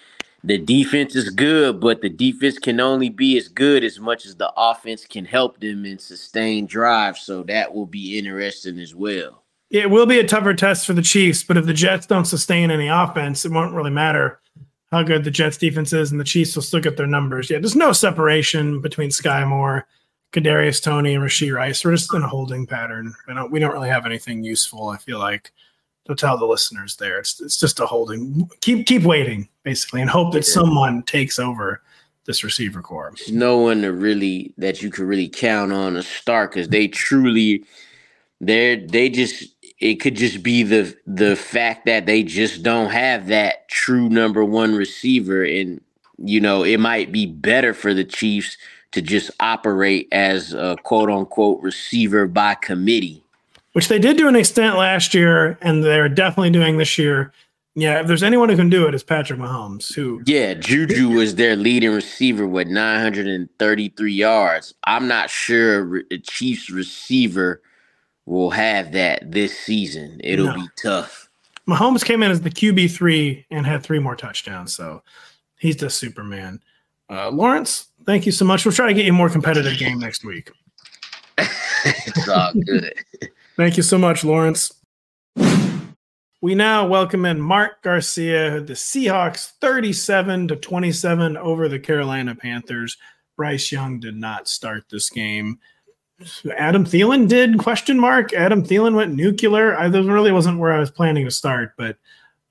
[0.43, 4.35] the defense is good, but the defense can only be as good as much as
[4.35, 7.21] the offense can help them and sustain drives.
[7.21, 9.38] So that will be interesting as well.
[9.69, 12.71] It will be a tougher test for the Chiefs, but if the Jets don't sustain
[12.71, 14.39] any offense, it won't really matter
[14.91, 17.49] how good the Jets defense is, and the Chiefs will still get their numbers.
[17.49, 19.87] Yeah, there's no separation between Sky Moore,
[20.33, 21.85] Kadarius Toney, and Rashee Rice.
[21.85, 23.13] We're just in a holding pattern.
[23.27, 24.89] We don't we don't really have anything useful.
[24.89, 25.51] I feel like
[26.07, 27.19] to tell the listeners there.
[27.19, 28.49] It's it's just a holding.
[28.61, 31.81] Keep keep waiting basically, and hope that someone takes over
[32.25, 33.11] this receiver core.
[33.15, 36.87] There's no one to really that you could really count on a star because they
[36.87, 37.63] truly
[38.41, 39.45] they're they just
[39.79, 44.43] it could just be the the fact that they just don't have that true number
[44.43, 45.81] one receiver, and
[46.17, 48.57] you know it might be better for the Chiefs
[48.91, 53.23] to just operate as a quote unquote receiver by committee,
[53.73, 57.31] which they did to an extent last year, and they're definitely doing this year.
[57.75, 59.93] Yeah, if there's anyone who can do it, it's Patrick Mahomes.
[59.93, 60.21] Who?
[60.25, 64.73] Yeah, Juju was their leading receiver with 933 yards.
[64.83, 67.61] I'm not sure the Chiefs receiver
[68.29, 70.21] will have that this season.
[70.23, 70.53] It'll no.
[70.53, 71.29] be tough.
[71.67, 75.01] Mahomes came in as the QB three and had three more touchdowns, so
[75.57, 76.61] he's the Superman.
[77.09, 78.65] Uh, Lawrence, thank you so much.
[78.65, 80.51] We'll try to get you a more competitive game next week.
[81.37, 82.93] it's all good.
[83.57, 84.73] thank you so much, Lawrence.
[86.41, 92.95] We now welcome in Mark Garcia, the Seahawks 37 to 27 over the Carolina Panthers.
[93.35, 95.59] Bryce Young did not start this game.
[96.57, 98.33] Adam Thielen did question mark.
[98.33, 99.77] Adam Thielen went nuclear.
[99.77, 101.97] I this really wasn't where I was planning to start, but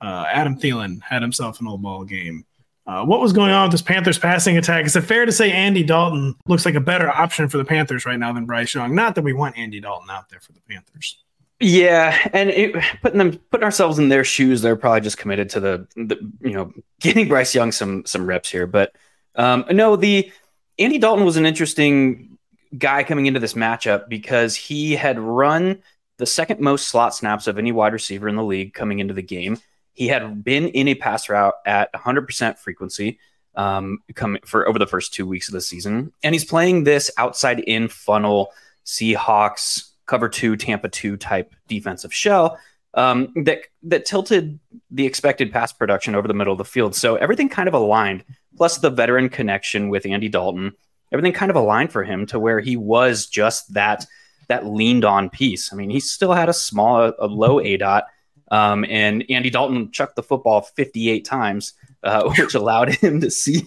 [0.01, 2.45] uh, Adam Thielen had himself an old ball game.
[2.87, 4.87] Uh, what was going on with this Panthers passing attack?
[4.87, 8.07] Is it fair to say Andy Dalton looks like a better option for the Panthers
[8.07, 8.95] right now than Bryce Young?
[8.95, 11.23] Not that we want Andy Dalton out there for the Panthers.
[11.61, 15.61] Yeah, and it, putting them putting ourselves in their shoes, they're probably just committed to
[15.61, 18.67] the, the you know getting Bryce Young some some reps here.
[18.67, 18.95] But
[19.35, 20.33] um, no, the
[20.79, 22.38] Andy Dalton was an interesting
[22.77, 25.83] guy coming into this matchup because he had run
[26.19, 29.23] the second most slot snaps of any wide receiver in the league coming into the
[29.23, 29.59] game.
[29.95, 33.19] He had been in a pass route at 100% frequency
[33.55, 37.11] um, coming for over the first two weeks of the season, and he's playing this
[37.19, 38.53] outside in funnel
[38.85, 42.59] Seahawks cover two, Tampa two type defensive shell
[42.95, 44.59] um, that that tilted
[44.91, 46.95] the expected pass production over the middle of the field.
[46.95, 48.25] So everything kind of aligned.
[48.57, 50.73] Plus the veteran connection with Andy Dalton,
[51.13, 54.07] everything kind of aligned for him to where he was just that
[54.49, 55.73] that leaned on piece.
[55.73, 58.03] I mean, he still had a small, a low aDOT.
[58.51, 63.63] Um, and Andy Dalton chucked the football 58 times, uh, which allowed him to see,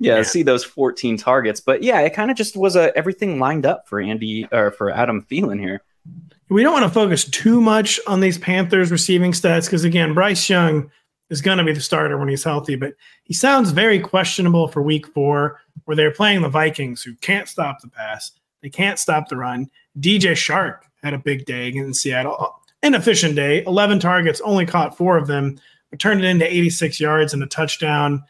[0.00, 1.60] yeah, yeah, see those 14 targets.
[1.60, 4.90] But yeah, it kind of just was a everything lined up for Andy or for
[4.90, 5.82] Adam Thielen here.
[6.50, 10.50] We don't want to focus too much on these Panthers receiving stats because again, Bryce
[10.50, 10.90] Young
[11.30, 12.94] is going to be the starter when he's healthy, but
[13.24, 17.80] he sounds very questionable for Week Four, where they're playing the Vikings, who can't stop
[17.80, 18.32] the pass,
[18.62, 19.70] they can't stop the run.
[20.00, 23.64] DJ Chark had a big day against Seattle inefficient day.
[23.64, 25.58] 11 targets, only caught four of them,
[25.90, 28.22] but turned it into 86 yards and a touchdown.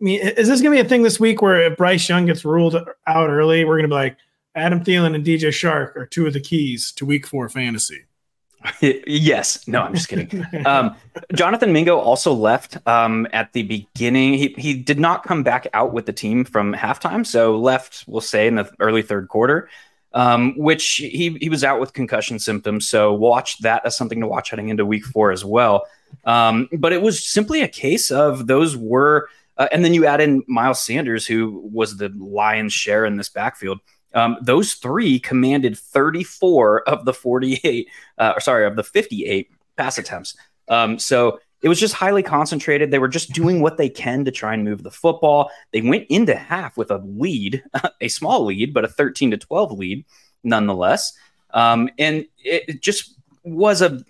[0.00, 2.26] I mean, is this going to be a thing this week where if Bryce Young
[2.26, 4.16] gets ruled out early, we're going to be like,
[4.54, 8.04] Adam Thielen and DJ Chark are two of the keys to week four fantasy?
[8.80, 9.66] yes.
[9.66, 10.44] No, I'm just kidding.
[10.66, 10.96] um,
[11.34, 14.34] Jonathan Mingo also left um, at the beginning.
[14.34, 17.26] He, he did not come back out with the team from halftime.
[17.26, 19.68] So left, we'll say, in the early third quarter
[20.14, 22.88] um, which he he was out with concussion symptoms.
[22.88, 25.86] So watch that as something to watch heading into week four as well.
[26.24, 30.20] Um, but it was simply a case of those were, uh, and then you add
[30.20, 33.80] in Miles Sanders, who was the lion's share in this backfield.
[34.14, 40.36] Um, those three commanded 34 of the 48, uh, sorry, of the 58 pass attempts.
[40.68, 42.90] Um, so it was just highly concentrated.
[42.90, 45.50] They were just doing what they can to try and move the football.
[45.72, 47.62] They went into half with a lead,
[48.00, 50.04] a small lead, but a 13 to 12 lead
[50.42, 51.12] nonetheless.
[51.54, 54.04] Um, and it just was a,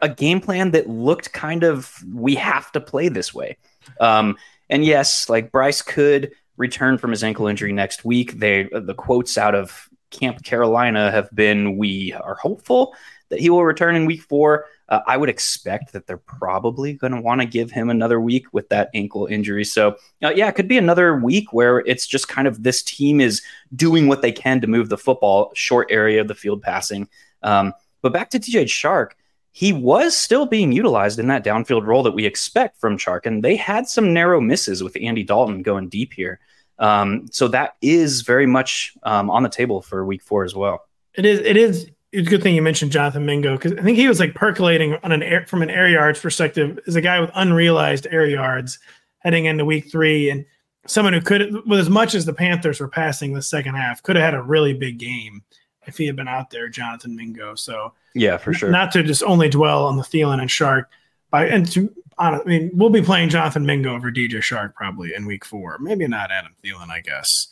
[0.00, 3.56] a game plan that looked kind of, we have to play this way.
[4.00, 4.36] Um,
[4.70, 8.32] and yes, like Bryce could return from his ankle injury next week.
[8.38, 12.94] They, the quotes out of Camp Carolina have been, we are hopeful
[13.30, 14.66] that he will return in week four.
[14.90, 18.44] Uh, I would expect that they're probably going to want to give him another week
[18.52, 19.64] with that ankle injury.
[19.64, 23.20] So, uh, yeah, it could be another week where it's just kind of this team
[23.20, 23.40] is
[23.74, 27.08] doing what they can to move the football, short area of the field passing.
[27.42, 27.72] Um,
[28.02, 29.12] but back to DJ Chark,
[29.52, 33.44] he was still being utilized in that downfield role that we expect from Chark, and
[33.44, 36.40] they had some narrow misses with Andy Dalton going deep here.
[36.78, 40.84] Um, so that is very much um, on the table for week four as well.
[41.14, 41.40] It is.
[41.40, 44.20] It is it's a good thing you mentioned Jonathan Mingo because I think he was
[44.20, 48.06] like percolating on an air from an air yards perspective as a guy with unrealized
[48.10, 48.78] air yards
[49.20, 50.44] heading into week three and
[50.86, 54.16] someone who could with as much as the Panthers were passing the second half could
[54.16, 55.42] have had a really big game
[55.86, 57.54] if he had been out there, Jonathan Mingo.
[57.54, 58.70] So yeah, for sure.
[58.70, 60.84] Not to just only dwell on the Thielen and Chark,
[61.30, 65.26] by and to I mean we'll be playing Jonathan Mingo over DJ Chark probably in
[65.26, 65.78] week four.
[65.78, 67.48] Maybe not Adam Thielen, I guess.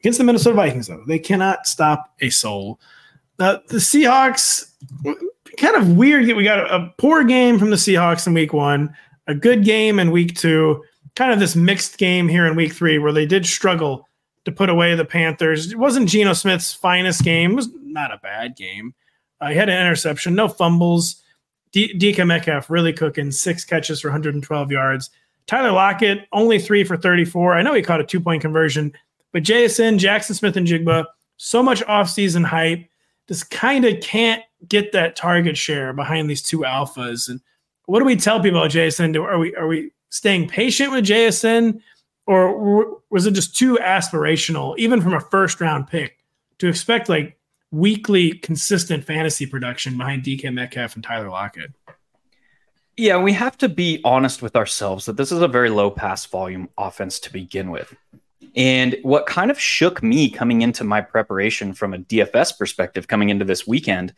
[0.00, 2.80] Against the Minnesota Vikings though, they cannot stop a soul.
[3.38, 4.72] Uh, the Seahawks,
[5.56, 6.26] kind of weird.
[6.26, 8.94] We got a, a poor game from the Seahawks in week one,
[9.26, 10.84] a good game in week two,
[11.16, 14.08] kind of this mixed game here in week three where they did struggle
[14.44, 15.72] to put away the Panthers.
[15.72, 17.52] It wasn't Geno Smith's finest game.
[17.52, 18.94] It was not a bad game.
[19.40, 21.22] Uh, he had an interception, no fumbles.
[21.72, 25.10] D- DK Metcalf really cooking, six catches for 112 yards.
[25.46, 27.54] Tyler Lockett, only three for 34.
[27.54, 28.92] I know he caught a two point conversion,
[29.32, 31.04] but JSN, Jackson Smith-Njigba,
[31.36, 32.86] so much offseason hype,
[33.28, 37.28] just kind of can't get that target share behind these two alphas.
[37.28, 37.40] And
[37.86, 39.16] what do we tell people JSN?
[39.16, 41.80] Are we are we staying patient with JSN,
[42.26, 46.18] or was it just too aspirational, even from a first round pick,
[46.58, 47.38] to expect like
[47.70, 51.72] weekly consistent fantasy production behind DK Metcalf and Tyler Lockett?
[52.96, 56.26] Yeah, we have to be honest with ourselves that this is a very low pass
[56.26, 57.94] volume offense to begin with.
[58.56, 63.30] And what kind of shook me coming into my preparation from a DFS perspective coming
[63.30, 64.12] into this weekend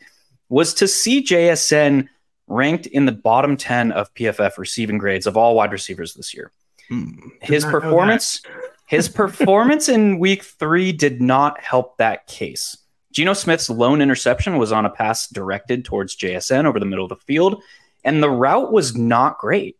[0.49, 2.07] was to see JSN
[2.47, 6.51] ranked in the bottom 10 of PFF receiving grades of all wide receivers this year.
[6.89, 8.41] Hmm, his performance
[8.87, 12.77] his performance in week 3 did not help that case.
[13.11, 17.09] Geno Smith's lone interception was on a pass directed towards JSN over the middle of
[17.09, 17.63] the field,
[18.03, 19.77] and the route was not great.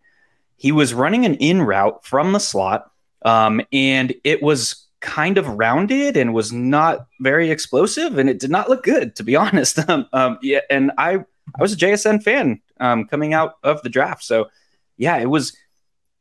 [0.56, 2.92] He was running an in route from the slot,
[3.24, 8.50] um, and it was kind of rounded and was not very explosive, and it did
[8.50, 9.78] not look good, to be honest.
[9.90, 11.24] Um, um, yeah, and I
[11.56, 14.50] I was a JSN fan um, coming out of the draft, so
[14.98, 15.56] yeah, it was.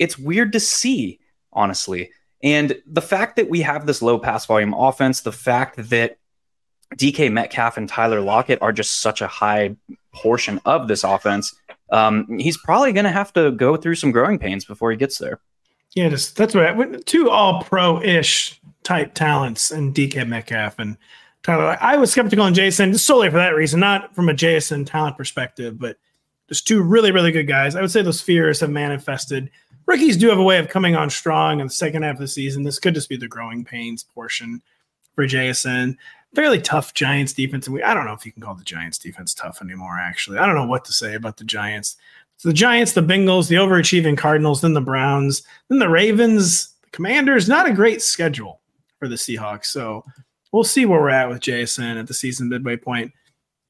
[0.02, 1.20] It's weird to see,
[1.52, 2.10] honestly.
[2.42, 6.18] And the fact that we have this low pass volume offense, the fact that
[6.96, 9.76] DK Metcalf and Tyler Lockett are just such a high
[10.12, 11.54] portion of this offense.
[11.90, 15.18] Um, he's probably going to have to go through some growing pains before he gets
[15.18, 15.40] there.
[15.92, 17.06] Yeah, just, that's right.
[17.06, 20.96] Two all pro ish type talents and DK Metcalf and
[21.44, 21.78] Tyler.
[21.80, 25.78] I was skeptical on JSN solely for that reason, not from a JSN talent perspective,
[25.78, 25.96] but
[26.48, 27.76] just two really, really good guys.
[27.76, 29.50] I would say those fears have manifested.
[29.92, 32.28] Rookies do have a way of coming on strong in the second half of the
[32.28, 32.62] season.
[32.62, 34.62] This could just be the growing pains portion
[35.14, 35.96] for JSN
[36.34, 37.66] fairly tough Giants defense.
[37.66, 40.38] And we, I don't know if you can call the Giants defense tough anymore, actually.
[40.38, 41.96] I don't know what to say about the Giants.
[42.38, 46.90] So the Giants, the Bengals, the overachieving Cardinals, then the Browns, then the Ravens, the
[46.90, 47.48] Commanders.
[47.48, 48.60] Not a great schedule
[48.98, 49.66] for the Seahawks.
[49.66, 50.04] So
[50.50, 53.12] we'll see where we're at with JSN at the season midway point.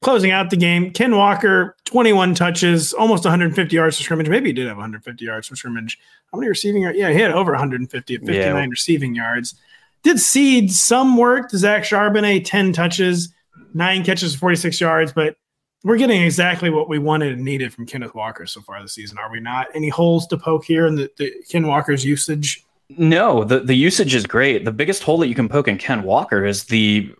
[0.03, 4.27] Closing out the game, Ken Walker, 21 touches, almost 150 yards for scrimmage.
[4.27, 5.97] Maybe he did have 150 yards for scrimmage.
[6.31, 6.97] How many receiving yards?
[6.97, 8.65] Yeah, he had over 150 at 59 yeah.
[8.69, 9.55] receiving yards.
[10.03, 11.51] Did cede some work.
[11.51, 13.33] Zach Charbonnet, 10 touches,
[13.73, 15.37] nine catches, 46 yards, but
[15.85, 19.17] we're getting exactly what we wanted and needed from Kenneth Walker so far this season,
[19.17, 19.67] are we not?
[19.73, 22.65] Any holes to poke here in the, the Ken Walker's usage?
[22.97, 24.65] No, the, the usage is great.
[24.65, 27.13] The biggest hole that you can poke in Ken Walker is the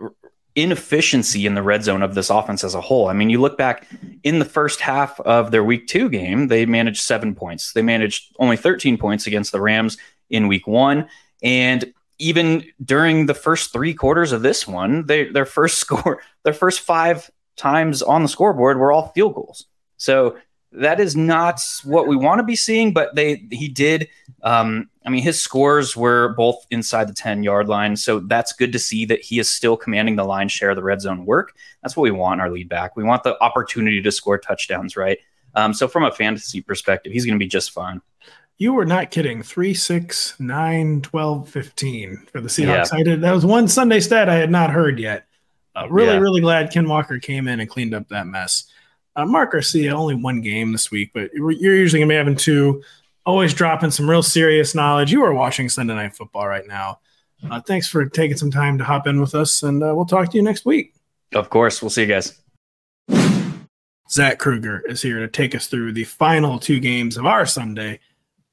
[0.56, 3.08] inefficiency in the red zone of this offense as a whole.
[3.08, 3.88] I mean, you look back
[4.24, 7.74] in the first half of their week two game, they managed seven points.
[7.74, 9.98] They managed only 13 points against the Rams
[10.30, 11.08] in week one.
[11.42, 16.54] And even during the first three quarters of this one, they, their first score, their
[16.54, 19.66] first five times on the scoreboard were all field goals.
[19.98, 20.38] So
[20.74, 22.94] that is not what we want to be seeing.
[22.94, 24.10] But they he did.
[24.44, 28.72] Um, I mean, his scores were both inside the ten yard line, so that's good
[28.74, 31.56] to see that he is still commanding the line share of the red zone work.
[31.82, 32.96] That's what we want our lead back.
[32.96, 35.20] We want the opportunity to score touchdowns, right?
[35.56, 38.02] Um, so from a fantasy perspective, he's going to be just fine.
[38.58, 39.44] You were not kidding.
[39.44, 42.94] 3, 6, 9, 12, 15 for the Seahawks.
[42.94, 43.00] Yeah.
[43.00, 43.22] I did.
[43.22, 45.26] That was one Sunday stat I had not heard yet.
[45.76, 46.20] Uh, really, yeah.
[46.20, 48.66] really glad Ken Walker came in and cleaned up that mess.
[49.16, 52.36] Uh, Mark Garcia, only one game this week, but you're usually going to be having
[52.36, 52.84] two.
[53.26, 55.12] Always dropping some real serious knowledge.
[55.12, 57.00] You are watching Sunday Night Football right now.
[57.50, 60.32] Uh, thanks for taking some time to hop in with us, and uh, we'll talk
[60.32, 60.94] to you next week.
[61.34, 61.82] Of course.
[61.82, 62.40] We'll see you guys.
[64.10, 68.00] Zach Kruger is here to take us through the final two games of our Sunday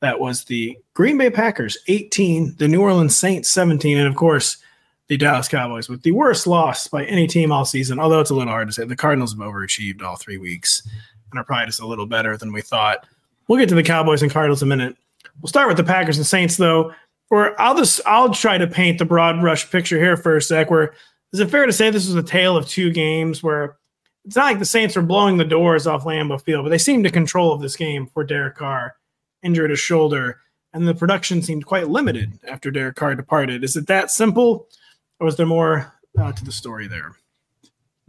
[0.00, 4.56] that was the Green Bay Packers 18, the New Orleans Saints 17, and of course,
[5.10, 7.98] the Dallas Cowboys with the worst loss by any team all season.
[7.98, 10.86] Although it's a little hard to say, the Cardinals have overachieved all three weeks
[11.30, 13.08] and are probably just a little better than we thought.
[13.48, 14.96] We'll get to the Cowboys and Cardinals in a minute.
[15.42, 16.94] We'll start with the Packers and Saints, though.
[17.28, 20.70] Or I'll just I'll try to paint the broad brush picture here for a sec.
[20.70, 20.94] Where
[21.32, 23.78] is it fair to say this was a tale of two games where
[24.24, 27.02] it's not like the Saints were blowing the doors off Lambeau Field, but they seemed
[27.02, 28.94] to control of this game for Derek Carr
[29.42, 30.38] injured his shoulder,
[30.72, 33.64] and the production seemed quite limited after Derek Carr departed.
[33.64, 34.68] Is it that simple,
[35.20, 37.14] or was there more uh, to the story there?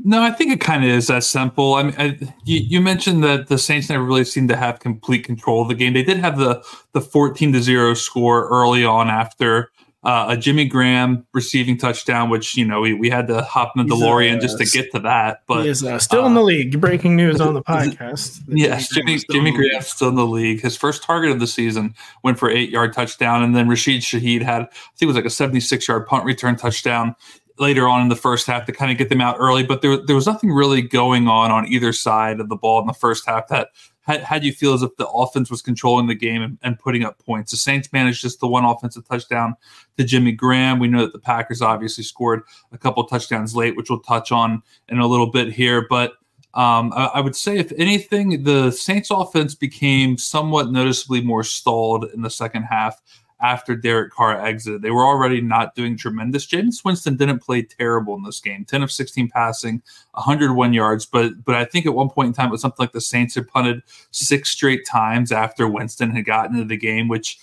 [0.03, 1.75] No, I think it kind of is that simple.
[1.75, 5.23] I mean, I, you, you, mentioned that the Saints never really seemed to have complete
[5.23, 5.93] control of the game.
[5.93, 6.63] They did have the
[6.93, 9.71] the fourteen to zero score early on after
[10.03, 13.85] uh, a Jimmy Graham receiving touchdown, which you know we, we had to hop in
[13.85, 15.43] the DeLorean uh, just to get to that.
[15.47, 16.81] But he is uh, still uh, in the league.
[16.81, 18.41] Breaking news on the podcast.
[18.47, 20.61] yes, Jimmy Jimmy Graham's still in the league.
[20.61, 24.41] His first target of the season went for eight yard touchdown, and then Rashid Shaheed
[24.41, 27.15] had I think it was like a seventy six yard punt return touchdown.
[27.59, 29.63] later on in the first half to kind of get them out early.
[29.63, 32.87] But there, there was nothing really going on on either side of the ball in
[32.87, 33.69] the first half that
[34.01, 37.03] had, do you feel as if the offense was controlling the game and, and, putting
[37.03, 37.51] up points.
[37.51, 39.55] The Saints managed just the one offensive touchdown
[39.97, 40.79] to Jimmy Graham.
[40.79, 42.41] We know that the Packers obviously scored
[42.71, 45.85] a couple touchdowns late, which we'll touch on in a little bit here.
[45.87, 46.13] But
[46.53, 52.05] um, I, I, would say, if anything, the Saints offense became somewhat noticeably more stalled
[52.13, 53.01] in the second half
[53.41, 54.81] after Derek Carr exited.
[54.81, 56.45] They were already not doing tremendous.
[56.45, 59.81] Jameis Winston didn't play terrible in this game 10 of 16 passing,
[60.11, 61.05] 101 yards.
[61.05, 63.35] But but I think at one point in time, it was something like the Saints
[63.35, 67.39] had punted six straight times after Winston had gotten into the game, which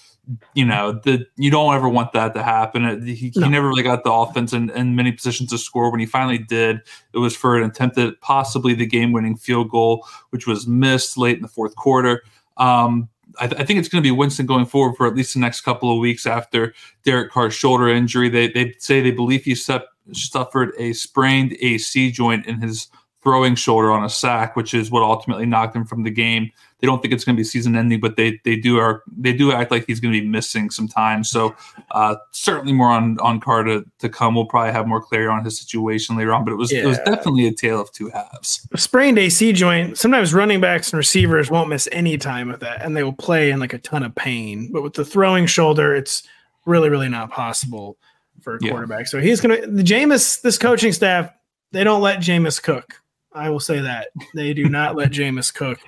[0.55, 3.07] you know, the you don't ever want that to happen.
[3.07, 3.47] He, no.
[3.47, 5.91] he never really got the offense in, in many positions to score.
[5.91, 6.83] When he finally did,
[7.15, 11.37] it was for an attempt at possibly the game-winning field goal, which was missed late
[11.37, 12.23] in the fourth quarter.
[12.59, 13.09] Um,
[13.41, 15.41] I, th- I, think it's going to be Winston going forward for at least the
[15.41, 16.75] next couple of weeks after
[17.05, 18.29] Derek Carr's shoulder injury.
[18.29, 22.89] They they say they believe he suffered a sprained AC joint in his
[23.23, 26.51] throwing shoulder on a sack, which is what ultimately knocked him from the game.
[26.81, 29.33] They don't think it's going to be season ending, but they they do are they
[29.33, 31.25] do act like he's going to be missing some time.
[31.25, 31.55] So
[31.91, 34.35] uh, certainly more on on Carr to, to come.
[34.35, 36.85] We'll probably have more clarity on his situation later on, but it was yeah.
[36.85, 38.67] it was definitely a tale of two halves.
[38.73, 39.99] A sprained AC joint.
[39.99, 43.51] Sometimes running backs and receivers won't miss any time with that, and they will play
[43.51, 44.71] in like a ton of pain.
[44.73, 46.23] But with the throwing shoulder, it's
[46.65, 47.99] really really not possible
[48.41, 49.01] for a quarterback.
[49.01, 49.07] Yeah.
[49.07, 50.43] So he's going to the Jameis.
[50.43, 51.31] This coaching staff
[51.73, 52.95] they don't let Jameis cook.
[53.33, 55.79] I will say that they do not let Jameis cook,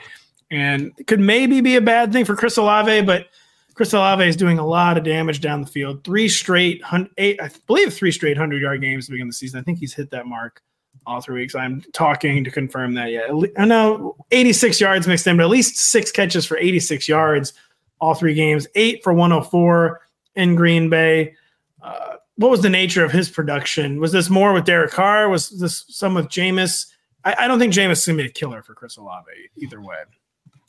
[0.51, 3.27] and it could maybe be a bad thing for Chris Olave, but
[3.74, 6.05] Chris Olave is doing a lot of damage down the field.
[6.05, 6.82] Three straight,
[7.18, 9.60] eight, I believe, three straight hundred yard games to begin the season.
[9.60, 10.62] I think he's hit that mark
[11.06, 11.55] all three weeks.
[11.55, 13.31] I'm talking to confirm that yet.
[13.56, 17.52] I know 86 yards mixed in, but at least six catches for 86 yards
[18.01, 18.66] all three games.
[18.74, 20.01] Eight for 104
[20.36, 21.35] in Green Bay.
[21.82, 24.01] Uh, what was the nature of his production?
[24.01, 25.28] Was this more with Derek Carr?
[25.28, 26.86] Was this some with Jameis?
[27.24, 29.81] I, I don't think Jameis is going to be a killer for Chris Olave either
[29.81, 29.97] way.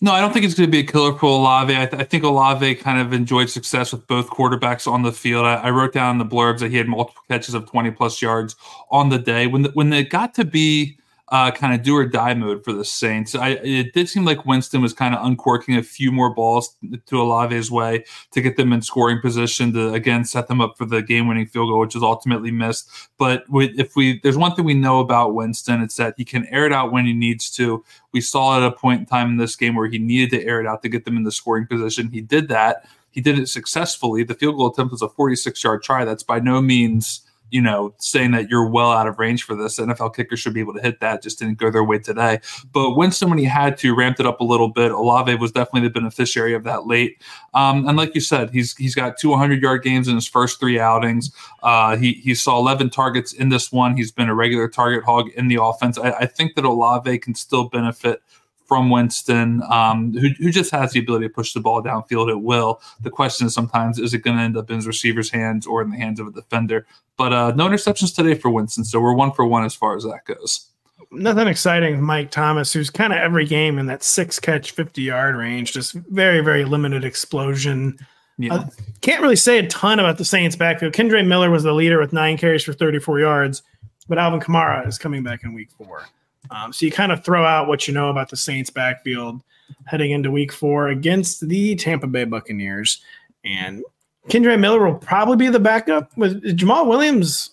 [0.04, 1.72] No, I don't think it's going to be a killer for Olave.
[1.72, 5.46] I, th- I, think Olave kind of enjoyed success with both quarterbacks on the field.
[5.46, 8.20] I, I, wrote down in the blurbs that he had multiple catches of 20 plus
[8.20, 8.56] yards
[8.90, 9.46] on the day.
[9.46, 10.98] When the, when it got to be
[11.32, 13.36] uh, kind of do or die mode for the Saints.
[13.36, 16.76] I, it did seem like Winston was kind of uncorking a few more balls
[17.06, 20.86] to Olave's way to get them in scoring position to again set them up for
[20.86, 22.90] the game-winning field goal, which is ultimately missed.
[23.18, 26.66] But if we, there's one thing we know about Winston, it's that he can air
[26.66, 27.84] it out when he needs to.
[28.12, 30.60] We saw at a point in time in this game where he needed to air
[30.60, 32.10] it out to get them in the scoring position.
[32.10, 32.86] He did that.
[33.12, 34.24] He did it successfully.
[34.24, 36.04] The field goal attempt was a 46 yard try.
[36.04, 37.22] That's by no means
[37.52, 39.78] you know, saying that you're well out of range for this.
[39.78, 41.22] NFL kickers should be able to hit that.
[41.22, 42.40] Just didn't go their way today.
[42.72, 44.92] But when somebody had to, ramped it up a little bit.
[44.92, 47.22] Olave was definitely the beneficiary of that late.
[47.54, 50.60] Um, and like you said, he's he's got two 100 yard games in his first
[50.60, 51.32] three outings.
[51.62, 53.96] Uh, he he saw 11 targets in this one.
[53.96, 55.98] He's been a regular target hog in the offense.
[55.98, 58.24] I, I think that Olave can still benefit
[58.72, 62.42] from Winston, um, who, who just has the ability to push the ball downfield at
[62.42, 62.80] will.
[63.02, 65.82] The question is sometimes is it going to end up in his receiver's hands or
[65.82, 66.88] in the hands of a defender?
[67.18, 70.04] But uh, no interceptions today for Winston, so we're one for one as far as
[70.04, 70.70] that goes.
[71.12, 72.02] Nothing exciting.
[72.02, 75.92] Mike Thomas, who's kind of every game in that six catch, 50 yard range, just
[75.92, 78.00] very, very limited explosion.
[78.38, 78.54] Yeah.
[78.54, 78.68] Uh,
[79.02, 80.94] can't really say a ton about the Saints backfield.
[80.94, 83.64] Kendre Miller was the leader with nine carries for 34 yards,
[84.08, 86.06] but Alvin Kamara is coming back in week four.
[86.52, 89.42] Um, so you kind of throw out what you know about the Saints backfield
[89.86, 93.02] heading into week four against the Tampa Bay Buccaneers.
[93.44, 93.84] And
[94.28, 97.50] Kendre Miller will probably be the backup with Jamaal Williams.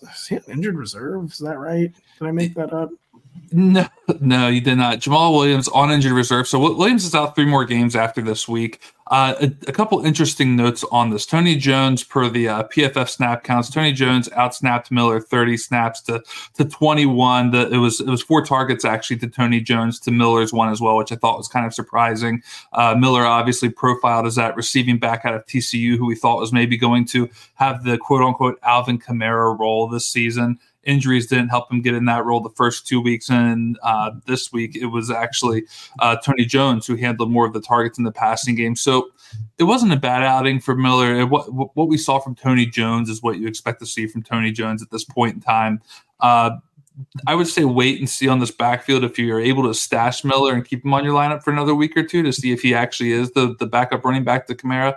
[0.47, 1.31] injured reserve?
[1.31, 1.91] Is that right?
[2.19, 2.89] Did I make that up?
[3.51, 3.87] No,
[4.19, 4.99] no, you did not.
[4.99, 6.47] Jamaal Williams on injured reserve.
[6.47, 8.81] So Williams is out three more games after this week.
[9.09, 11.25] Uh, a, a, couple interesting notes on this.
[11.25, 16.23] Tony Jones, per the uh, PFF snap counts, Tony Jones outsnapped Miller 30 snaps to
[16.53, 17.49] to 21.
[17.49, 20.79] The, it was it was four targets actually to Tony Jones to Miller's one as
[20.79, 22.43] well, which I thought was kind of surprising.
[22.73, 26.53] Uh, Miller obviously profiled as that receiving back out of TCU, who we thought was
[26.53, 31.71] maybe going to have the quote unquote Alvin Kamara role this season injuries didn't help
[31.71, 33.29] him get in that role the first two weeks.
[33.29, 35.63] And uh, this week, it was actually
[35.99, 38.75] uh, Tony Jones who handled more of the targets in the passing game.
[38.75, 39.09] So
[39.57, 41.25] it wasn't a bad outing for Miller.
[41.25, 44.51] what, what we saw from Tony Jones is what you expect to see from Tony
[44.51, 45.81] Jones at this point in time.
[46.19, 46.51] Uh,
[47.27, 50.53] I would say wait and see on this backfield if you're able to stash Miller
[50.53, 52.73] and keep him on your lineup for another week or two to see if he
[52.73, 54.95] actually is the, the backup running back to Kamara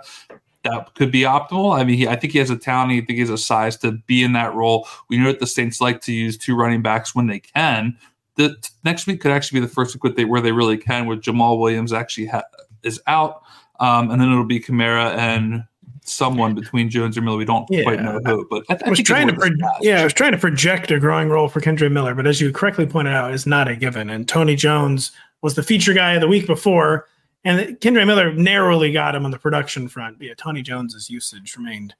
[0.63, 1.77] that could be optimal.
[1.77, 2.91] I mean, he, I think he has a talent.
[2.91, 4.87] I think he has a size to be in that role.
[5.09, 7.97] We know that the Saints like to use two running backs when they can.
[8.35, 11.21] The next week could actually be the first week they, where they really can, with
[11.21, 12.43] Jamaal Williams actually ha-
[12.81, 13.43] is out,
[13.79, 15.63] um, and then it'll be Kamara and
[16.05, 17.37] someone between Jones and Miller.
[17.37, 17.83] We don't Yeah.
[17.83, 20.01] quite know who, but I, I was think trying to it's worth a pro- yeah,
[20.01, 22.85] I was trying to project a growing role for Kendre Miller, but as you correctly
[22.85, 24.09] pointed out, is not a given.
[24.09, 25.11] And Tony Jones
[25.41, 27.07] was the feature guy of the week before,
[27.43, 30.17] and Kendre Miller narrowly got him on the production front.
[30.17, 31.93] But yeah, Tony Jones's usage remained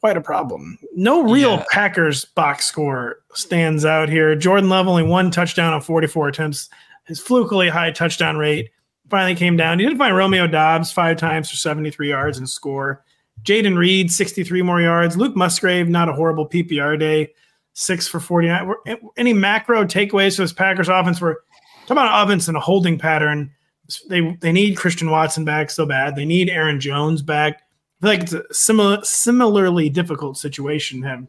[0.00, 0.78] quite a problem.
[0.94, 1.64] No real Yeah.
[1.70, 4.34] Packers box score stands out here.
[4.34, 6.68] Jordan Love only one touchdown on 44 attempts.
[7.04, 8.70] His flukily high touchdown rate
[9.10, 9.78] finally came down.
[9.78, 13.04] He did find Romeo Doubs five times for 73 yards and score.
[13.42, 15.16] Jayden Reed, 63 more yards.
[15.16, 17.32] Luke Musgrave, not a horrible PPR day,
[17.72, 18.66] six for 49.
[18.66, 21.20] Were- eh, Any macro takeaways for this Packers offense?
[21.20, 21.42] Were
[21.82, 23.50] talking about offense in a holding pattern.
[24.08, 26.16] They they need Christian Watson back so bad.
[26.16, 27.62] They need Aaron Jones back.
[28.00, 31.02] I feel like it's a similar similarly difficult situation.
[31.02, 31.26] Have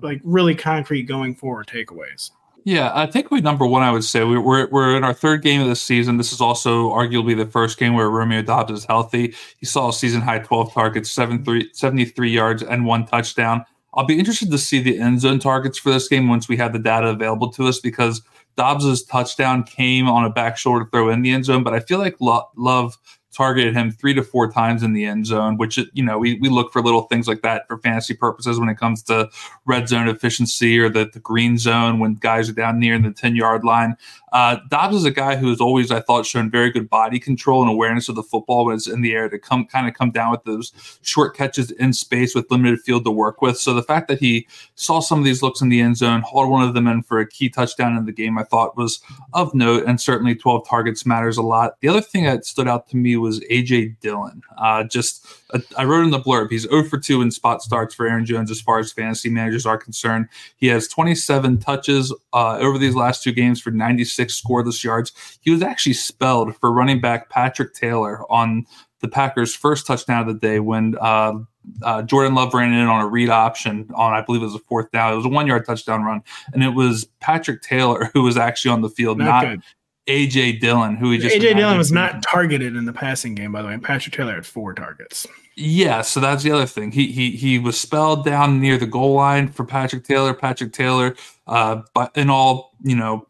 [0.00, 2.30] like really concrete going forward takeaways.
[2.66, 3.82] Yeah, I think we number one.
[3.82, 6.16] I would say we, we're we're in our third game of the season.
[6.16, 9.34] This is also arguably the first game where Romeo Doubs is healthy.
[9.58, 13.66] He saw a season high twelve targets, seven three, 73 yards, and one touchdown.
[13.92, 16.72] I'll be interested to see the end zone targets for this game once we have
[16.72, 18.22] the data available to us because
[18.56, 21.98] Doubs's touchdown came on a back shoulder throw in the end zone, but I feel
[21.98, 22.96] like Love
[23.34, 26.48] targeted him three to four times in the end zone, which you know we, we
[26.48, 29.28] look for little things like that for fantasy purposes when it comes to
[29.66, 33.36] red zone efficiency or the, the green zone when guys are down near the 10
[33.36, 33.96] yard line.
[34.34, 37.62] Uh, Doubs is a guy who has always, I thought, shown very good body control
[37.62, 40.10] and awareness of the football when it's in the air to come kind of come
[40.10, 43.58] down with those short catches in space with limited field to work with.
[43.58, 46.50] So the fact that he saw some of these looks in the end zone, hauled
[46.50, 49.00] one of them in for a key touchdown in the game, I thought was
[49.34, 49.84] of note.
[49.86, 51.80] And certainly 12 targets matters a lot.
[51.80, 54.42] The other thing that stood out to me was AJ Dillon.
[54.58, 57.94] Uh, just uh, I wrote in the blurb, he's 0 for 2 in spot starts
[57.94, 60.28] for Aaron Jones as far as fantasy managers are concerned.
[60.56, 65.12] He has 27 touches uh, over these last two games for 96 scoreless yards.
[65.40, 68.66] He was actually spelled for running back Patrick Taylor on
[69.00, 71.34] the Packers' first touchdown of the day when uh,
[71.82, 74.60] uh, Jordan Love ran in on a read option on, I believe it was a
[74.60, 75.12] fourth down.
[75.12, 76.22] It was a one yard touchdown run.
[76.52, 79.58] And it was Patrick Taylor who was actually on the field, Not not.
[80.06, 83.62] AJ Dillon, who he just AJ Dillon was not targeted in the passing game, by
[83.62, 83.74] the way.
[83.74, 85.26] And Patrick Taylor had four targets.
[85.56, 86.92] Yeah, so that's the other thing.
[86.92, 90.34] He he he was spelled down near the goal line for Patrick Taylor.
[90.34, 91.14] Patrick Taylor,
[91.46, 93.26] uh, but in all you know,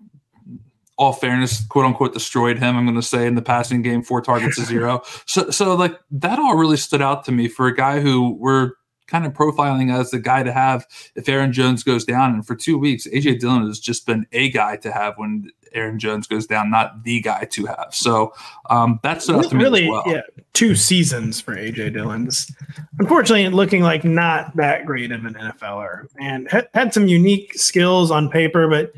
[0.97, 2.77] all fairness, quote unquote, destroyed him.
[2.77, 5.03] I'm going to say in the passing game, four targets to zero.
[5.27, 8.73] So so like that all really stood out to me for a guy who we're
[9.07, 12.33] kind of profiling as the guy to have if Aaron Jones goes down.
[12.33, 15.99] And for two weeks, AJ Dillon has just been a guy to have when Aaron
[15.99, 17.89] Jones goes down, not the guy to have.
[17.93, 18.33] So
[18.71, 20.05] um, that stood to really, well.
[20.07, 20.23] yeah,
[20.53, 22.25] two seasons for AJ Dillon.
[22.25, 22.51] This-
[22.99, 28.11] Unfortunately, looking like not that great of an NFLer, and had, had some unique skills
[28.11, 28.93] on paper, but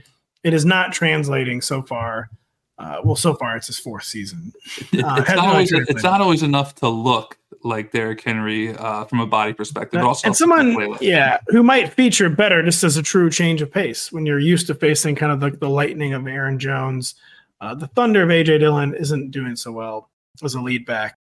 [0.44, 2.30] it is not translating so far.
[2.78, 4.52] Uh, well, so far it's his fourth season.
[4.96, 9.20] Uh, it's, not always, it's not always enough to look like Derrick Henry uh, from
[9.20, 10.00] a body perspective.
[10.00, 13.02] It also and has to play someone, yeah, who might feature better just as a
[13.02, 16.26] true change of pace when you're used to facing kind of like the lightning of
[16.26, 17.14] Aaron Jones.
[17.60, 20.10] Uh, the thunder of AJ Dillon isn't doing so well
[20.42, 21.16] as a lead back.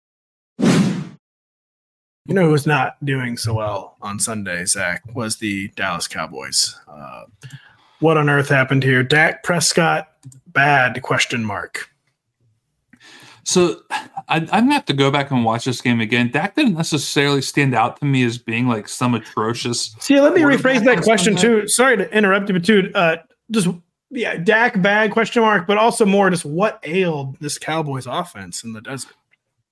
[2.28, 6.76] You know who's not doing so well on Sunday, Zach, was the Dallas Cowboys.
[6.88, 7.26] Uh,
[8.00, 9.04] what on earth happened here?
[9.04, 10.12] Dak Prescott,
[10.48, 11.90] bad question mark.
[13.46, 13.82] So
[14.28, 16.32] I, I'm gonna have to go back and watch this game again.
[16.32, 19.96] Dak didn't necessarily stand out to me as being like some atrocious.
[20.00, 21.68] See, let me rephrase that question too.
[21.68, 23.18] Sorry to interrupt you, but too, uh,
[23.52, 23.68] just
[24.10, 28.74] yeah, Dak bad question mark, but also more just what ailed this Cowboys offense in
[28.74, 29.14] the desert.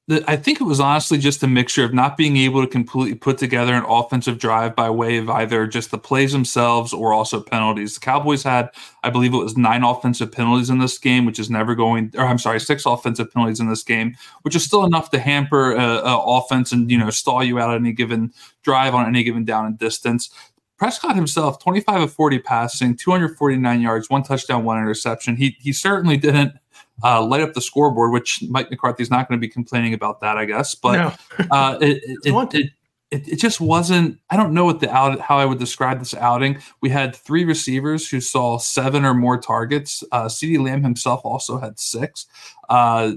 [0.09, 3.37] I think it was honestly just a mixture of not being able to completely put
[3.37, 7.93] together an offensive drive by way of either just the plays themselves or also penalties.
[7.93, 8.69] The Cowboys had,
[9.03, 12.25] I believe it was nine offensive penalties in this game, which is never going, or
[12.25, 15.99] I'm sorry, six offensive penalties in this game, which is still enough to hamper a,
[15.99, 19.45] a offense and you know stall you out at any given drive on any given
[19.45, 20.29] down and distance.
[20.77, 25.37] Prescott himself, 25 of 40 passing, 249 yards, one touchdown, one interception.
[25.37, 26.55] He he certainly didn't
[27.03, 30.37] uh, light up the scoreboard, which Mike McCarthy's not going to be complaining about that,
[30.37, 30.75] I guess.
[30.75, 31.45] But No.
[31.51, 32.71] uh, it, it, it,
[33.11, 34.19] it, it, just wasn't.
[34.29, 36.61] I don't know what the out how I would describe this outing.
[36.81, 40.03] We had three receivers who saw seven or more targets.
[40.11, 42.25] Uh, CeeDee Lamb himself also had six.
[42.69, 43.13] Uh,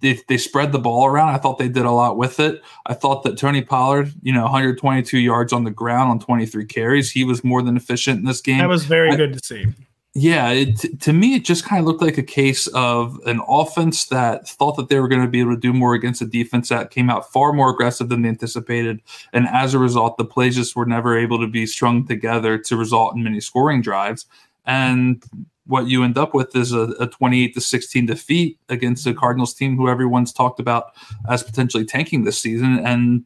[0.00, 1.30] they, they spread the ball around.
[1.30, 2.62] I thought they did a lot with it.
[2.86, 7.10] I thought that Tony Pollard, you know, 122 yards on the ground on 23 carries.
[7.10, 8.58] He was more than efficient in this game.
[8.58, 9.66] That was very I- good to see.
[10.14, 14.06] Yeah, it, to me, it just kind of looked like a case of an offense
[14.06, 16.70] that thought that they were going to be able to do more against a defense
[16.70, 19.00] that came out far more aggressive than they anticipated.
[19.32, 22.76] And as a result, the plays just were never able to be strung together to
[22.76, 24.26] result in many scoring drives.
[24.64, 25.22] And
[25.66, 29.54] what you end up with is a, a 28 to 16 defeat against the Cardinals
[29.54, 30.94] team who everyone's talked about
[31.28, 32.78] as potentially tanking this season.
[32.78, 33.24] And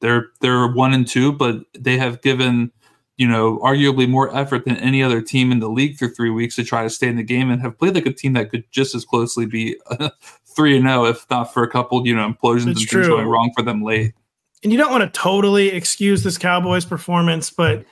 [0.00, 2.70] they're they're one and two, but they have given
[3.18, 6.56] you know arguably more effort than any other team in the league through three weeks
[6.56, 8.64] to try to stay in the game and have played like a team that could
[8.70, 9.76] just as closely be
[10.46, 13.02] three and zero if not for a couple you know implosions That's and true.
[13.02, 14.14] things going wrong for them late.
[14.62, 17.84] and you don't want to totally excuse this Cowboys performance, but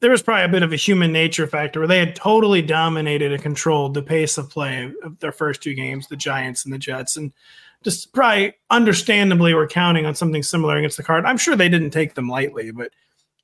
[0.00, 3.32] there was probably a bit of a human nature factor where they had totally dominated
[3.32, 6.78] and controlled the pace of play of their first two games, the Giants and the
[6.78, 7.32] Jets, and
[7.84, 11.24] just probably understandably were counting on something similar against the Card.
[11.24, 12.92] I'm sure they didn't take them lightly, but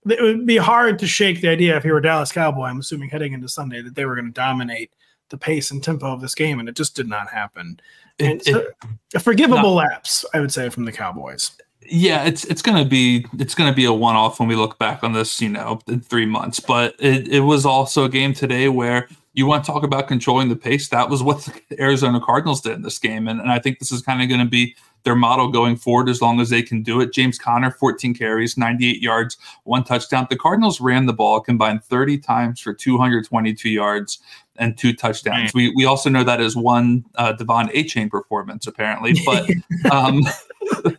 [0.09, 3.09] it would be hard to shake the idea if you were Dallas Cowboy, I'm assuming
[3.11, 4.93] heading into Sunday, that they were going to dominate
[5.29, 7.81] the pace and tempo of this game, and it just did not happen.
[8.19, 8.77] It- so, it-
[9.15, 11.51] a forgivable lapse, I would say, from the Cowboys.
[11.89, 15.05] Yeah, it's it's gonna be it's gonna be a one off when we look back
[15.05, 16.59] on this, you know, in three months.
[16.59, 20.49] But it, it was also a game today where you want to talk about controlling
[20.49, 20.89] the pace.
[20.89, 23.93] That was what the Arizona Cardinals did in this game, and, and I think this
[23.93, 26.83] is kind of going to be their model going forward as long as they can
[26.83, 27.13] do it.
[27.13, 30.27] James Conner, 14 carries, 98 yards, one touchdown.
[30.29, 34.19] The Cardinals ran the ball combined 30 times for 222 yards
[34.57, 35.53] and two touchdowns.
[35.55, 39.49] We we also know that as one uh, De'Von Achane performance apparently, but
[39.93, 40.23] um,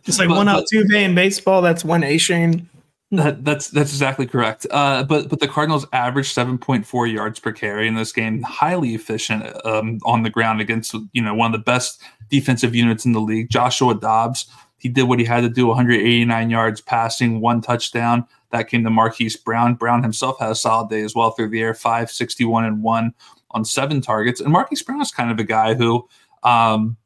[0.04, 2.68] Just like but- one but- Altuve in baseball, that's one A Shane.
[3.10, 4.66] That, that's that's exactly correct.
[4.70, 8.42] Uh, but but the Cardinals averaged seven point four yards per carry in this game,
[8.42, 13.06] highly efficient um, on the ground against you know one of the best defensive units
[13.06, 13.48] in the league.
[13.48, 18.26] Joshua Dobbs, he did what he had to do, 189 yards passing, one touchdown.
[18.50, 19.74] That came to Marquise Brown.
[19.74, 23.14] Brown himself had a solid day as well through the air, 561 and one
[23.52, 24.40] on seven targets.
[24.40, 26.06] And Marquise Brown is kind of a guy who
[26.42, 26.98] um,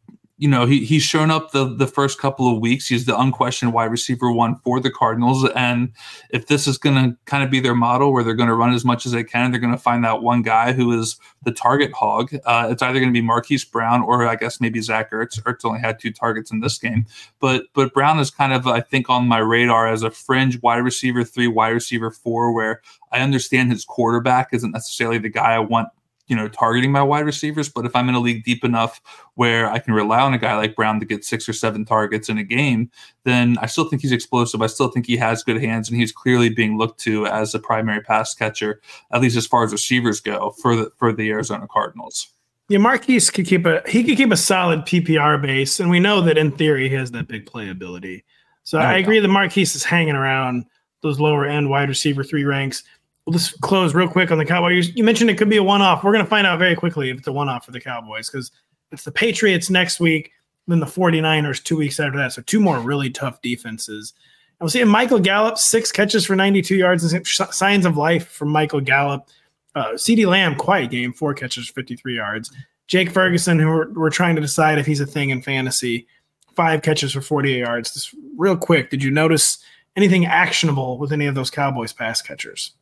[0.43, 2.89] you know, he he's shown up the the first couple of weeks.
[2.89, 5.49] He's the unquestioned wide receiver one for the Cardinals.
[5.51, 5.93] And
[6.31, 8.75] if this is going to kind of be their model, where they're going to run
[8.75, 11.53] as much as they can, they're going to find that one guy who is the
[11.53, 12.35] target hog.
[12.45, 15.41] Uh, it's either going to be Marquise Brown or I guess maybe Zach Ertz.
[15.43, 17.07] Ertz only had two targets in this game,
[17.39, 20.79] but but Brown is kind of I think on my radar as a fringe wide
[20.79, 22.83] receiver three, wide receiver four, where
[23.13, 25.91] I understand his quarterback isn't necessarily the guy I want
[26.33, 27.69] you know, targeting my wide receivers.
[27.69, 29.03] But if I'm in a league deep enough
[29.35, 32.31] where I can rely on a guy like Brown to get six or seven targets
[32.31, 32.91] in a game,
[33.25, 34.63] then I still think he's explosive.
[34.63, 37.59] I still think he has good hands, and he's clearly being looked to as a
[37.59, 38.81] primary pass catcher,
[39.11, 42.29] at least as far as receivers go for the for the Arizona Cardinals.
[42.71, 46.23] Yeah, Marquise could keep a he could keep a solid PPR base, and we know
[46.23, 48.23] that in theory he has that big playability.
[48.63, 50.65] So I agree that Marquise is hanging around
[51.03, 52.85] those lower end wide receiver three ranks.
[53.27, 54.95] We'll just close real quick on the Cowboys.
[54.97, 56.03] You, mentioned it could be a one off.
[56.03, 58.29] We're going to find out very quickly if it's a one off for the Cowboys
[58.29, 58.51] because
[58.91, 60.33] it's the Patriots next week,
[60.67, 62.33] then the 49ers two weeks after that.
[62.33, 64.13] So two more really tough defenses.
[64.59, 68.49] And we'll see Michael Gallup, six catches for 92 yards and signs of life from
[68.49, 69.29] Michael Gallup.
[69.75, 72.53] Uh, CeeDee Lamb, quiet game, four catches, 53 yards.
[72.89, 76.07] Jake Ferguson, who we're, we're trying to decide if he's a thing in fantasy,
[76.55, 77.95] five catches for 48 yards.
[77.95, 79.59] Just real quick, did you notice
[79.97, 82.73] anything actionable with any of those Cowboys pass catchers?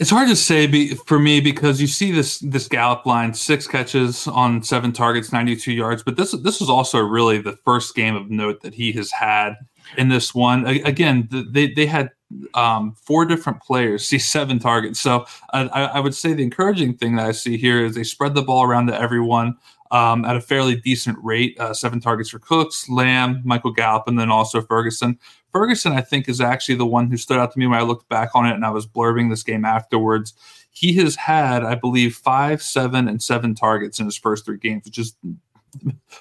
[0.00, 3.66] It's hard to say be, for me because you see this this Gallup line, six
[3.66, 6.04] catches on seven targets, ninety two yards.
[6.04, 9.54] But this this was also really the first game of note that he has had
[9.96, 10.66] in this one.
[10.66, 12.10] A- again, they they had
[12.54, 15.00] um, four different players see seven targets.
[15.00, 18.34] So I, I would say the encouraging thing that I see here is they spread
[18.34, 19.56] the ball around to everyone.
[19.90, 24.20] Um, at a fairly decent rate, uh, seven targets for Cooks, Lamb, Michael Gallup, and
[24.20, 25.18] then also Ferguson.
[25.58, 28.08] Ferguson, I think, is actually the one who stood out to me when I looked
[28.08, 30.32] back on it and I was blurbing this game afterwards.
[30.70, 34.84] He has had, I believe, five, seven, and seven targets in his first three games,
[34.84, 35.16] which is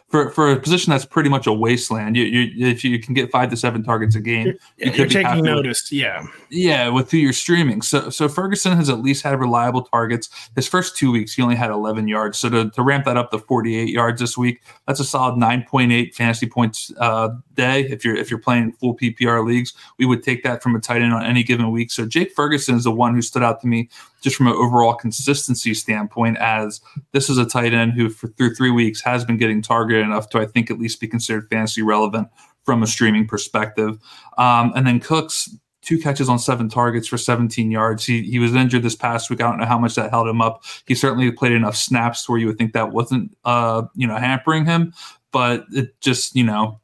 [0.09, 2.15] for for a position that's pretty much a wasteland.
[2.15, 4.97] You, you if you can get five to seven targets a game, you you're be
[4.99, 5.91] happy taking with- notice.
[5.91, 6.25] Yeah.
[6.49, 7.81] yeah, with who you're streaming.
[7.81, 10.29] So so Ferguson has at least had reliable targets.
[10.55, 12.37] His first two weeks, he only had 11 yards.
[12.37, 16.13] So to, to ramp that up to 48 yards this week, that's a solid 9.8
[16.13, 17.81] fantasy points uh, day.
[17.81, 21.01] If you're if you're playing full PPR leagues, we would take that from a tight
[21.01, 21.91] end on any given week.
[21.91, 23.89] So Jake Ferguson is the one who stood out to me
[24.21, 26.37] just from an overall consistency standpoint.
[26.37, 26.81] As
[27.13, 30.29] this is a tight end who for through three weeks has been getting targeted enough
[30.29, 32.29] to I think at least be considered fantasy relevant
[32.63, 33.97] from a streaming perspective.
[34.37, 35.49] Um, and then Cooks
[35.81, 38.05] two catches on seven targets for 17 yards.
[38.05, 39.41] He he was injured this past week.
[39.41, 40.63] I don't know how much that held him up.
[40.85, 44.65] He certainly played enough snaps where you would think that wasn't uh you know hampering
[44.65, 44.93] him,
[45.31, 46.79] but it just you know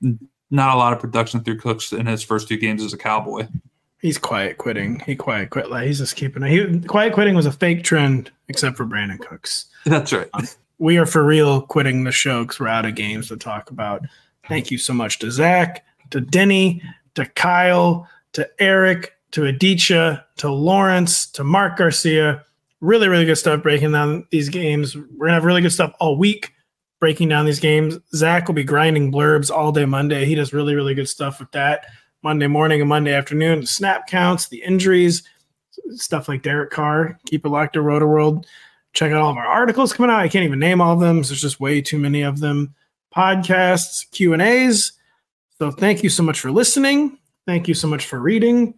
[0.52, 3.48] not a lot of production through Cooks in his first two games as a Cowboy.
[4.04, 5.00] He's quiet quitting.
[5.00, 5.72] He quiet quit.
[5.72, 6.50] Like he's just keeping it.
[6.50, 9.68] He, quiet quitting was a fake trend, except for Brandin Cooks.
[9.86, 10.28] That's right.
[10.34, 10.46] Um,
[10.78, 14.02] we are for real quitting the show because we're out of games to talk about.
[14.50, 16.84] Thank you so much to Zach, to Denny,
[17.16, 22.44] to Kyle, to Eric, to Aditya, to Lawrence, to Mark Garcia.
[22.82, 24.98] Really, really good stuff breaking down these games.
[24.98, 26.52] We're gonna have really good stuff all week
[27.00, 27.98] breaking down these games.
[28.14, 30.26] Zach will be grinding blurbs all day Monday.
[30.26, 31.86] He does really, really good stuff with that.
[32.24, 35.24] Monday morning and Monday afternoon, the snap counts, the injuries,
[35.96, 37.20] stuff like Derek Carr.
[37.28, 38.46] Keep it locked to Rotoworld.
[38.94, 40.22] Check out all of our articles coming out.
[40.22, 41.18] I can't even name all of them.
[41.18, 42.74] There's just way too many of them.
[43.16, 44.94] Podcasts, Q and A's.
[45.60, 47.18] So thank you so much for listening.
[47.46, 48.76] Thank you so much for reading.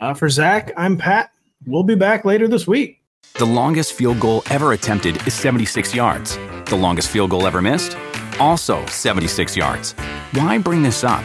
[0.00, 1.30] Uh, for Zach, I'm Pat.
[1.66, 3.00] We'll be back later this week.
[3.34, 6.36] The longest field goal ever attempted is 76 yards.
[6.66, 7.96] The longest field goal ever missed?
[8.38, 9.92] Also 76 yards.
[10.32, 11.24] Why bring this up?